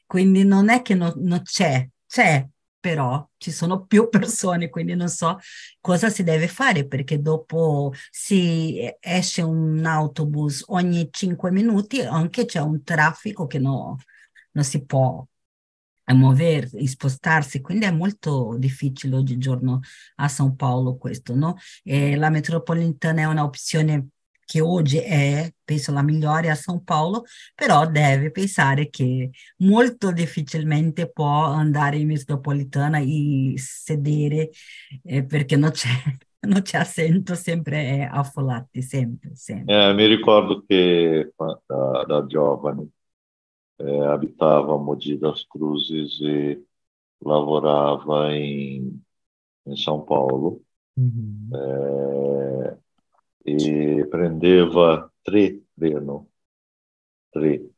Quindi 0.06 0.44
non 0.44 0.70
è 0.70 0.82
che 0.82 0.96
no, 0.96 1.14
non 1.18 1.44
c'è 1.44 1.88
c'è, 2.10 2.46
però 2.80 3.28
ci 3.38 3.52
sono 3.52 3.86
più 3.86 4.10
persone, 4.10 4.70
quindi 4.70 4.96
non 4.96 5.10
so 5.10 5.38
cosa 5.80 6.10
si 6.10 6.24
deve 6.24 6.48
fare 6.48 6.88
perché 6.88 7.22
dopo 7.22 7.94
si 8.10 8.80
esce 9.00 9.42
un 9.42 9.86
autobus 9.86 10.64
ogni 10.68 11.10
cinque 11.12 11.52
minuti, 11.52 12.02
anche 12.02 12.46
c'è 12.46 12.60
un 12.60 12.84
traffico 12.84 13.48
che 13.48 13.60
no, 13.60 13.98
non 14.52 14.64
si 14.64 14.84
può 14.86 15.24
muoversi, 16.14 16.88
spostarsi, 16.88 17.62
quindi 17.62 17.86
è 17.86 17.92
molto 17.92 18.56
difficile 18.58 19.16
oggigiorno 19.16 19.80
a 20.16 20.28
São 20.28 20.56
Paulo 20.56 20.98
questo, 20.98 21.36
no? 21.36 21.58
E 21.84 22.16
la 22.16 22.30
metropolitana 22.30 23.22
è 23.22 23.26
un'opzione 23.26 24.08
che 24.50 24.62
oggi 24.62 24.98
è, 24.98 25.48
penso, 25.64 25.92
la 25.92 26.02
migliore 26.02 26.50
a 26.50 26.56
São 26.56 26.80
Paulo, 26.84 27.24
però 27.54 27.86
deve 27.88 28.32
pensare 28.32 28.90
che 28.90 29.30
molto 29.58 30.12
difficilmente 30.12 31.12
può 31.12 31.44
andare 31.44 31.98
in 31.98 32.08
metropolitana 32.08 32.98
e 32.98 33.54
sedere 33.58 34.50
eh, 35.04 35.24
perché 35.24 35.56
non 35.56 35.70
c'è, 35.70 35.90
non 36.50 36.64
c'è 36.64 36.80
assento, 36.80 37.36
sempre 37.36 38.00
è 38.00 38.10
affollati, 38.12 38.82
sempre, 38.82 39.36
sempre. 39.36 39.90
Eh, 39.90 39.94
mi 39.94 40.08
ricordo 40.08 40.64
che 40.66 41.32
da, 41.36 42.06
da 42.08 42.26
giovane 42.26 42.88
eh, 43.76 44.04
abitava 44.04 44.74
a 44.74 44.78
Mogi 44.78 45.16
das 45.20 45.46
Cruzes 45.46 46.22
e 46.22 46.66
lavorava 47.20 48.34
in, 48.34 49.00
in 49.62 49.76
São 49.76 50.04
Paulo. 50.04 50.62
Mm-hmm. 51.00 51.54
Eh, 51.54 52.80
e 53.56 54.06
prendeva 54.08 55.12
tre 55.24 55.62
treno, 55.76 56.30
tre, 57.32 57.70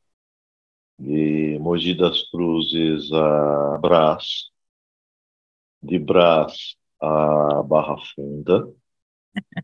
de 0.98 1.58
Mogi 1.60 1.96
das 1.96 2.30
Cruzes 2.30 3.12
a 3.14 3.78
Brás, 3.80 4.52
de 5.82 6.00
Brás 6.00 6.78
a 7.00 7.64
Barra 7.64 7.98
Funda 7.98 8.72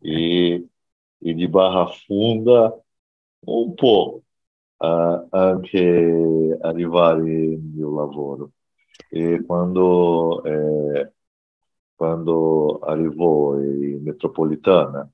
e, 0.02 0.66
e 1.22 1.34
de 1.34 1.48
Barra 1.48 1.88
Funda 2.06 2.74
un 3.42 3.74
po' 3.76 4.24
uh, 4.78 5.28
anche 5.32 6.58
arrivare 6.62 7.22
mio 7.24 7.94
lavoro. 7.94 8.54
E 9.10 9.44
quando, 9.46 10.44
eh, 10.44 11.14
quando 11.96 12.80
arrivò 12.80 13.58
in 13.60 14.02
metropolitana, 14.04 15.10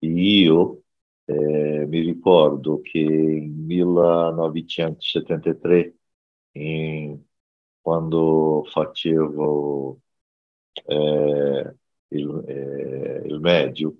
io 0.00 0.82
eh, 1.24 1.86
mi 1.86 2.00
ricordo 2.00 2.80
che 2.82 2.98
in 2.98 3.64
1973, 3.66 5.96
in, 6.52 7.20
quando 7.80 8.64
facevo 8.70 10.00
eh, 10.86 11.76
il, 12.08 12.44
eh, 12.46 13.22
il, 13.26 13.40
medio, 13.40 13.96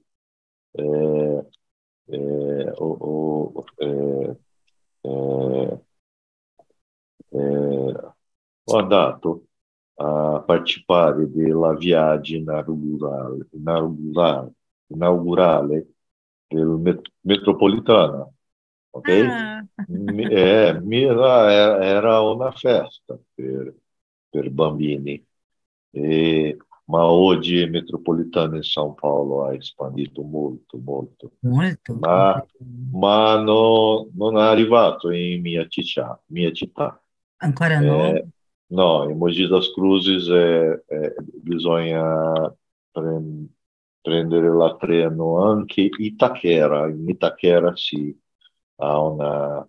eh, 0.72 1.46
eh, 2.06 2.72
ho, 2.76 3.64
andato 8.78 9.46
a 9.96 10.42
partecipare 10.46 11.30
della 11.30 11.74
viagem 11.74 12.42
inaugurale, 12.42 13.48
inaugurale, 13.52 14.52
inaugurale 14.90 15.87
del 16.48 17.00
metropolitana, 17.20 18.29
ok? 18.90 19.09
Ah. 19.09 19.64
É, 20.31 20.81
era, 20.92 21.85
era 21.85 22.22
uma 22.22 22.53
festa 22.53 23.18
per, 23.35 23.74
per 24.31 24.50
bambini. 24.50 25.24
E, 25.92 26.57
ma 26.90 27.05
oggi 27.05 27.66
Metropolitana 27.66 28.57
in 28.57 28.62
São 28.62 28.94
Paulo 28.94 29.44
ha 29.44 29.55
expandito 29.55 30.22
molto, 30.22 30.76
molto. 30.79 31.33
Molto? 31.40 31.94
Ma, 31.94 32.44
ma 32.92 33.40
no, 33.40 34.09
non 34.14 34.37
è 34.37 34.42
arrivato 34.42 35.11
in 35.11 35.40
mia 35.40 35.66
città. 35.68 36.20
Mia 36.26 36.50
città. 36.53 37.00
Ancora 37.38 37.81
no? 37.81 38.07
Eh, 38.07 38.26
no, 38.66 39.09
in 39.09 39.16
Mogi 39.16 39.46
das 39.46 39.72
Cruzes 39.72 40.29
è, 40.29 40.85
è, 40.87 41.14
bisogna 41.42 42.55
pre, 42.90 43.22
prendere 44.00 44.48
la 44.54 44.76
treno 44.76 45.42
anche 45.50 45.88
Itaquera. 45.98 46.88
In 46.88 47.08
Itaquera 47.08 47.74
si 47.76 48.16
ha 48.76 49.00
una 49.02 49.68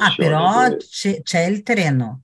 Ah, 0.00 0.14
però 0.16 0.74
c'è, 0.76 1.22
c'è 1.22 1.44
il 1.46 1.62
treno 1.62 2.22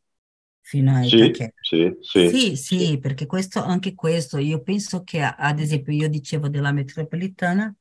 fino 0.60 0.94
a 0.94 1.04
Sì, 1.04 1.06
Itaché. 1.06 1.54
sì, 1.60 1.96
sì, 2.00 2.32
Sì, 2.32 2.56
sì. 2.56 2.56
sì, 2.56 2.98
perché 3.00 3.26
questo, 3.26 3.62
anche 3.62 3.94
questo, 3.94 4.38
io 4.38 4.62
penso 4.62 5.02
che, 5.02 5.20
ad 5.22 5.58
esempio, 5.60 5.92
io 5.92 6.08
dicevo 6.08 6.48
della 6.48 6.72
metropolitana, 6.72 7.74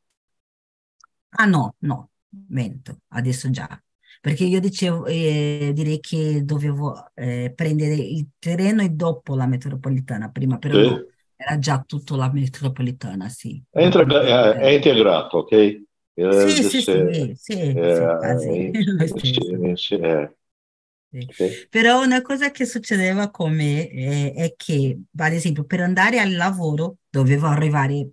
ah 1.32 1.46
no, 1.46 1.76
no, 1.80 2.12
mento, 2.50 3.02
adesso 3.10 3.50
già, 3.50 3.82
perché 4.22 4.44
io 4.46 4.60
dicevo, 4.60 5.06
eh, 5.06 5.72
direi 5.74 6.00
che 6.00 6.44
dovevo 6.46 7.12
eh, 7.16 7.52
prendere 7.56 7.96
il 7.96 8.30
treno 8.40 8.82
e 8.84 8.90
dopo 8.90 9.36
la 9.36 9.48
metropolitana, 9.48 10.30
prima, 10.30 10.58
però 10.58 10.78
no, 10.80 11.06
Sì. 11.06 11.13
Era 11.36 11.58
già 11.60 11.82
tutto 11.86 12.16
la 12.16 12.32
metropolitana, 12.32 13.30
sì, 13.30 13.62
È, 13.70 13.82
integra- 13.82 14.22
il 14.22 14.60
è- 14.60 14.70
integrato, 14.70 15.38
ok? 15.40 15.52
Eh, 15.52 15.84
Sì, 16.28 16.64
sì, 16.64 16.82
se- 16.82 16.82
sì, 16.82 17.34
sì, 17.36 17.82
sì, 17.86 18.10
eh, 18.20 18.36
sì, 18.38 18.72
sì, 19.76 19.96
eh? 19.96 20.36
Però 21.70 22.02
una 22.04 22.22
cosa 22.22 22.50
che 22.52 22.66
succedeva 22.66 23.30
con 23.30 23.54
me 23.54 23.88
è, 23.90 24.34
è 24.34 24.54
che, 24.56 25.00
ad 25.18 25.32
esempio, 25.34 25.64
per 25.66 25.82
andare 25.82 26.20
al 26.20 26.34
lavoro 26.36 26.98
dovevo 27.10 27.48
arrivare 27.48 28.10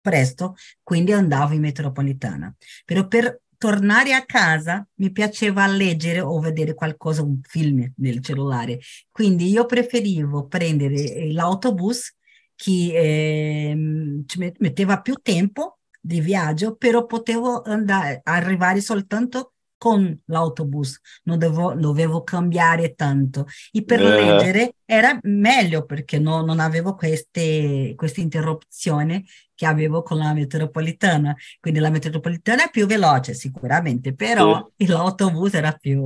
presto, 0.00 0.54
quindi 0.82 1.12
andavo 1.12 1.54
in 1.54 1.60
metropolitana. 1.62 2.54
Però 2.84 3.06
per 3.08 3.40
tornare 3.56 4.12
a 4.14 4.24
casa 4.24 4.86
mi 4.96 5.10
piaceva 5.10 5.66
leggere 5.66 6.20
o 6.20 6.38
vedere 6.40 6.74
qualcosa, 6.74 7.22
un 7.22 7.40
film 7.42 7.90
nel 7.96 8.20
cellulare. 8.22 8.78
Quindi 9.10 9.48
io 9.50 9.66
preferivo 9.66 10.46
prendere 10.46 11.32
l'autobus 11.32 12.14
che 12.56 13.68
ehm, 13.70 14.24
ci 14.26 14.38
met- 14.38 14.58
metteva 14.60 15.00
più 15.00 15.14
tempo 15.22 15.78
di 16.00 16.20
viaggio, 16.20 16.76
però 16.76 17.06
potevo 17.06 17.62
andare, 17.62 18.20
arrivare 18.24 18.80
soltanto 18.80 19.52
con 19.76 20.18
l'autobus, 20.26 20.98
non 21.24 21.38
dovevo, 21.38 21.74
dovevo 21.74 22.22
cambiare 22.22 22.94
tanto. 22.94 23.46
E 23.72 23.84
per 23.84 24.00
Eh, 24.00 24.04
leggere 24.04 24.76
era 24.84 25.18
meglio 25.22 25.84
perché 25.84 26.18
no- 26.18 26.42
non 26.42 26.58
avevo 26.60 26.94
queste, 26.94 27.92
queste 27.96 28.20
interruzioni 28.20 29.24
che 29.64 29.70
avevo 29.70 30.02
con 30.02 30.18
la 30.18 30.32
metropolitana. 30.34 31.34
Quindi 31.58 31.80
la 31.80 31.90
metropolitana 31.90 32.66
è 32.66 32.70
più 32.70 32.86
veloce 32.86 33.32
sicuramente, 33.32 34.14
però 34.14 34.70
sì, 34.76 34.86
l'autobus 34.86 35.54
era 35.54 35.72
più 35.72 36.04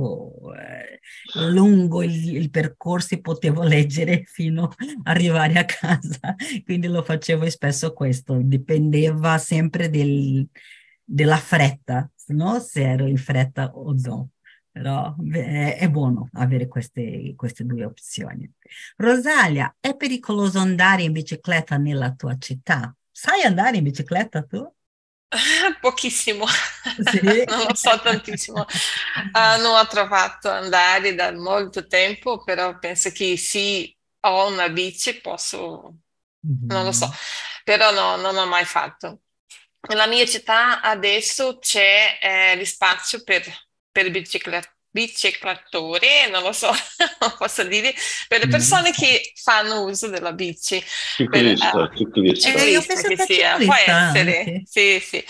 eh, 0.57 0.99
lungo 1.49 2.01
il, 2.01 2.35
il 2.35 2.49
percorso 2.49 3.15
e 3.15 3.21
potevo 3.21 3.63
leggere 3.63 4.23
fino 4.25 4.63
ad 4.63 4.99
arrivare 5.03 5.59
a 5.59 5.65
casa. 5.65 6.35
Quindi 6.63 6.87
lo 6.87 7.03
facevo 7.03 7.49
spesso 7.49 7.93
questo, 7.93 8.39
dipendeva 8.41 9.37
sempre 9.37 9.89
del- 9.89 10.47
della 11.03 11.37
fretta, 11.37 12.09
no? 12.27 12.59
Se 12.59 12.81
ero 12.81 13.07
in 13.07 13.17
fretta 13.17 13.71
o 13.73 13.93
no. 13.93 14.29
Però 14.71 15.13
beh, 15.17 15.75
è, 15.75 15.77
è 15.79 15.89
buono 15.89 16.29
avere 16.33 16.67
queste, 16.67 17.33
queste 17.35 17.65
due 17.65 17.83
opzioni. 17.83 18.49
Rosalia, 18.97 19.75
è 19.79 19.95
pericoloso 19.95 20.59
andare 20.59 21.01
in 21.01 21.11
bicicletta 21.11 21.75
nella 21.77 22.13
tua 22.13 22.37
città? 22.37 22.93
Sai 23.21 23.41
andare 23.43 23.77
in 23.77 23.83
bicicletta 23.83 24.41
tu? 24.43 24.61
Pochissimo, 25.81 26.45
Sì. 26.99 27.45
non 27.47 27.63
lo 27.67 27.75
so 27.75 27.99
tantissimo. 28.01 28.65
Ah, 29.31 29.57
non 29.57 29.75
ho 29.77 29.87
trovato 29.87 30.49
andare 30.49 31.13
da 31.15 31.31
molto 31.31 31.85
tempo, 31.87 32.43
però 32.43 32.77
penso 32.79 33.11
che 33.11 33.37
sì, 33.37 33.95
ho 34.21 34.47
una 34.47 34.69
bici, 34.69 35.19
posso, 35.21 35.97
non 36.67 36.83
lo 36.85 36.91
so, 36.91 37.09
però 37.63 37.91
no, 37.91 38.15
non 38.17 38.35
ho 38.37 38.45
mai 38.47 38.65
fatto. 38.65 39.21
Nella 39.87 40.07
mia 40.07 40.25
città 40.25 40.81
adesso 40.81 41.59
c'è 41.59 42.17
eh, 42.21 42.55
lo 42.57 42.65
spazio 42.65 43.23
per, 43.23 43.43
per 43.91 44.11
bicicla- 44.11 44.61
biciclatori, 44.91 46.07
non 46.31 46.43
lo 46.43 46.51
so, 46.51 46.71
non 47.21 47.35
posso 47.37 47.63
dire, 47.63 47.93
per 48.27 48.39
le 48.41 48.47
lo 48.47 48.47
persone 48.47 48.91
so. 48.91 48.93
che 48.93 49.31
fanno 49.35 49.83
uso 49.83 50.07
della 50.09 50.33
bici. 50.33 50.83
Per, 51.27 51.45
ciclista, 51.45 51.81
eh, 51.81 51.89
ciclista. 51.95 52.59
Eh, 52.61 52.69
io 52.69 52.83
Ciclista 52.83 52.85
penso 52.85 53.07
che 53.07 53.17
sia, 53.17 53.59
può 53.61 53.73
essere, 53.75 54.55
anche. 54.55 54.63
sì, 54.63 54.99
sì. 54.99 55.23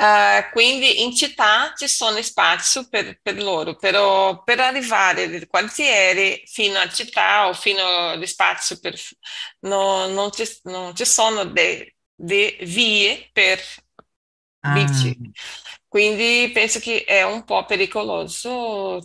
Eh, 0.00 0.48
quindi 0.52 1.02
in 1.02 1.14
città 1.14 1.72
ci 1.76 1.88
sono 1.88 2.22
spazio 2.22 2.88
per, 2.88 3.18
per 3.20 3.42
loro, 3.42 3.76
però 3.76 4.42
per 4.44 4.60
arrivare 4.60 5.28
dal 5.28 5.46
quartiere 5.48 6.42
fino 6.46 6.78
a 6.78 6.88
città 6.88 7.48
o 7.48 7.52
fino 7.52 7.82
allo 8.10 8.26
spazio 8.26 8.78
per... 8.78 8.94
no- 9.60 10.06
non 10.08 10.30
ci, 10.32 10.44
non 10.64 10.94
ci 10.94 11.04
sono 11.04 11.44
delle 11.44 11.94
vie 12.60 13.28
per 13.32 13.60
Ah, 14.62 15.12
bici, 15.14 15.18
quindi 15.98 16.50
penso 16.52 16.78
che 16.78 17.04
è 17.04 17.22
un 17.24 17.44
po' 17.44 17.64
pericoloso. 17.64 19.00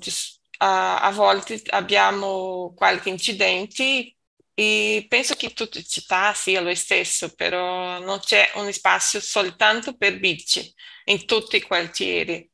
A, 0.60 1.12
volte 1.12 1.62
abbiamo 1.72 2.74
qualche 2.76 3.10
incidente 3.10 4.16
e 4.54 5.06
penso 5.10 5.34
che 5.36 5.50
tutte 5.54 5.80
le 5.80 5.84
città 5.86 6.34
sia 6.34 6.62
lo 6.62 6.74
stesso, 6.76 7.34
però 7.34 8.00
non 8.00 8.20
c'è 8.20 8.52
un 8.56 8.72
spazio 8.72 9.20
soltanto 9.20 9.98
per 9.98 10.20
bici 10.20 10.72
in 11.06 11.26
tutti 11.26 11.58
i 11.58 11.62
quartieri. 11.62 12.50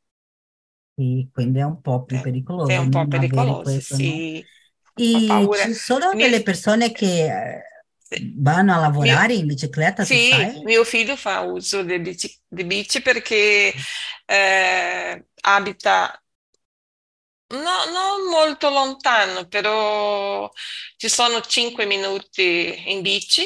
sì, 0.95 1.29
quindi 1.31 1.59
è 1.59 1.63
un 1.63 1.81
po' 1.81 2.03
più 2.03 2.19
Eh, 2.19 2.27
È 2.65 2.77
pericoloso 2.77 2.77
un 2.77 2.89
po' 2.89 3.07
pericoloso, 3.07 3.61
questo, 3.61 3.97
no? 3.97 4.25
sì, 4.89 5.19
ho 5.21 5.21
E 5.21 5.49
ci 5.53 5.73
sono 5.73 6.15
delle 6.15 6.43
persone 6.43 6.91
che 6.91 7.25
eh. 7.57 7.63
Vanno 8.37 8.73
a 8.73 8.79
Mio- 8.97 9.19
lavorare 9.19 9.33
in 9.35 9.47
bicicletta, 9.47 10.03
Sì, 10.03 10.59
mio 10.63 10.83
figlio 10.85 11.15
fa 11.17 11.41
uso 11.41 11.83
di 11.83 11.99
bici, 11.99 12.41
di 12.47 12.63
bici 12.65 13.01
perché 13.01 13.73
eh, 14.25 15.27
abita 15.41 16.23
no, 17.47 17.85
non 17.91 18.29
molto 18.29 18.69
lontano, 18.69 19.47
però 19.47 20.49
ci 20.97 21.09
sono 21.09 21.41
5 21.41 21.85
minuti 21.85 22.91
in 22.91 23.01
bici 23.01 23.43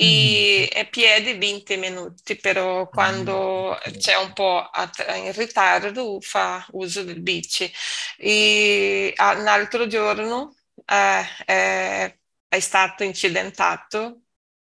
Mm. 0.00 0.44
e 0.70 0.70
a 0.76 0.84
piedi 0.84 1.34
20 1.38 1.76
minuti, 1.76 2.36
però 2.36 2.88
quando 2.90 3.76
c'è 3.96 4.14
un 4.16 4.32
po' 4.32 4.68
in 5.16 5.32
ritardo 5.32 6.20
fa 6.20 6.64
uso 6.72 7.02
del 7.04 7.20
bici. 7.22 7.70
E 8.18 9.12
ah, 9.16 9.32
un 9.38 9.46
altro 9.48 9.86
giorno 9.86 10.54
eh, 10.86 11.24
eh, 11.46 12.20
è 12.48 12.60
stato 12.60 13.04
incidentato 13.04 14.22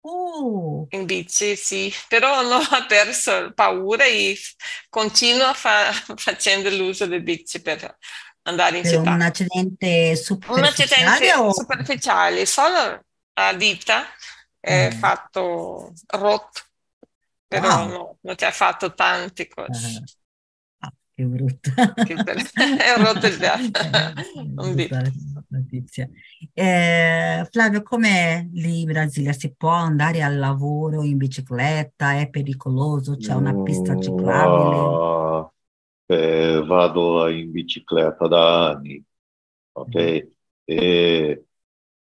Oh, 0.06 0.90
in 0.90 1.06
bici, 1.06 1.56
sì, 1.56 1.92
però 2.08 2.42
non 2.48 2.62
ha 2.70 2.86
perso 2.86 3.52
paura 3.54 4.06
e 4.06 4.38
continua 4.90 5.54
fa- 5.54 5.92
facendo 6.16 6.70
l'uso 6.70 7.06
del 7.08 7.24
bici 7.24 7.62
per 7.62 7.98
andare 8.44 8.78
in 8.78 8.84
per 8.84 9.00
un 9.00 9.10
città. 9.10 9.22
accidente 9.22 10.16
Un 10.46 10.64
superficiale 10.64 10.64
accidente 10.64 11.34
o... 11.36 11.52
superficiale, 11.52 12.46
solo 12.46 13.06
a 13.34 13.54
dita 13.54 14.06
è 14.60 14.90
Eh, 14.90 14.92
fatto 14.92 15.94
rotto, 16.08 16.62
però 17.48 17.70
wow, 17.70 17.88
no, 17.88 18.18
non 18.22 18.36
ti 18.36 18.46
ha 18.46 18.52
fatto 18.52 18.94
tante 18.94 19.48
cose. 19.48 20.04
ah, 20.82 20.92
che 21.16 21.24
brutto. 21.26 21.72
Che 22.02 22.20
per- 22.22 22.42
È 22.78 22.96
rotto 22.98 23.28
il 23.28 23.38
un 24.56 24.76
dito. 24.76 25.02
Notizia. 25.58 26.10
Eh, 26.54 27.48
Flavio, 27.52 27.82
com'è 27.84 28.48
lì 28.54 28.82
in 28.82 28.88
Brasile? 28.92 29.34
Si 29.34 29.54
può 29.56 29.70
andare 29.72 30.22
al 30.22 30.38
lavoro 30.38 31.04
in 31.04 31.18
bicicletta? 31.18 32.20
È 32.20 32.30
pericoloso? 32.30 33.18
C'è 33.18 33.34
una 33.34 33.56
pista 33.58 33.96
Mm, 33.98 33.98
ciclabile? 33.98 35.04
ah, 35.08 35.52
eh, 36.08 36.62
vado 36.66 37.28
in 37.30 37.52
bicicletta 37.52 38.28
da 38.28 38.70
anni, 38.72 39.04
Mm. 39.88 40.14
ok? 40.14 40.28
E 40.66 41.46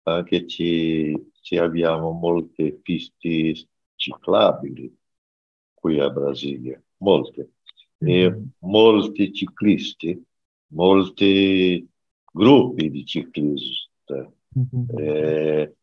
anche 0.05 0.47
ci, 0.47 1.33
ci 1.41 1.57
abbiamo 1.59 2.12
molte 2.12 2.74
piste 2.74 3.68
ciclabili 3.97 4.97
qui 5.74 5.99
a 6.01 6.11
Brasile, 6.11 6.85
molte. 6.99 7.53
E 8.03 8.41
Mhm. 8.41 8.53
molti 8.61 9.33
ciclisti, 9.33 10.22
molti 10.68 11.89
gruppi 12.31 12.91
di 12.91 13.05
ciclisti. 13.05 13.89
Mhm. 14.53 14.87
Eh, 14.97 15.74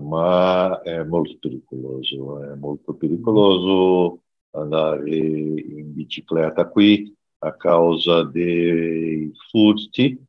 ma 0.00 0.80
è 0.82 1.02
molto 1.04 1.36
pericoloso, 1.40 2.42
è 2.42 2.54
molto 2.54 2.94
pericoloso 2.94 4.22
andare 4.50 5.10
in 5.10 5.92
bicicletta 5.92 6.68
qui 6.68 7.14
a 7.38 7.54
causa 7.54 8.24
dei 8.24 9.30
furti 9.50 10.20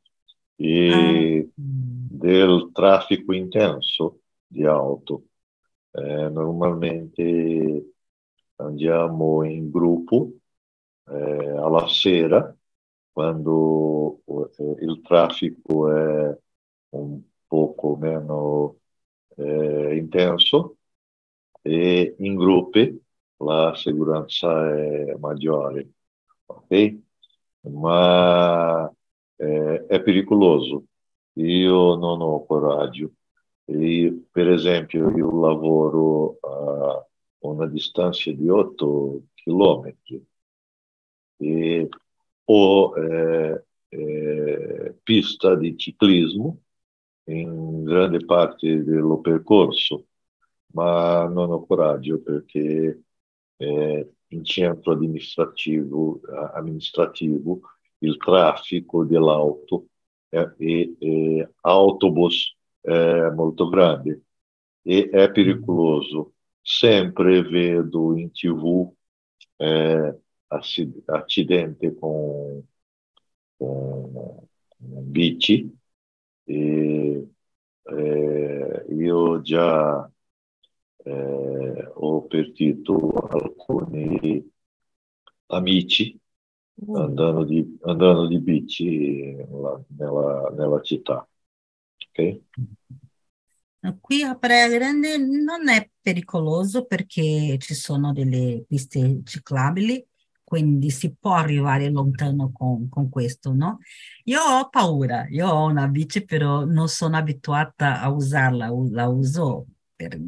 e 0.56 1.40
ah. 1.40 1.54
del 1.56 2.70
traffico 2.74 3.34
intenso 3.34 4.22
di 4.46 4.66
auto. 4.66 5.24
Eh, 5.92 6.30
normalmente 6.30 7.94
andiamo 8.58 9.44
in 9.44 9.70
gruppo 9.72 10.34
eh, 11.08 11.50
alla 11.58 11.88
sera 11.88 12.56
quando 13.12 14.22
eh, 14.58 14.76
il 14.82 15.02
traffico 15.02 15.92
è 15.92 16.38
un 16.90 17.22
poco 17.48 17.96
meno 17.98 18.80
eh, 19.36 19.96
intenso 19.98 20.78
e 21.62 22.16
in 22.20 22.36
gruppi 22.36 23.02
la 23.38 23.74
sicurezza 23.76 24.70
è 24.76 25.16
maggiore, 25.20 25.90
ok? 26.46 26.98
Ma 27.62 28.92
eh, 29.36 29.86
è 29.88 30.02
pericoloso. 30.02 30.86
Io 31.34 31.96
non 31.96 32.22
ho 32.22 32.46
coraggio. 32.46 33.12
Io, 33.66 34.24
per 34.32 34.50
esempio, 34.50 35.10
io 35.16 35.40
lavoro 35.40 36.38
a 36.42 37.06
una 37.40 37.68
distanza 37.68 38.32
di 38.32 38.50
8 38.50 39.22
chilometri 39.36 40.26
e 41.38 41.88
ho 42.52 42.96
eh, 42.98 43.66
eh, 43.90 44.96
pista 45.04 45.56
di 45.56 45.78
ciclismo 45.78 46.62
in 47.26 47.84
grande 47.84 48.26
parte 48.26 48.84
del 48.84 49.20
percorso, 49.22 50.08
ma 50.74 51.28
non 51.28 51.52
ho 51.52 51.66
coraggio 51.66 52.22
perché 52.22 53.04
eh, 53.58 54.14
in 54.28 54.44
centro 54.44 54.94
amministrativo, 54.94 56.22
amministrativo 56.54 57.62
il 58.00 58.18
traffico 58.18 59.04
dell'auto 59.06 59.88
e, 60.30 60.96
e 61.00 61.54
autobus 61.62 62.56
è 62.82 63.30
molto 63.30 63.70
grande 63.70 64.22
e 64.82 65.10
è 65.10 65.32
pericoloso. 65.32 66.34
Sempre 66.62 67.42
vedo 67.44 68.16
in 68.18 68.32
tv 68.32 68.92
eh, 69.58 70.20
accidente 70.50 71.96
con, 71.96 72.68
con 73.58 74.48
bici 74.78 75.78
e 76.44 77.28
eh, 77.84 78.86
io 78.90 79.42
già 79.42 80.12
eh, 81.04 81.92
ho 81.94 82.26
partito 82.26 83.12
alcuni 83.12 84.52
amici 85.48 86.20
andando 86.94 87.44
di, 87.44 87.78
andando 87.82 88.28
di 88.28 88.40
bici 88.40 89.34
nella, 89.34 89.84
nella, 89.88 90.54
nella 90.56 90.82
città. 90.82 91.28
Okay? 92.10 92.44
Qui 94.00 94.24
a 94.24 94.36
Praia 94.36 94.68
Grande 94.68 95.18
non 95.18 95.70
è 95.70 95.90
pericoloso 96.02 96.86
perché 96.86 97.58
ci 97.60 97.74
sono 97.74 98.12
delle 98.12 98.66
piste 98.68 99.22
ciclabili 99.24 100.06
quindi 100.50 100.90
si 100.90 101.14
può 101.14 101.36
arrivare 101.36 101.92
lontano 101.92 102.52
con, 102.52 102.90
con, 102.90 103.08
questo, 103.08 103.54
no? 103.54 103.78
Io 104.24 104.42
ho 104.42 104.68
paura, 104.70 105.28
io 105.30 105.48
ho 105.48 105.68
una 105.68 105.88
bici, 105.88 106.26
però 106.26 106.66
non 106.66 106.88
sono 106.90 107.18
abituata 107.18 108.02
a 108.02 108.10
usarla, 108.10 108.68
la 108.90 109.08
uso 109.08 109.68
per 109.96 110.20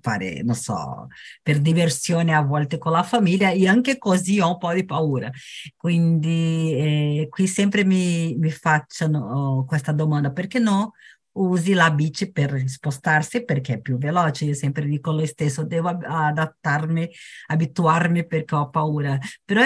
fare, 0.00 0.42
non 0.42 0.56
so, 0.56 1.06
per 1.40 1.60
diversione 1.60 2.34
a 2.34 2.42
volte 2.42 2.78
con 2.78 2.90
la 2.90 3.04
famiglia 3.04 3.50
e 3.50 3.68
anche 3.68 3.96
così 3.96 4.40
ho 4.40 4.48
un 4.48 4.58
po' 4.58 4.72
di 4.72 4.84
paura. 4.84 5.30
Quindi 5.76 6.72
eh, 7.22 7.26
qui 7.30 7.46
sempre 7.46 7.84
mi, 7.84 8.34
mi 8.36 8.50
facciano 8.50 9.58
oh, 9.60 9.64
questa 9.66 9.92
domanda, 9.92 10.32
perché 10.32 10.58
no? 10.58 10.94
Usi 11.34 11.72
la 11.72 11.90
bici 11.90 12.30
per 12.30 12.62
spostarsi 12.66 13.44
perché 13.44 13.74
è 13.74 13.80
più 13.80 13.98
veloce. 13.98 14.46
Io 14.46 14.54
sempre 14.54 14.86
dico 14.86 15.12
lo 15.12 15.26
stesso, 15.26 15.64
devo 15.64 15.88
adattarmi, 15.88 17.10
abituarmi 17.46 18.26
perché 18.26 18.54
ho 18.54 18.68
paura. 18.70 19.18
Però 19.44 19.62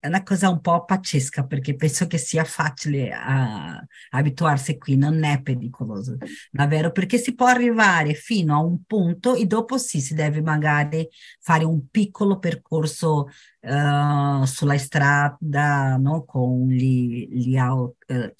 è 0.00 0.06
una 0.06 0.22
cosa 0.22 0.48
un 0.48 0.60
po' 0.60 0.84
pazzesca 0.84 1.44
perché 1.44 1.74
penso 1.74 2.06
che 2.06 2.18
sia 2.18 2.44
facile 2.44 3.08
uh, 3.08 3.84
abituarsi 4.10 4.78
qui, 4.78 4.96
non 4.96 5.24
è 5.24 5.42
pericoloso, 5.42 6.16
davvero, 6.50 6.92
perché 6.92 7.18
si 7.18 7.34
può 7.34 7.46
arrivare 7.46 8.14
fino 8.14 8.54
a 8.54 8.58
un 8.62 8.84
punto 8.84 9.34
e 9.34 9.46
dopo 9.46 9.76
sì, 9.76 10.00
si 10.00 10.14
deve 10.14 10.40
magari 10.40 11.08
fare 11.40 11.64
un 11.64 11.88
piccolo 11.88 12.38
percorso 12.38 13.28
uh, 13.60 14.44
sulla 14.44 14.78
strada, 14.78 15.96
no? 15.96 16.24
con, 16.24 16.68
gli, 16.68 17.28
gli 17.30 17.56
uh, 17.56 17.94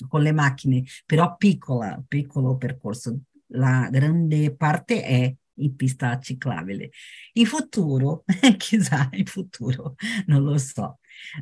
con 0.07 0.23
le 0.23 0.33
macchine, 0.33 0.85
però 1.07 1.37
piccola, 1.37 2.01
piccolo 2.07 2.57
percorso. 2.57 3.19
La 3.53 3.89
grande 3.91 4.55
parte 4.55 5.03
è 5.03 5.35
in 5.59 5.75
pista 5.75 6.19
ciclabile. 6.21 6.91
In 7.35 7.47
futuro, 7.47 8.25
chissà, 8.59 9.09
in 9.13 9.27
futuro, 9.27 9.95
non 10.27 10.43
lo 10.43 10.59
so. 10.59 10.99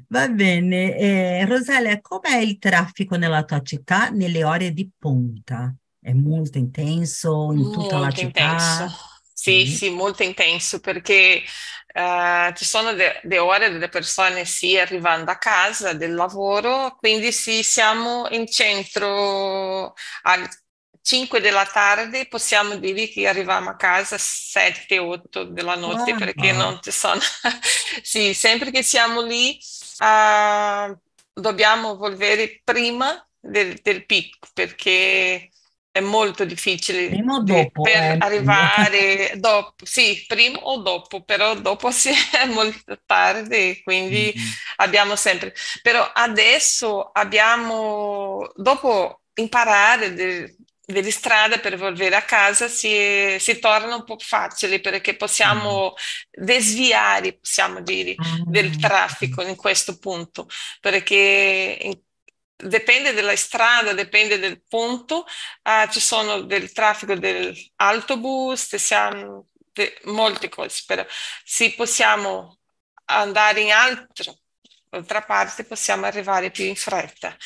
Va 0.09 0.29
bene. 0.29 0.97
Eh, 0.97 1.45
Rosalia, 1.47 2.01
com'è 2.01 2.39
il 2.39 2.59
traffico 2.59 3.16
nella 3.16 3.45
tua 3.45 3.62
città 3.62 4.11
nelle 4.11 4.45
ore 4.45 4.72
di 4.72 4.91
punta? 4.99 5.74
È 5.99 6.12
molto 6.12 6.59
intenso 6.59 7.53
in 7.53 7.70
tutta 7.70 7.97
molto 7.97 7.99
la 7.99 8.11
città? 8.11 8.43
Intenso. 8.43 9.14
Sì, 9.33 9.66
sì, 9.66 9.77
sì, 9.77 9.91
molto 9.91 10.22
intenso 10.22 10.81
perché 10.81 11.43
uh, 11.95 12.53
ci 12.55 12.64
sono 12.64 12.95
delle 12.95 13.39
ore 13.39 13.70
delle 13.70 13.89
persone 13.89 14.45
sì 14.45 14.79
arrivando 14.79 15.31
a 15.31 15.37
casa 15.37 15.93
del 15.93 16.14
lavoro, 16.14 16.97
quindi 16.99 17.33
sì, 17.33 17.62
siamo 17.62 18.27
in 18.31 18.47
centro 18.47 19.95
al 20.22 20.49
5 21.07 21.40
della 21.40 21.64
tardi 21.64 22.26
possiamo 22.26 22.74
dire 22.78 23.07
che 23.07 23.28
arriviamo 23.28 23.70
a 23.70 23.76
casa 23.76 24.16
7-8 24.16 25.44
della 25.44 25.76
notte 25.76 26.11
wow. 26.11 26.18
perché 26.18 26.50
non 26.50 26.80
ci 26.82 26.90
sono... 26.90 27.20
sì, 28.02 28.34
sempre 28.34 28.72
che 28.72 28.82
siamo 28.82 29.22
lì 29.22 29.57
uh, 30.00 30.98
dobbiamo 31.32 31.96
volere 31.96 32.61
prima 32.64 33.24
del, 33.38 33.78
del 33.80 34.04
picco 34.04 34.48
perché 34.52 35.48
è 35.92 36.00
molto 36.00 36.44
difficile 36.44 37.07
prima 37.09 37.36
o 37.36 37.42
dopo, 37.44 37.82
per 37.82 37.94
eh. 37.94 38.16
arrivare 38.18 39.34
dopo, 39.36 39.86
sì, 39.86 40.24
prima 40.26 40.59
o 40.59 40.82
dopo, 40.82 41.22
però 41.22 41.54
dopo 41.54 41.88
si 41.94 42.11
è 42.11 42.46
molto 42.46 42.98
tardi, 43.07 43.80
quindi 43.84 44.34
mm-hmm. 44.36 44.46
abbiamo 44.78 45.14
sempre. 45.14 45.54
Però 45.82 46.11
adesso 46.12 47.11
abbiamo, 47.12 48.50
dopo 48.57 49.20
imparare 49.34 50.12
del, 50.12 50.55
delle 50.87 51.11
strade 51.11 51.59
per 51.59 51.76
volvere 51.76 52.14
a 52.14 52.22
casa 52.22 52.68
si, 52.68 53.37
si 53.41 53.59
torna 53.59 53.97
un 53.97 54.05
po' 54.05 54.16
facile 54.20 54.80
perché 54.80 55.16
possiamo 55.16 55.91
mm. 55.91 56.45
desviare, 56.45 57.39
possiamo 57.39 57.80
dire, 57.80 58.14
mm. 58.14 58.43
del 58.47 58.76
traffico 58.78 59.43
in 59.43 59.57
questo 59.57 59.99
punto, 59.99 60.49
perché 60.80 61.78
in, 61.82 62.01
dipende 62.57 63.12
dalla 63.12 63.34
strada, 63.34 63.93
dipende 63.93 64.39
del 64.39 64.62
punto, 64.62 65.26
uh, 65.64 65.91
ci 65.91 66.01
sono 66.01 66.43
del 66.43 66.70
traffico 66.72 67.14
dell'autobus, 67.16 68.76
siamo 68.76 69.49
de, 69.72 69.99
molte 70.05 70.49
cose, 70.49 70.84
però 70.87 71.05
se 71.45 71.74
possiamo 71.74 72.59
andare 73.07 73.61
in 73.61 73.72
altro, 73.72 74.39
altra 74.91 75.22
parte 75.22 75.64
possiamo 75.64 76.07
arrivare 76.07 76.51
più 76.53 76.64
in 76.64 76.76
fretta. 76.76 77.37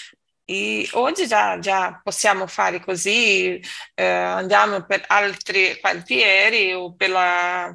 E 0.50 0.88
oggi 0.94 1.28
già, 1.28 1.60
già, 1.60 2.00
possiamo 2.02 2.48
fare 2.48 2.80
così, 2.80 3.62
eh, 3.94 4.04
andiamo 4.04 4.84
per 4.84 5.04
altri 5.06 5.78
quartieri 5.80 6.72
o 6.72 6.92
per 6.92 7.10
la 7.10 7.68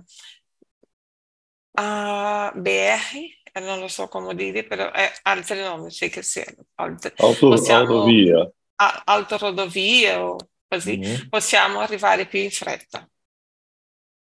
uh, 1.72 2.60
BR, 2.60 3.62
non 3.62 3.80
lo 3.80 3.88
so 3.88 4.10
come 4.10 4.36
dire, 4.36 4.66
però 4.66 4.92
è 4.92 5.10
altri 5.22 5.62
nomi, 5.62 5.90
sì 5.90 6.10
che 6.10 6.22
siano. 6.22 6.66
Altri. 6.74 7.14
Auto, 7.16 7.48
possiamo, 7.48 7.94
autovia. 7.94 8.52
A, 8.76 9.04
autorodovie 9.06 10.14
o 10.16 10.36
così, 10.68 10.98
mm-hmm. 10.98 11.30
possiamo 11.30 11.80
arrivare 11.80 12.26
più 12.28 12.42
in 12.42 12.52
fretta. 12.52 13.10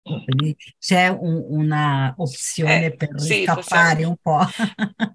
Quindi 0.00 0.56
c'è 0.78 1.08
un, 1.08 1.44
una 1.46 2.14
opzione 2.16 2.86
eh, 2.86 2.96
per 2.96 3.20
sì, 3.20 3.42
scappare 3.44 4.02
possiamo. 4.02 4.08
un 4.08 4.16
po'. 4.16 4.46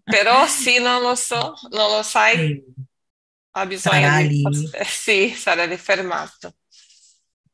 Però 0.03 0.45
sì, 0.45 0.77
non 0.77 1.01
lo 1.01 1.15
so, 1.15 1.55
non 1.71 1.89
lo 1.89 2.03
sai. 2.03 2.35
Sì 2.35 2.93
ha 3.55 3.65
bisogno 3.65 4.09
Sarà 4.09 4.19
di... 4.19 4.21
lì. 4.21 4.69
Sì, 4.85 5.29
sarà 5.29 5.65
rifermato. 5.65 6.55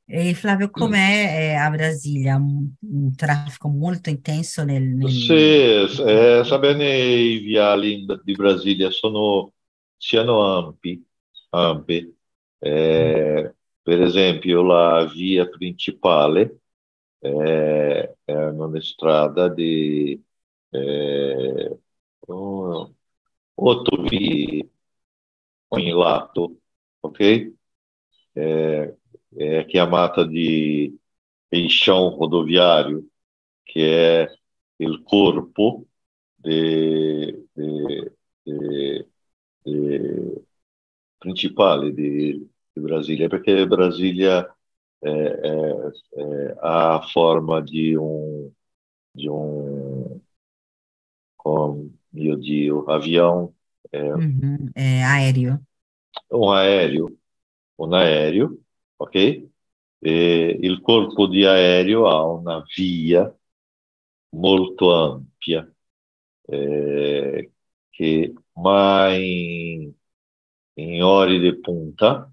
E 0.05 0.33
Flavio, 0.35 0.69
Mm. 0.75 0.91
com'è 0.91 1.51
eh, 1.51 1.53
a 1.55 1.69
Brasilia? 1.69 2.35
Un, 2.35 2.69
un 2.81 3.15
traffico 3.15 3.67
molto 3.69 4.09
intenso 4.09 4.63
nel, 4.63 4.83
nel- 4.83 5.11
Sì, 5.17 5.33
eh, 5.33 6.41
sa 6.45 6.59
bene 6.59 6.85
i 6.95 7.39
viali 7.39 8.05
di 8.23 8.33
Brasilia 8.33 8.91
sono, 8.91 9.53
siano 9.97 10.43
ampi, 10.57 11.03
ampi. 11.49 12.15
Eh, 12.59 13.55
per 13.81 14.01
esempio 14.01 14.61
la 14.61 15.05
via 15.11 15.47
principale 15.49 16.59
è, 17.17 18.15
è 18.23 18.33
una 18.33 18.79
strada 18.81 19.47
di 19.49 20.23
eh, 20.69 21.79
oh, 22.27 22.95
otto 25.71 25.77
vie 25.77 25.91
ogni 25.91 25.91
lato, 25.91 26.57
ok? 27.01 27.53
È, 28.31 28.95
è 29.35 29.65
chiamata 29.65 30.25
di 30.25 30.97
eixão 31.49 32.17
rodoviário, 32.17 33.05
che 33.63 34.23
è 34.23 34.33
il 34.77 35.03
corpo 35.03 35.85
de, 36.35 37.47
de, 37.53 38.15
de, 38.43 39.07
de 39.63 40.43
principale 41.17 41.93
di, 41.93 42.33
di 42.73 42.81
Brasília, 42.81 43.27
perché 43.29 43.67
Brasília 43.67 44.53
é, 45.01 45.09
é, 45.09 45.91
é, 46.21 46.55
a 46.61 47.01
forma 47.13 47.61
de 47.61 47.97
um, 47.97 48.51
de 49.15 49.29
um, 49.29 50.21
como 51.37 51.93
eu 52.13 52.37
digo, 52.37 52.89
avião. 52.89 53.53
É, 53.91 54.13
uhum, 54.13 54.71
é 54.75 55.03
aéreo. 55.03 55.59
Um 56.31 56.51
aéreo, 56.51 57.17
um 57.77 57.93
aéreo, 57.93 58.59
ok? 58.99 59.49
E 60.03 60.57
il 60.61 60.81
corpo 60.81 61.27
di 61.27 61.45
aereo 61.45 62.07
ha 62.07 62.23
una 62.25 62.63
via 62.75 63.33
molto 64.29 64.93
ampia 64.93 65.71
eh, 66.47 67.51
che 67.89 68.33
mai 68.53 69.93
in 70.75 71.03
ore 71.03 71.39
di 71.39 71.59
punta 71.59 72.31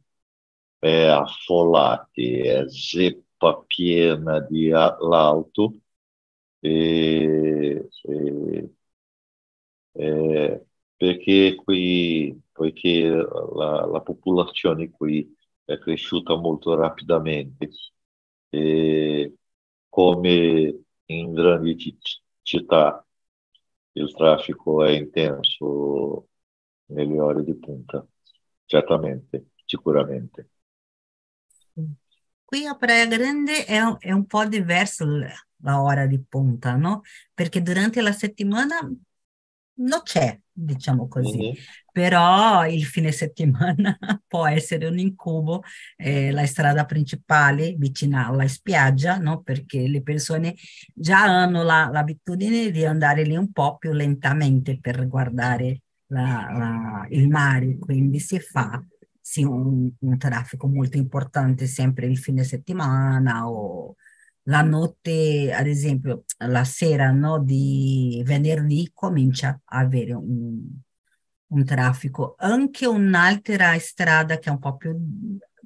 è 0.79 1.05
affollati, 1.07 2.41
è 2.41 2.69
zeppa 2.69 3.63
piena 3.67 4.41
di 4.41 4.69
l'alto 4.69 5.75
e, 6.61 7.89
e, 8.03 8.71
e, 9.95 10.68
perché 10.99 11.55
qui, 11.57 12.39
poiché 12.53 13.09
la, 13.09 13.87
la 13.87 14.01
popolazione 14.03 14.91
qui 14.91 15.35
è 15.65 15.79
cresciuta 15.79 16.37
molto 16.37 16.75
rapidamente 16.75 17.71
e 18.51 19.35
come 19.89 20.83
in 21.07 21.33
grandi 21.33 21.99
città 22.43 23.07
il 23.93 24.13
traffico 24.15 24.85
è 24.85 24.91
intenso 24.91 26.29
nelle 26.87 27.21
ore 27.21 27.45
di 27.45 27.55
punta, 27.57 28.05
certamente, 28.67 29.51
sicuramente. 29.65 30.51
Qui 32.45 32.67
a 32.67 32.75
Praia 32.77 33.07
Grande 33.07 33.65
è, 33.67 33.79
è 33.99 34.13
un 34.13 34.27
po' 34.27 34.47
diverso 34.47 35.05
la 35.07 35.83
ora 35.83 36.07
di 36.07 36.21
punta, 36.23 36.77
no? 36.77 37.03
Perché 37.35 37.63
durante 37.63 38.01
la 38.01 38.13
settimana 38.13 38.79
non 39.79 40.03
c'è, 40.03 40.39
diciamo 40.51 41.09
così, 41.09 41.39
mm-hmm. 41.39 41.53
però 41.93 42.67
il 42.67 42.85
fine 42.85 43.13
settimana 43.13 43.97
può 44.27 44.47
essere 44.47 44.87
un 44.87 44.99
incubo, 44.99 45.63
eh, 45.97 46.31
la 46.31 46.47
strada 46.47 46.85
principale 46.85 47.75
vicina 47.77 48.27
alla 48.27 48.49
spiaggia, 48.49 49.19
no? 49.19 49.43
perché 49.43 49.87
le 49.87 50.03
persone 50.03 50.55
già 50.95 51.23
hanno 51.23 51.63
la, 51.63 51.89
l'abitudine 51.93 52.71
di 52.71 52.85
andare 52.85 53.23
lì 53.23 53.37
un 53.37 53.53
po' 53.53 53.77
più 53.77 53.93
lentamente 53.93 54.79
per 54.81 55.07
guardare 55.07 55.83
la, 56.07 56.49
la, 56.51 57.07
il 57.11 57.29
mare, 57.29 57.79
quindi 57.79 58.19
si 58.19 58.39
fa 58.41 58.83
sì, 59.21 59.43
un, 59.45 59.91
un 59.99 60.19
traffico 60.19 60.67
molto 60.67 60.97
importante 60.97 61.67
sempre 61.67 62.07
il 62.07 62.17
fine 62.17 62.45
settimana 62.45 63.47
o 63.49 63.95
la 64.49 64.63
notte, 64.63 65.53
ad 65.53 65.67
esempio, 65.67 66.25
la 66.39 66.65
sera 66.65 67.11
no, 67.11 67.39
di 67.39 68.23
venerdì 68.25 68.91
comincia 68.95 69.61
a 69.65 69.79
avere 69.79 70.13
un, 70.15 70.61
un 71.49 71.65
traffico. 71.65 72.35
Anche 72.39 72.87
un'altra 72.87 73.79
strada 73.79 74.39
che 74.39 74.49
è 74.49 74.53
un 74.53 74.59
po' 74.59 74.77
più 74.77 74.97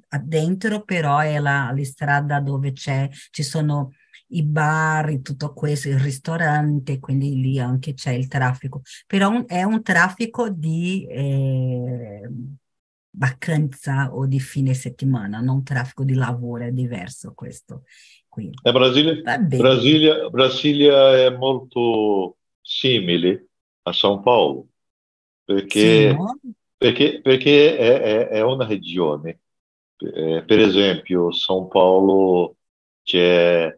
addentro, 0.09 0.83
però 0.83 1.19
è 1.19 1.39
la, 1.39 1.73
la 1.75 1.83
strada 1.85 2.41
dove 2.41 2.73
ci 2.73 3.43
sono 3.43 3.93
i 4.27 4.43
bar 4.43 5.09
e 5.09 5.21
tutto 5.21 5.53
questo, 5.53 5.87
il 5.87 5.99
ristorante, 5.99 6.99
quindi 6.99 7.39
lì 7.39 7.59
anche 7.59 7.93
c'è 7.93 8.11
il 8.11 8.27
traffico. 8.27 8.81
Però 9.07 9.45
è 9.45 9.63
un 9.63 9.81
traffico 9.81 10.49
di 10.49 11.07
eh, 11.07 12.29
vacanza 13.11 14.13
o 14.13 14.25
di 14.25 14.39
fine 14.39 14.73
settimana, 14.73 15.39
non 15.39 15.63
traffico 15.63 16.03
di 16.03 16.15
lavoro, 16.15 16.65
è 16.65 16.71
diverso 16.71 17.33
questo. 17.33 17.83
Qui. 18.33 18.49
Eh, 18.63 18.71
Brasilia, 18.71 19.37
Brasilia, 19.37 20.29
Brasilia 20.29 21.17
è 21.17 21.29
molto 21.29 22.37
simile 22.61 23.49
a 23.83 23.91
São 23.91 24.21
Paulo, 24.23 24.69
perché, 25.43 26.09
sì, 26.09 26.15
no? 26.15 26.39
perché, 26.75 27.21
perché 27.21 27.77
è, 27.77 28.01
è, 28.01 28.27
è, 28.29 28.41
una 28.41 28.65
regione. 28.65 29.41
Eh, 29.97 30.43
per 30.45 30.59
esempio, 30.59 31.31
São 31.31 31.67
Paulo 31.67 32.55
c'è 33.03 33.77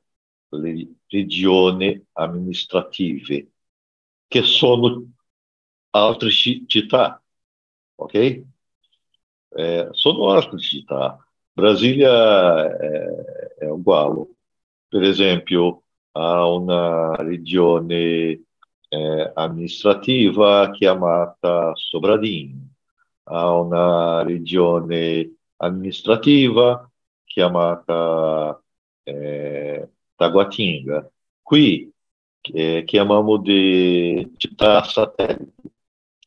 le 0.49 0.93
regioni 1.07 2.01
amministrative, 2.13 3.51
che 4.27 4.41
sono 4.43 5.05
altre 5.89 6.29
città, 6.31 7.21
ok? 7.95 8.43
Eh, 9.49 9.87
sono 9.91 10.29
altre 10.29 10.59
città. 10.59 11.19
Brasilia 11.51 12.77
è, 12.77 13.05
è 13.59 13.69
uguale. 13.69 14.34
Per 14.87 15.03
esempio, 15.03 15.83
ha 16.13 16.47
una 16.47 17.15
regione 17.17 18.45
eh, 18.89 19.31
amministrativa 19.33 20.71
chiamata 20.71 21.71
Sobradinho, 21.75 22.69
ha 23.23 23.51
una 23.59 24.23
regione 24.23 25.35
amministrativa 25.57 26.89
chiamata 27.25 28.61
eh, 29.03 29.89
Taguatinga. 30.15 31.11
Qui 31.41 31.91
eh, 32.53 32.83
chiamiamo 32.85 33.37
di 33.37 34.33
città 34.37 34.83
satellite, 34.83 35.51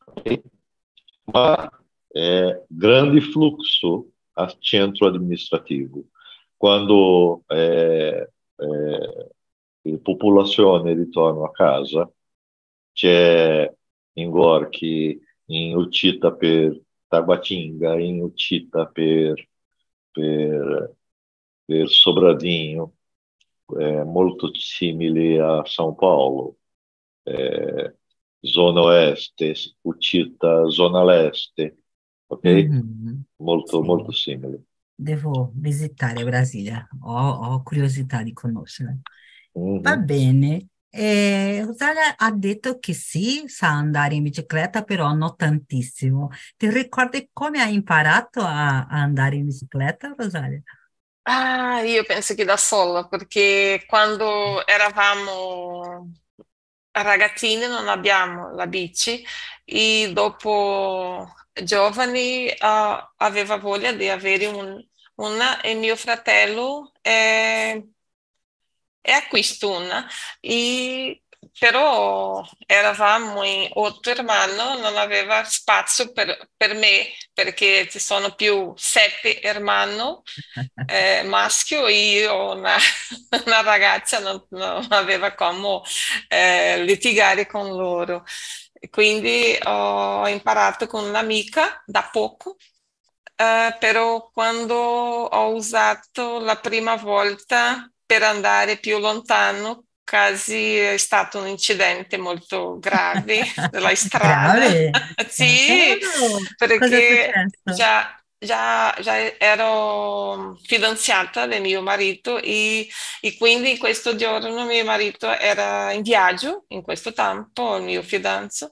okay? 0.05 0.41
ma 1.25 1.69
è 2.07 2.63
grande 2.67 3.21
flusso 3.21 4.11
al 4.33 4.55
centro 4.59 5.07
amministrativo. 5.07 6.03
Quando 6.55 7.43
eh, 7.47 8.31
eh, 8.59 9.29
la 9.81 9.97
popolazione 10.01 10.93
ritorna 10.93 11.45
a 11.45 11.51
casa, 11.51 12.11
c'è 12.91 13.73
in 14.13 14.29
Gorky 14.29 15.19
in 15.45 15.75
uscita 15.75 16.33
per 16.33 16.79
Tabatinga, 17.07 17.99
in 17.99 18.21
uscita 18.21 18.85
per, 18.87 19.47
per, 20.11 20.95
per 21.65 21.89
Sobradinho, 21.89 22.93
eh, 23.77 24.03
molto 24.03 24.53
simile 24.53 25.39
a 25.39 25.63
São 25.65 25.95
Paulo, 25.95 26.57
eh, 27.23 27.95
zona 28.41 28.81
oeste, 28.81 29.55
uscita 29.81 30.69
zona 30.69 31.03
leste, 31.03 31.77
ok? 32.27 32.69
Molto, 33.37 33.81
sì. 33.81 33.87
molto 33.87 34.11
simile. 34.11 34.63
Devo 34.99 35.51
visitare 35.55 36.23
Brasilia, 36.23 36.87
ho, 37.01 37.29
ho 37.29 37.63
curiosità 37.63 38.21
di 38.21 38.33
conoscere. 38.33 38.99
Mm-hmm. 39.57 39.81
Va 39.81 39.97
bene. 39.97 40.67
Eh, 40.91 41.63
Rosalia 41.65 42.17
ha 42.17 42.31
detto 42.31 42.79
che 42.79 42.93
sì, 42.93 43.43
sa 43.47 43.69
andare 43.69 44.15
in 44.15 44.23
bicicletta, 44.23 44.83
però 44.83 45.13
non 45.13 45.35
tantissimo. 45.35 46.29
Ti 46.57 46.69
ricordi 46.69 47.29
come 47.31 47.61
hai 47.61 47.73
imparato 47.73 48.41
a, 48.41 48.87
a 48.87 49.01
andare 49.01 49.35
in 49.35 49.45
bicicletta, 49.45 50.13
Rosalia? 50.17 50.61
Ah, 51.23 51.81
io 51.81 52.03
penso 52.03 52.33
che 52.33 52.43
da 52.43 52.57
sola, 52.57 53.07
perché 53.07 53.85
quando 53.87 54.65
eravamo 54.65 56.11
ragazzine 56.91 57.67
non 57.67 57.87
abbiamo 57.87 58.53
la 58.55 58.67
bici 58.67 59.23
e 59.63 60.09
dopo 60.11 61.31
giovani 61.63 62.47
uh, 62.47 63.13
aveva 63.17 63.57
voglia 63.57 63.93
di 63.93 64.09
avere 64.09 64.47
un, 64.47 64.83
una 65.19 65.61
e 65.61 65.73
mio 65.75 65.95
fratello 65.95 66.91
è, 67.01 67.81
è 69.01 69.11
acquisto 69.11 69.69
una. 69.71 70.07
E, 70.39 71.23
però 71.57 72.45
eravamo 72.65 73.43
in 73.43 73.69
otto 73.73 74.09
hermani, 74.09 74.55
non 74.55 74.97
aveva 74.97 75.43
spazio 75.43 76.11
per, 76.11 76.49
per, 76.55 76.75
me 76.75 77.07
perché 77.33 77.87
ci 77.89 77.99
sono 77.99 78.35
più 78.35 78.73
sette 78.75 79.41
hermani 79.41 80.21
eh, 80.87 81.23
maschio 81.23 81.87
e 81.87 81.93
io 81.93 82.53
una, 82.55 82.75
una 83.45 83.61
ragazza 83.61 84.19
non, 84.19 84.45
non, 84.49 84.87
aveva 84.89 85.33
come 85.33 85.81
eh, 86.27 86.83
litigare 86.83 87.45
con 87.47 87.67
loro. 87.75 88.23
Quindi 88.89 89.57
ho 89.65 90.27
imparato 90.27 90.87
con 90.87 91.03
un'amica 91.03 91.83
da 91.85 92.07
poco 92.11 92.55
uh, 93.39 93.77
però 93.79 94.29
quando 94.31 94.75
ho 94.75 95.53
usato 95.53 96.39
la 96.39 96.57
prima 96.57 96.95
volta 96.95 97.89
per 98.05 98.23
andare 98.23 98.77
più 98.77 98.99
lontano, 98.99 99.85
quasi 100.03 100.75
è 100.75 100.97
stato 100.97 101.39
un 101.39 101.47
incidente 101.47 102.17
molto 102.17 102.79
grave 102.79 103.41
della 103.71 103.95
strada. 103.95 104.57
Grave? 104.57 104.91
sì, 105.29 105.91
è 105.91 105.97
perché 106.57 107.31
già, 107.63 108.18
già, 108.39 108.95
già 109.01 109.37
ero 109.37 110.57
fidanzata 110.63 111.45
del 111.45 111.61
mio 111.61 111.81
marito 111.81 112.39
e, 112.39 112.87
e 113.21 113.37
quindi 113.37 113.71
in 113.71 113.77
questo 113.77 114.15
giorno 114.15 114.65
mio 114.65 114.83
marito 114.85 115.27
era 115.29 115.91
in 115.91 116.01
viaggio, 116.01 116.65
in 116.69 116.81
questo 116.81 117.13
tempo, 117.13 117.75
il 117.77 117.83
mio 117.83 118.01
fidanzo, 118.01 118.69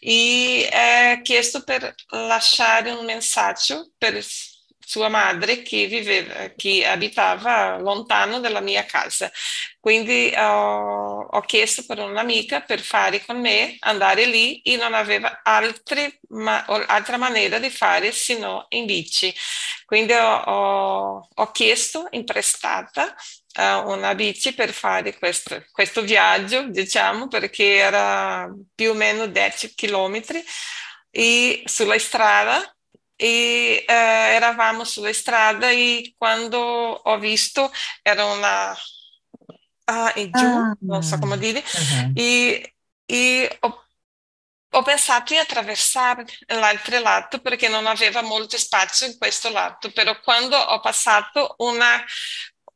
e 0.00 0.68
ha 0.72 1.20
chiesto 1.22 1.64
per 1.64 1.94
lasciare 2.10 2.90
un 2.90 3.04
messaggio 3.04 3.90
per 3.96 4.22
sua 4.86 5.08
madre 5.08 5.62
che 5.62 5.86
viveva, 5.86 6.52
che 6.54 6.86
abitava 6.86 7.76
lontano 7.78 8.38
dalla 8.38 8.60
mia 8.60 8.84
casa. 8.84 9.28
Quindi 9.80 10.32
ho, 10.36 11.22
ho 11.26 11.40
chiesto 11.40 11.84
per 11.84 11.98
un'amica 11.98 12.60
per 12.60 12.80
fare 12.80 13.24
con 13.24 13.40
me, 13.40 13.76
andare 13.80 14.26
lì 14.26 14.60
e 14.62 14.76
non 14.76 14.94
aveva 14.94 15.40
altre, 15.42 16.20
ma, 16.28 16.64
altra 16.64 17.16
maniera 17.16 17.58
di 17.58 17.68
fare 17.68 18.12
se 18.12 18.38
no 18.38 18.66
in 18.70 18.86
bici. 18.86 19.34
Quindi 19.84 20.12
ho, 20.12 20.36
ho, 20.36 21.28
ho 21.34 21.50
chiesto 21.50 22.06
in 22.10 22.24
prestata 22.24 23.12
uh, 23.58 23.90
una 23.90 24.14
bici 24.14 24.54
per 24.54 24.72
fare 24.72 25.18
questo, 25.18 25.64
questo 25.72 26.02
viaggio, 26.02 26.68
diciamo, 26.68 27.26
perché 27.26 27.74
era 27.74 28.48
più 28.74 28.90
o 28.90 28.94
meno 28.94 29.26
10 29.26 29.74
chilometri 29.74 30.44
e 31.10 31.62
sulla 31.66 31.98
strada 31.98 32.75
e 33.16 33.84
eh, 33.86 33.92
eravamo 33.92 34.84
sulla 34.84 35.12
strada 35.12 35.70
e 35.70 36.14
quando 36.18 36.58
ho 36.58 37.18
visto 37.18 37.70
era 38.02 38.24
una 38.26 38.74
ah, 39.86 40.12
e 40.16 40.30
giù, 40.32 40.62
Ah, 40.62 40.74
non 40.78 41.02
so 41.02 41.18
come 41.18 41.38
dire, 41.38 41.62
ah, 41.74 42.10
e, 42.12 42.76
e 43.04 43.56
ho, 43.60 43.84
ho 44.70 44.82
pensato 44.82 45.32
di 45.32 45.38
attraversare 45.38 46.24
l'altro 46.48 46.98
lato 47.00 47.40
perché 47.40 47.68
non 47.68 47.86
aveva 47.86 48.20
molto 48.22 48.58
spazio 48.58 49.06
in 49.06 49.16
questo 49.18 49.50
lato, 49.50 49.90
però 49.92 50.18
quando 50.20 50.56
ho 50.56 50.80
passato 50.80 51.54
una, 51.58 52.04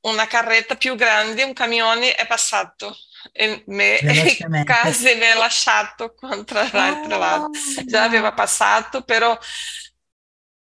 una 0.03 0.27
carretta 0.27 0.77
più 0.77 0.95
grande, 0.95 1.43
un 1.43 1.53
camione 1.53 2.15
è 2.15 2.27
passato 2.27 2.97
e 3.33 3.65
me 3.67 4.03
quasi 4.65 5.15
mi 5.17 5.27
ha 5.31 5.37
lasciato 5.37 6.15
contro 6.15 6.61
l'altro 6.73 7.19
lato. 7.19 7.51
Già 7.87 8.05
Ah, 8.05 8.05
aveva 8.05 8.33
passato, 8.33 9.03
però 9.03 9.37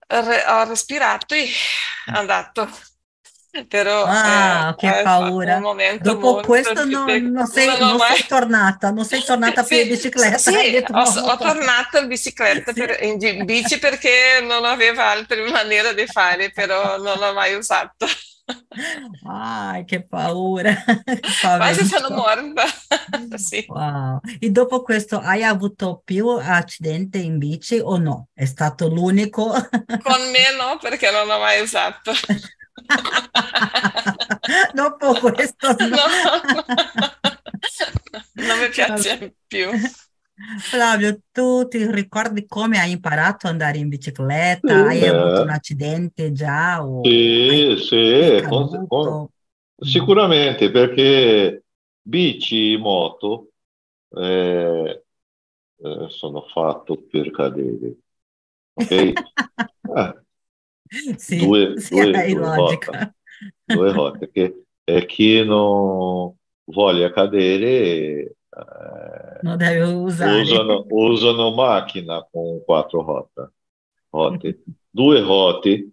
re- 0.09 0.45
ho 0.47 0.65
respirato 0.65 1.35
e 1.35 1.45
è 2.07 2.11
andato. 2.19 2.69
Però 3.69 4.05
ah, 4.05 4.75
che 4.77 4.87
è 4.89 5.01
stato 5.01 5.25
un 5.25 5.31
paura. 5.31 5.59
Dopo 6.01 6.41
questo 6.41 6.85
non, 6.85 7.05
non 7.33 7.47
sei, 7.47 7.67
Non 7.67 7.79
non 7.79 7.99
sei 7.99 8.27
tornata, 8.27 8.91
non 8.91 9.05
sei 9.05 9.25
tornata 9.25 9.65
più 9.65 9.77
in 9.77 9.83
Sì, 9.85 9.89
bicicletta, 9.89 10.51
hai 10.51 10.71
sì, 10.71 10.77
ho, 10.91 10.93
no, 10.93 11.03
ho 11.33 11.37
tornato 11.39 11.99
in 11.99 12.09
bicicletta 12.09 12.73
Sì. 12.73 12.81
per- 12.81 13.03
in 13.03 13.45
bici 13.45 13.79
perché 13.79 14.41
non 14.43 14.65
aveva 14.65 15.07
altre 15.11 15.49
maniere 15.51 15.95
di 15.95 16.07
fare, 16.07 16.51
però 16.51 16.99
non 16.99 17.19
l'ho 17.19 17.33
mai 17.33 17.55
usato. 17.55 18.07
Ai, 19.27 19.85
che 19.85 20.05
paura, 20.07 20.73
che 21.05 21.21
Quasi 21.57 21.85
sono 21.85 22.11
morta. 22.11 22.65
Sì. 23.37 23.65
Wow. 23.67 24.21
E 24.39 24.51
dopo 24.51 24.83
questo 24.83 25.19
hai 25.19 25.43
avuto 25.43 26.01
più 26.05 26.27
accidenti 26.29 27.25
in 27.25 27.39
bici 27.39 27.79
o 27.79 27.99
no? 27.99 28.29
È 28.33 28.45
stato 28.47 28.89
l'unico? 28.89 29.53
Con 30.03 30.31
me 30.31 30.55
no, 30.57 30.79
perché 30.79 31.11
non 31.11 31.27
l'ho 31.27 31.39
mai 31.39 31.61
usato. 31.61 32.13
Dopo 34.75 35.15
questo 35.33 35.77
no. 35.79 35.87
No, 35.87 36.03
non 38.47 38.59
mi 38.59 38.69
piace 38.71 39.35
più. 39.47 39.71
Flavio, 40.59 41.21
tu 41.33 41.67
ti 41.67 41.91
ricordi 41.91 42.47
come 42.47 42.79
hai 42.79 42.93
imparato 42.93 43.47
ad 43.47 43.53
andare 43.53 43.79
in 43.79 43.89
bicicletta? 43.89 44.87
Hai 44.87 45.05
avuto 45.07 45.43
un 45.43 45.51
accidente 45.51 46.33
già 46.33 46.81
sì, 47.03 47.77
sì, 47.77 48.45
con- 48.49 48.87
con-? 48.87 49.29
Mm. 49.85 49.87
sicuramente 49.87 50.71
perché 50.71 51.65
bici, 52.03 52.77
moto 52.77 53.51
eh, 54.11 55.05
eh, 55.77 56.07
sono 56.09 56.43
fatto 56.43 57.03
per 57.03 57.31
cadere, 57.31 57.97
ok? 58.75 58.91
Eh, 58.91 59.25
Sì, 61.19 61.55
due, 61.55 61.77
sì, 61.77 62.01
due, 62.01 62.13
hai 62.13 62.33
due 62.33 62.49
volte, 62.51 62.97
logica. 62.97 63.15
due 63.65 63.93
volte, 63.93 64.31
che 64.31 64.65
e 64.85 65.05
chi 65.07 65.45
non 65.45 66.35
voglia 66.65 67.11
cadere 67.13 68.23
eh, 68.31 68.37
Non 69.43 69.57
devi 69.59 69.81
usare. 69.93 70.65
usano, 70.65 70.87
usano 70.89 71.55
macchina 71.55 72.27
con 72.31 72.63
quattro 72.65 73.03
ruote, 73.03 73.53
ruote. 74.11 74.63
Due 74.91 75.21
ruote 75.21 75.91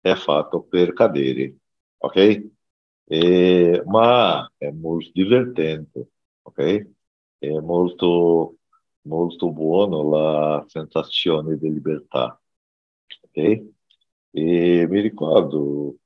è 0.00 0.14
fatto 0.14 0.62
per 0.64 0.92
cadere, 0.92 1.56
ok? 1.98 2.50
E- 3.04 3.82
ma 3.86 4.50
è 4.56 4.70
molto 4.70 5.10
divertente, 5.14 6.08
ok? 6.42 6.86
È 7.38 7.48
molto, 7.60 8.56
molto 9.02 9.50
buono 9.52 10.08
la 10.10 10.64
sensazione 10.68 11.56
di 11.56 11.72
libertà, 11.72 12.40
ok? 13.22 13.68
E 14.40 14.86
mi 14.90 15.00
ricordo 15.00 15.96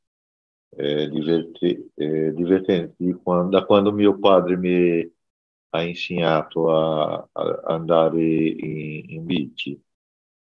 eh, 0.70 1.09
diverti- 1.09 1.91
eh, 1.95 2.33
divertente 2.35 2.95
di 2.99 3.12
quando- 3.14 3.51
da 3.59 3.64
quando 3.66 3.93
mio 3.93 4.18
padre 4.18 4.57
mi 4.57 5.12
ha 5.70 5.83
insegnato 5.83 6.70
a, 6.70 7.28
a 7.33 7.61
andare 7.66 8.22
in, 8.22 9.11
in 9.11 9.24
bici, 9.26 9.80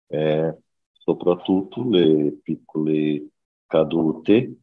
eh, 0.08 0.58
soprattutto 0.94 1.88
le 1.90 2.34
piccole 2.44 3.28
cadute, 3.68 4.58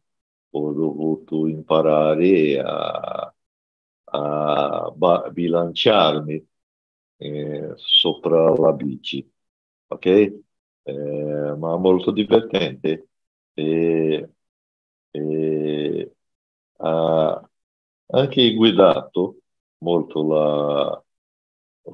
ho 0.51 0.71
dovuto 0.73 1.47
imparare 1.47 2.59
a, 2.59 3.33
a 4.05 4.93
bilanciarmi 5.31 6.47
eh, 7.17 7.73
sopra 7.75 8.53
la 8.57 8.71
bici, 8.73 9.27
ok? 9.87 10.05
Eh, 10.83 11.55
ma 11.57 11.77
molto 11.77 12.11
divertente. 12.11 13.09
E, 13.55 14.29
e 15.11 16.11
ha 16.77 17.49
anche 18.07 18.53
guidato 18.53 19.37
molto 19.79 20.23
la, 20.27 21.03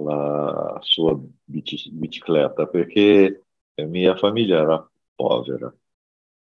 la 0.03 0.77
sua 0.81 1.17
bici- 1.43 1.91
bicicletta 1.91 2.67
perché 2.67 3.45
mia 3.75 4.15
famiglia 4.17 4.59
era 4.61 4.91
povera. 5.15 5.73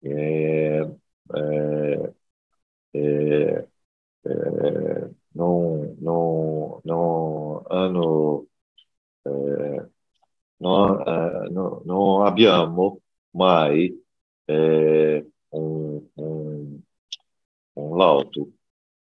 E, 0.01 0.99
eh, 1.35 2.15
eh, 2.93 3.69
eh, 4.23 5.11
non, 5.33 5.97
non- 6.01 6.81
non 6.85 7.63
hanno, 7.69 8.47
eh, 9.23 9.91
non, 10.59 11.01
eh, 11.07 11.49
no- 11.51 11.83
non 11.85 12.27
abbiamo 12.27 13.01
mai 13.31 14.05
eh, 14.47 15.31
un, 15.51 16.09
un, 16.15 16.81
un 17.75 18.01
auto. 18.01 18.51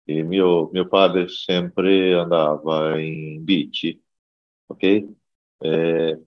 E 0.05 0.23
mio, 0.23 0.69
mio 0.71 0.87
padre 0.87 1.27
sempre 1.29 2.13
andava 2.19 2.99
in 3.01 3.43
bici, 3.43 3.99
ok? 4.67 4.83
Eh, 5.59 6.25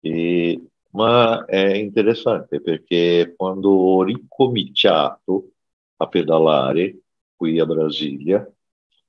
e- 0.00 0.66
ma 0.90 1.44
è 1.46 1.74
interessante 1.74 2.60
perché 2.60 3.34
quando 3.36 3.70
ho 3.70 4.02
ricominciato 4.02 5.52
a 5.96 6.06
pedalare 6.08 6.98
qui 7.34 7.58
a 7.58 7.64
Brasilia, 7.66 8.46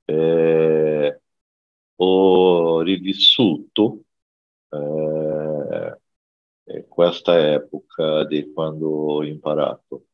eh, 0.06 1.20
ho 1.96 2.80
rivissuto 2.80 4.04
eh, 4.70 4.76
questa 6.94 7.52
epoca 7.52 8.24
di 8.24 8.52
quando 8.52 8.88
ho 8.88 9.24
imparato, 9.24 10.06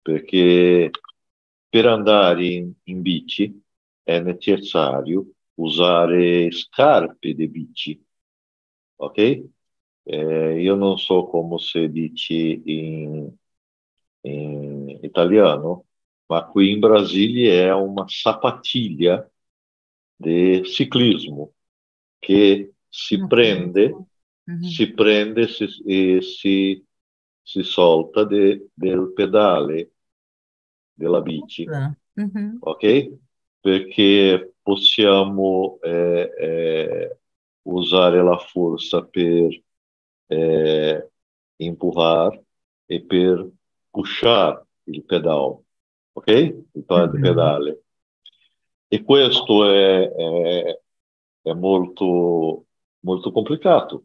perché 0.00 0.90
per 1.68 1.86
andare 1.86 2.46
in, 2.46 2.72
in 2.84 3.02
bici 3.02 3.62
è 4.02 4.20
necessario 4.20 5.26
usare 5.54 6.50
scarpe 6.50 7.34
di 7.34 7.48
bici, 7.48 8.04
ok? 8.96 9.44
Eh, 10.04 10.60
io 10.60 10.74
non 10.74 10.98
so 10.98 11.26
come 11.26 11.58
si 11.58 11.88
dice 11.90 12.34
in, 12.34 13.32
in 14.22 14.98
italiano, 15.02 15.86
ma 16.26 16.46
qui 16.46 16.70
in 16.72 16.80
Brasile 16.80 17.64
è 17.66 17.72
una 17.72 18.04
sapatilha 18.08 19.28
di 20.14 20.62
ciclismo 20.64 21.54
che 22.18 22.74
si 22.88 23.26
prende, 23.26 23.94
Mhm. 24.46 24.66
si 24.68 24.92
prende 24.92 25.48
si- 25.48 25.82
e 25.86 26.20
si 26.22 26.84
si 27.44 27.62
solta 27.64 28.24
de, 28.24 28.68
del 28.74 29.12
pedale 29.14 29.92
della 30.94 31.20
bici, 31.20 31.64
Mhm. 32.16 32.58
ok? 32.58 33.12
Perché 33.60 34.54
possiamo 34.62 35.78
eh, 35.82 36.30
eh, 36.38 37.18
usare 37.62 38.22
la 38.22 38.36
forza 38.38 39.04
per 39.06 39.62
eh, 40.26 41.10
empurrar 41.56 42.40
e 42.86 43.02
per 43.04 43.48
puxar 43.90 44.64
il 44.84 45.04
pedale, 45.04 45.58
ok? 46.12 46.28
Il 46.28 46.84
Mhm. 46.90 47.20
pedale. 47.20 47.82
E 48.88 49.02
questo 49.04 49.64
è, 49.70 50.08
è, 50.10 50.80
è 51.42 51.52
molto, 51.54 52.66
molto 53.00 53.32
complicato 53.32 54.04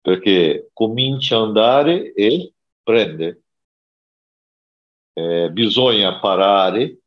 perché 0.00 0.70
comincia 0.72 1.36
a 1.36 1.42
andare 1.42 2.12
e 2.14 2.52
prende. 2.82 3.42
Eh, 5.12 5.50
bisogna 5.52 6.18
parare, 6.20 6.98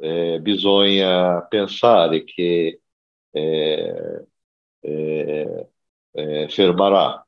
eh, 0.00 0.38
bisogna 0.40 1.42
pensare 1.46 2.24
che 2.24 2.82
eh, 3.30 4.26
eh, 4.80 5.70
eh 6.12 6.48
fermarà 6.48 7.26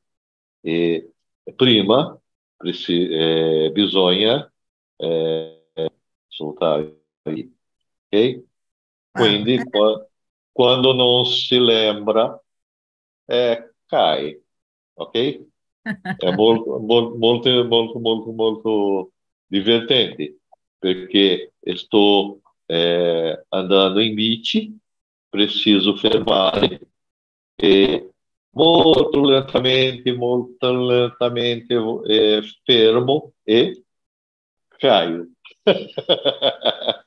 e 0.61 1.13
prima 1.55 2.19
preci- 2.57 3.71
bisogna 3.73 4.51
soltare. 6.27 7.01
Ok? 7.23 8.43
Quindi 9.11 9.57
Ah, 9.59 9.65
qua- 9.69 10.07
quando 10.51 10.93
non 10.93 11.25
si 11.25 11.57
lembra, 11.59 12.41
eh, 13.25 13.73
cai. 13.85 14.41
Ok? 14.99 15.47
È 16.17 16.31
molto, 16.31 16.79
molto, 16.79 17.15
molto, 17.17 17.65
molto, 17.65 17.99
molto, 17.99 18.31
molto 18.31 19.11
divertente 19.45 20.39
perché 20.77 21.53
sto 21.75 22.41
eh, 22.65 23.45
andando 23.49 23.99
in 24.01 24.13
bici, 24.15 24.77
preciso 25.29 25.95
fermare 25.95 26.79
e 27.55 28.11
molto 28.51 29.21
lentamente, 29.21 30.13
molto 30.13 30.85
lentamente 30.87 31.75
eh, 32.05 32.41
fermo 32.63 33.33
e 33.43 33.83
caio. 34.77 35.27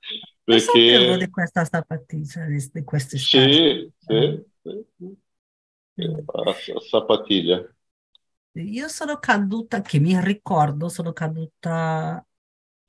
sapevo 0.57 1.17
di 1.17 1.29
perché 1.29 1.31
questa 1.31 1.65
sappatiglia, 1.65 2.47
di, 2.47 2.59
scarpe. 3.19 3.77
sì, 3.89 3.93
sì, 3.99 4.45
sì, 4.63 4.85
Mm. 5.99 6.27
la 6.45 6.81
sappatiglia. 6.81 7.59
Io 8.55 8.89
sono 8.89 9.19
caduta, 9.19 9.81
che 9.81 9.99
mi 9.99 10.19
ricordo, 10.23 10.89
sono 10.91 11.13
caduta 11.15 12.25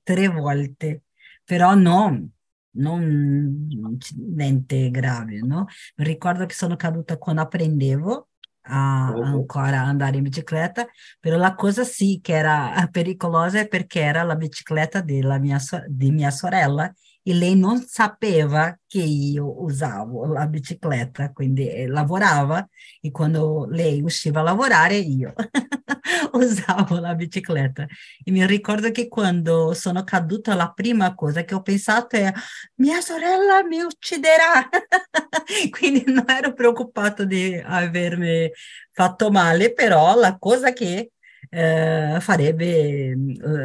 tre 0.03 0.27
volte, 0.27 1.03
però 1.45 1.73
non, 1.73 2.29
non 2.71 3.97
niente 4.17 4.89
grave, 4.91 5.39
no? 5.39 5.65
Mi 5.95 6.03
ricordo 6.05 6.45
che 6.45 6.53
sono 6.53 6.75
caduta 6.75 7.17
quando 7.17 7.41
apprendevo 7.43 8.27
a 8.65 9.07
ancora 9.07 9.81
andare 9.81 10.17
in 10.17 10.23
bicicletta, 10.23 10.85
però 11.19 11.37
la 11.37 11.55
cosa 11.55 11.83
sì 11.85 12.19
che 12.21 12.33
era 12.33 12.87
pericolosa 12.91 13.59
è 13.59 13.67
perché 13.67 14.01
era 14.01 14.23
la 14.23 14.35
bicicletta 14.35 14.99
della 15.01 15.37
mia, 15.39 15.59
so- 15.59 15.83
di 15.87 16.11
mia 16.11 16.29
sorella 16.31 16.93
e 17.25 17.33
lei 17.33 17.55
non 17.55 17.81
sapeva 17.87 18.77
che 18.85 18.99
io 18.99 19.63
usavo 19.63 20.25
la 20.25 20.45
bicicletta, 20.45 21.31
quindi 21.31 21.69
eh, 21.69 21.87
lavorava 21.87 22.67
e 23.01 23.11
quando 23.11 23.65
lei 23.69 24.01
usciva 24.01 24.41
a 24.41 24.43
lavorare 24.43 24.97
io 24.97 25.33
usavo 26.33 26.99
la 26.99 27.15
bicicletta. 27.15 27.87
E 28.23 28.31
mi 28.31 28.45
ricordo 28.45 28.91
che 28.91 29.07
quando 29.07 29.73
sono 29.73 30.03
caduta 30.03 30.53
la 30.53 30.71
prima 30.71 31.15
cosa 31.15 31.43
che 31.43 31.55
ho 31.55 31.61
pensato 31.61 32.17
è 32.17 32.31
mia 32.75 32.99
sorella 32.99 33.63
mi 33.63 33.81
ucciderà. 33.81 34.67
Quindi 35.71 36.03
non 36.07 36.25
ero 36.27 36.53
preoccupata 36.53 37.23
di 37.23 37.55
avermi 37.63 38.51
fatto 38.91 39.31
male, 39.31 39.73
però 39.73 40.19
la 40.19 40.37
cosa 40.37 40.73
che 40.73 41.13
eh, 41.49 42.17
farebbe 42.19 43.09
eh, 43.11 43.15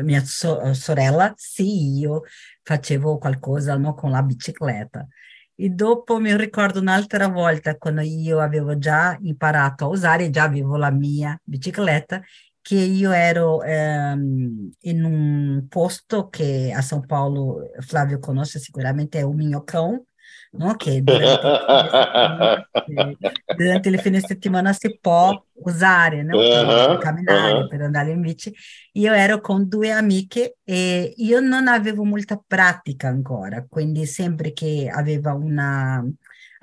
mia 0.03 0.23
so- 0.25 0.73
sorella 0.75 1.33
se 1.37 1.63
io 1.63 2.23
facevo 2.69 3.17
qualcosa 3.17 3.77
no, 3.79 3.95
con 3.95 4.11
la 4.11 4.23
bicicletta. 4.23 5.07
E 5.55 5.71
dopo 5.71 6.21
mi 6.21 6.37
ricordo 6.37 6.81
un'altra 6.81 7.29
volta 7.29 7.77
quando 7.77 8.03
io 8.03 8.41
avevo 8.41 8.77
già 8.79 9.17
imparato 9.23 9.87
a 9.87 9.89
usare, 9.89 10.31
già 10.31 10.45
avevo 10.45 10.77
la 10.77 10.91
mia 10.91 11.39
bicicletta, 11.43 12.21
che 12.61 12.75
io 12.77 13.11
ero 13.13 13.63
ehm, 13.63 14.71
in 14.81 15.05
un 15.05 15.67
posto 15.69 16.29
che 16.29 16.71
a 16.75 16.81
São 16.81 17.07
Paulo, 17.07 17.71
Flávio 17.81 18.19
conosce 18.19 18.59
sicuramente, 18.59 19.19
è 19.19 19.25
o 19.25 19.33
Minhocão, 19.33 20.05
no? 20.53 20.75
che 20.77 21.03
durante 21.03 21.49
il 21.51 21.61
fine 21.65 22.65
settimana, 22.73 23.19
durante 23.51 23.89
il 23.89 23.99
fine 24.01 24.21
settimana 24.21 24.73
si 24.73 24.99
può 25.01 25.45
usare 25.65 26.23
no? 26.23 26.45
per 26.47 26.67
Uh-huh, 26.67 26.99
camminare, 26.99 27.53
uh-huh. 27.53 27.67
per 27.67 27.83
andare 27.83 28.11
in 28.13 28.21
bici. 28.21 28.55
Io 28.93 29.13
ero 29.13 29.41
con 29.41 29.69
due 29.69 29.91
amiche 29.91 30.57
e 30.65 31.13
io 31.17 31.41
non 31.41 31.69
avevo 31.69 32.05
molta 32.05 32.43
pratica 32.45 33.09
ancora, 33.09 33.65
quindi 33.69 34.07
sempre 34.07 34.53
che 34.53 34.91
aveva 34.93 35.33
una, 35.35 36.05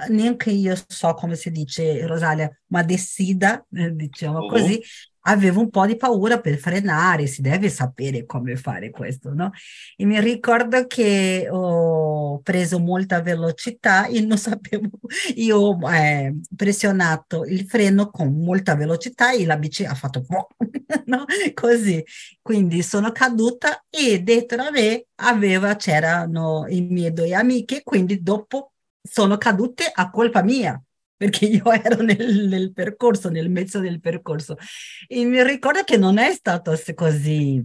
neanche 0.10 0.52
io 0.52 0.76
so 0.88 1.14
come 1.14 1.36
si 1.36 1.52
dice, 1.52 2.06
Rosalia, 2.06 2.50
una 2.68 2.84
descida, 2.84 3.66
eh, 3.74 3.92
diciamo 3.94 4.42
Mhm. 4.42 4.48
così, 4.50 4.82
avevo 5.28 5.62
un 5.62 5.70
po' 5.70 5.86
di 5.86 5.96
paura 5.96 6.40
per 6.40 6.58
frenare, 6.58 7.28
si 7.28 7.42
deve 7.42 7.70
sapere 7.70 8.26
come 8.26 8.56
fare 8.56 8.90
questo, 8.90 9.34
no? 9.34 9.52
E 9.96 10.06
mi 10.06 10.20
ricordo 10.20 10.86
che 10.88 11.48
ho 11.50 12.40
preso 12.42 12.80
molta 12.80 13.22
velocità 13.22 14.06
e 14.08 14.22
non 14.22 14.38
sapevo, 14.38 14.90
io 15.36 15.58
ho 15.58 15.92
eh, 15.92 16.36
pressionato 16.56 17.46
il 17.46 17.66
freno 17.66 18.10
con 18.10 18.34
molta 18.42 18.76
velocità 18.76 19.32
e 19.32 19.46
la 19.46 19.58
bici 19.58 19.84
ha 19.86 19.94
fatto 19.94 20.22
boh, 20.22 20.48
no? 21.06 21.26
Così. 21.54 22.04
Quindi 22.42 22.84
sono 22.84 23.12
caduta 23.12 23.84
e 23.90 24.22
dietro 24.22 24.64
a 24.64 24.72
me 24.72 25.08
aveva, 25.16 25.76
c'erano 25.76 26.66
i 26.68 26.82
miei 26.82 27.12
due 27.12 27.34
amiche, 27.34 27.82
quindi 27.84 28.22
dopo 28.22 28.74
sono 29.02 29.38
cadute 29.38 29.90
a 29.92 30.10
colpa 30.10 30.44
mia 30.44 30.80
perché 31.16 31.46
io 31.46 31.64
ero 31.72 32.02
nel, 32.02 32.48
nel, 32.48 32.74
percorso, 32.74 33.30
nel 33.30 33.50
mezzo 33.50 33.80
del 33.80 34.00
percorso. 34.00 34.58
E 35.08 35.24
mi 35.26 35.44
ricordo 35.44 35.84
che 35.84 35.98
non 35.98 36.18
è 36.18 36.32
stato 36.34 36.74
così 36.94 37.62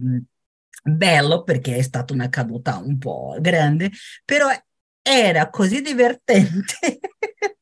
bello 0.83 1.43
perché 1.43 1.75
è 1.75 1.81
stata 1.81 2.13
una 2.13 2.29
caduta 2.29 2.77
un 2.77 2.97
po' 2.97 3.37
grande, 3.39 3.91
però 4.25 4.47
era 5.03 5.49
così 5.49 5.81
divertente 5.81 6.99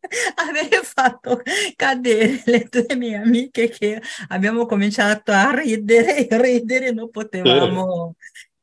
aver 0.36 0.84
fatto 0.84 1.42
cadere 1.76 2.42
le 2.46 2.68
due 2.70 2.96
mie 2.96 3.16
amiche 3.16 3.70
che 3.70 4.02
abbiamo 4.30 4.66
cominciato 4.66 5.32
a 5.32 5.52
ridere 5.54 6.28
e 6.28 6.42
ridere, 6.42 6.92
non 6.92 7.10
potevamo 7.10 8.16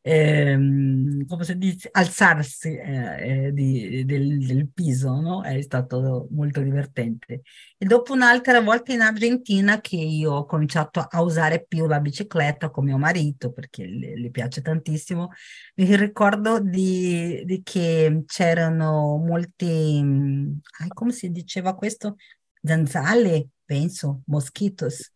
ehm, 0.09 1.27
come 1.27 1.43
si 1.43 1.59
dice, 1.59 1.89
alzarsi 1.91 2.77
eh, 2.77 3.51
di, 3.53 4.05
del, 4.05 4.39
del, 4.39 4.69
piso, 4.73 5.21
no? 5.21 5.43
È 5.43 5.61
stato 5.63 6.29
molto 6.31 6.61
divertente. 6.61 7.43
E 7.77 7.85
dopo 7.85 8.13
un'altra 8.13 8.61
volta 8.61 8.93
in 8.93 9.01
Argentina 9.01 9.81
che 9.81 9.97
io 9.97 10.33
ho 10.33 10.45
cominciato 10.47 11.01
a 11.01 11.21
usare 11.23 11.65
più 11.67 11.89
la 11.89 11.99
bicicletta 11.99 12.71
con 12.71 12.85
mio 12.85 12.99
marito, 12.99 13.51
perché 13.51 13.85
le, 13.85 14.17
le 14.17 14.31
piace 14.31 14.63
tantissimo, 14.63 15.31
mi 15.75 15.97
ricordo 15.97 16.61
di, 16.61 17.43
di 17.45 17.63
che 17.65 18.23
c'erano 18.27 19.17
molti, 19.17 20.61
come 20.95 21.13
si 21.13 21.33
diceva 21.33 21.75
questo? 21.75 22.15
Zanzale, 22.63 23.49
penso, 23.65 24.23
mosquitos. 24.27 25.11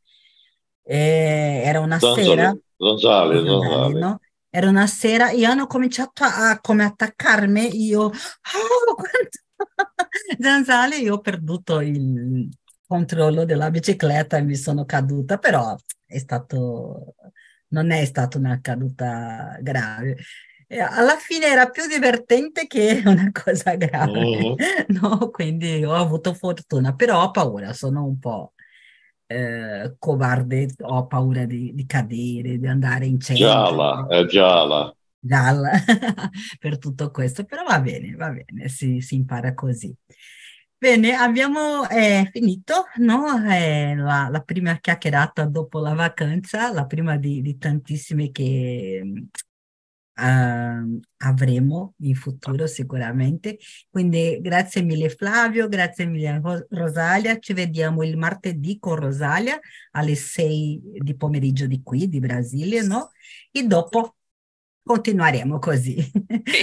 Eh, 0.83 1.63
era 1.65 1.79
una 1.79 2.01
zanzale, 2.01 2.25
sera. 2.25 2.59
Zanzale, 2.77 3.45
zanzale. 3.45 4.01
No? 4.01 4.21
Era 4.53 4.69
una 4.69 4.87
sera 4.87 5.31
e 5.31 5.45
hanno 5.45 5.67
cominciato 5.67 6.25
a, 6.25 6.51
a 6.51 6.61
come 6.61 6.85
attaccarmi. 6.85 7.85
Io, 7.87 8.01
oh, 8.03 8.95
quanto 8.95 9.39
zanzale, 10.41 10.97
io 10.99 11.15
ho 11.15 11.21
perduto 11.21 11.81
il 11.81 12.49
controllo 12.87 13.45
della 13.45 13.71
bicicletta 13.71 14.37
e 14.39 14.43
mi 14.43 14.57
sono 14.57 14.85
caduta, 14.85 15.39
però 15.39 15.77
è 16.07 16.19
stato, 16.19 17.15
non 17.69 17.91
è 17.93 18.05
stata 18.05 18.39
una 18.39 18.61
caduta 18.61 19.57
grave. 19.61 20.17
E 20.67 20.79
alla 20.81 21.17
fine 21.17 21.47
era 21.47 21.69
più 21.69 21.87
divertente 21.87 22.67
che 22.67 23.03
una 23.07 23.31
cosa 23.33 23.75
grave, 23.77 24.29
Mhm. 24.31 24.57
no? 24.89 25.31
Quindi 25.31 25.85
ho 25.85 25.95
avuto 25.95 26.35
fortuna, 26.35 26.95
però 26.95 27.23
ho 27.25 27.31
paura, 27.31 27.73
sono 27.73 28.05
un 28.05 28.19
po' 28.19 28.55
eh, 29.31 29.95
covarde, 29.97 30.69
ho 30.81 31.07
paura 31.07 31.45
di, 31.45 31.73
di 31.73 31.87
cadere, 31.87 32.59
di 32.59 32.67
andare 32.67 33.07
in 33.07 33.21
centro. 33.21 33.47
Gialla, 33.47 34.07
è 34.09 34.25
gialla. 34.27 34.93
gialla 35.21 35.71
per 36.59 36.79
tutto 36.79 37.13
questo, 37.13 37.45
però 37.45 37.63
va 37.63 37.79
bene, 37.81 38.17
va 38.17 38.31
bene, 38.31 38.69
si, 38.69 39.01
si 39.01 39.15
impara 39.15 39.55
così. 39.55 39.95
Bene, 40.77 41.15
abbiamo 41.15 41.89
eh, 41.89 42.29
finito, 42.33 42.87
no? 42.97 43.49
Eh, 43.49 43.95
la, 43.95 44.29
la 44.31 44.41
prima 44.41 44.79
chiacchierata 44.79 45.45
dopo 45.45 45.79
la 45.79 45.95
vacanza, 45.95 46.73
la 46.73 46.87
prima 46.87 47.17
di, 47.17 47.41
di 47.41 47.57
tantissime 47.57 48.33
che 48.33 49.29
uh, 50.21 51.01
avremo 51.19 51.95
in 51.99 52.15
futuro 52.15 52.67
sicuramente. 52.67 53.59
Quindi 53.89 54.39
grazie 54.41 54.83
mille 54.83 55.09
Flavio, 55.09 55.69
grazie 55.69 56.07
mille 56.07 56.41
Rosalia, 56.71 57.39
ci 57.39 57.53
vediamo 57.53 58.03
il 58.03 58.17
martedì 58.17 58.79
con 58.79 58.97
Rosalia 58.97 59.59
alle 59.93 60.15
6 60.15 60.81
di 60.99 61.17
pomeriggio 61.17 61.67
di 61.67 61.83
qui, 61.83 62.09
di 62.09 62.21
Brasile, 62.21 62.83
no? 62.83 63.11
E 63.51 63.67
dopo 63.67 64.17
continueremo 64.83 65.59
così. 65.59 65.97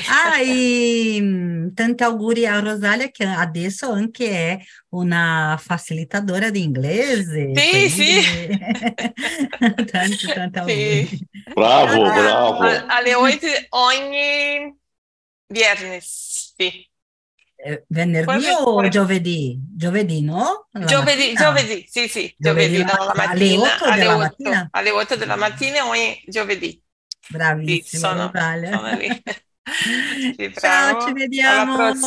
ah, 0.10 0.40
e 0.42 1.18
mm, 1.22 1.74
tanti 1.74 2.04
auguri 2.04 2.46
a 2.46 2.60
Rosalia 2.60 3.10
che 3.10 3.26
adesso 3.26 3.92
anche 3.92 4.30
è 4.30 4.60
una 4.90 5.60
facilitadora 5.62 6.50
di 6.50 6.64
inglese. 6.64 7.52
Sì, 7.56 7.90
sì. 7.90 8.22
tanti, 9.92 10.28
tanti 10.34 10.60
auguri. 10.60 11.06
Sì. 11.06 11.28
Bravo, 11.54 12.04
ah, 12.04 12.14
bravo. 12.14 12.86
Alle 12.88 13.14
8 13.14 13.48
ogni 13.70 14.76
viernes, 15.48 16.54
sì. 16.56 16.90
Venerdì 17.88 18.26
poi, 18.26 18.50
o 18.50 18.76
poi... 18.76 18.90
giovedì? 18.90 19.60
Giovedì, 19.76 20.22
no? 20.22 20.68
La 20.72 20.86
giovedì, 20.86 21.34
mattina. 21.34 21.42
giovedì, 21.42 21.88
sì, 21.90 22.08
sì, 22.08 22.36
giovedì, 22.38 22.78
giovedì 22.78 22.96
la 22.96 23.14
mattina, 23.16 23.30
alle 23.32 23.58
8 23.58 23.86
alle 23.86 24.08
8, 24.08 24.18
mattina? 24.18 24.68
Alle 24.72 24.90
8 24.92 25.16
della 25.16 25.36
mattina 25.36 25.88
ogni 25.88 26.24
giovedì. 26.28 26.82
Bravissimo, 27.30 27.82
sì, 27.84 28.08
sono, 28.10 28.32
sono 28.64 28.92
lì. 28.94 29.08
Ciao, 30.54 30.96
ci 31.00 31.12
vediamo. 31.14 31.92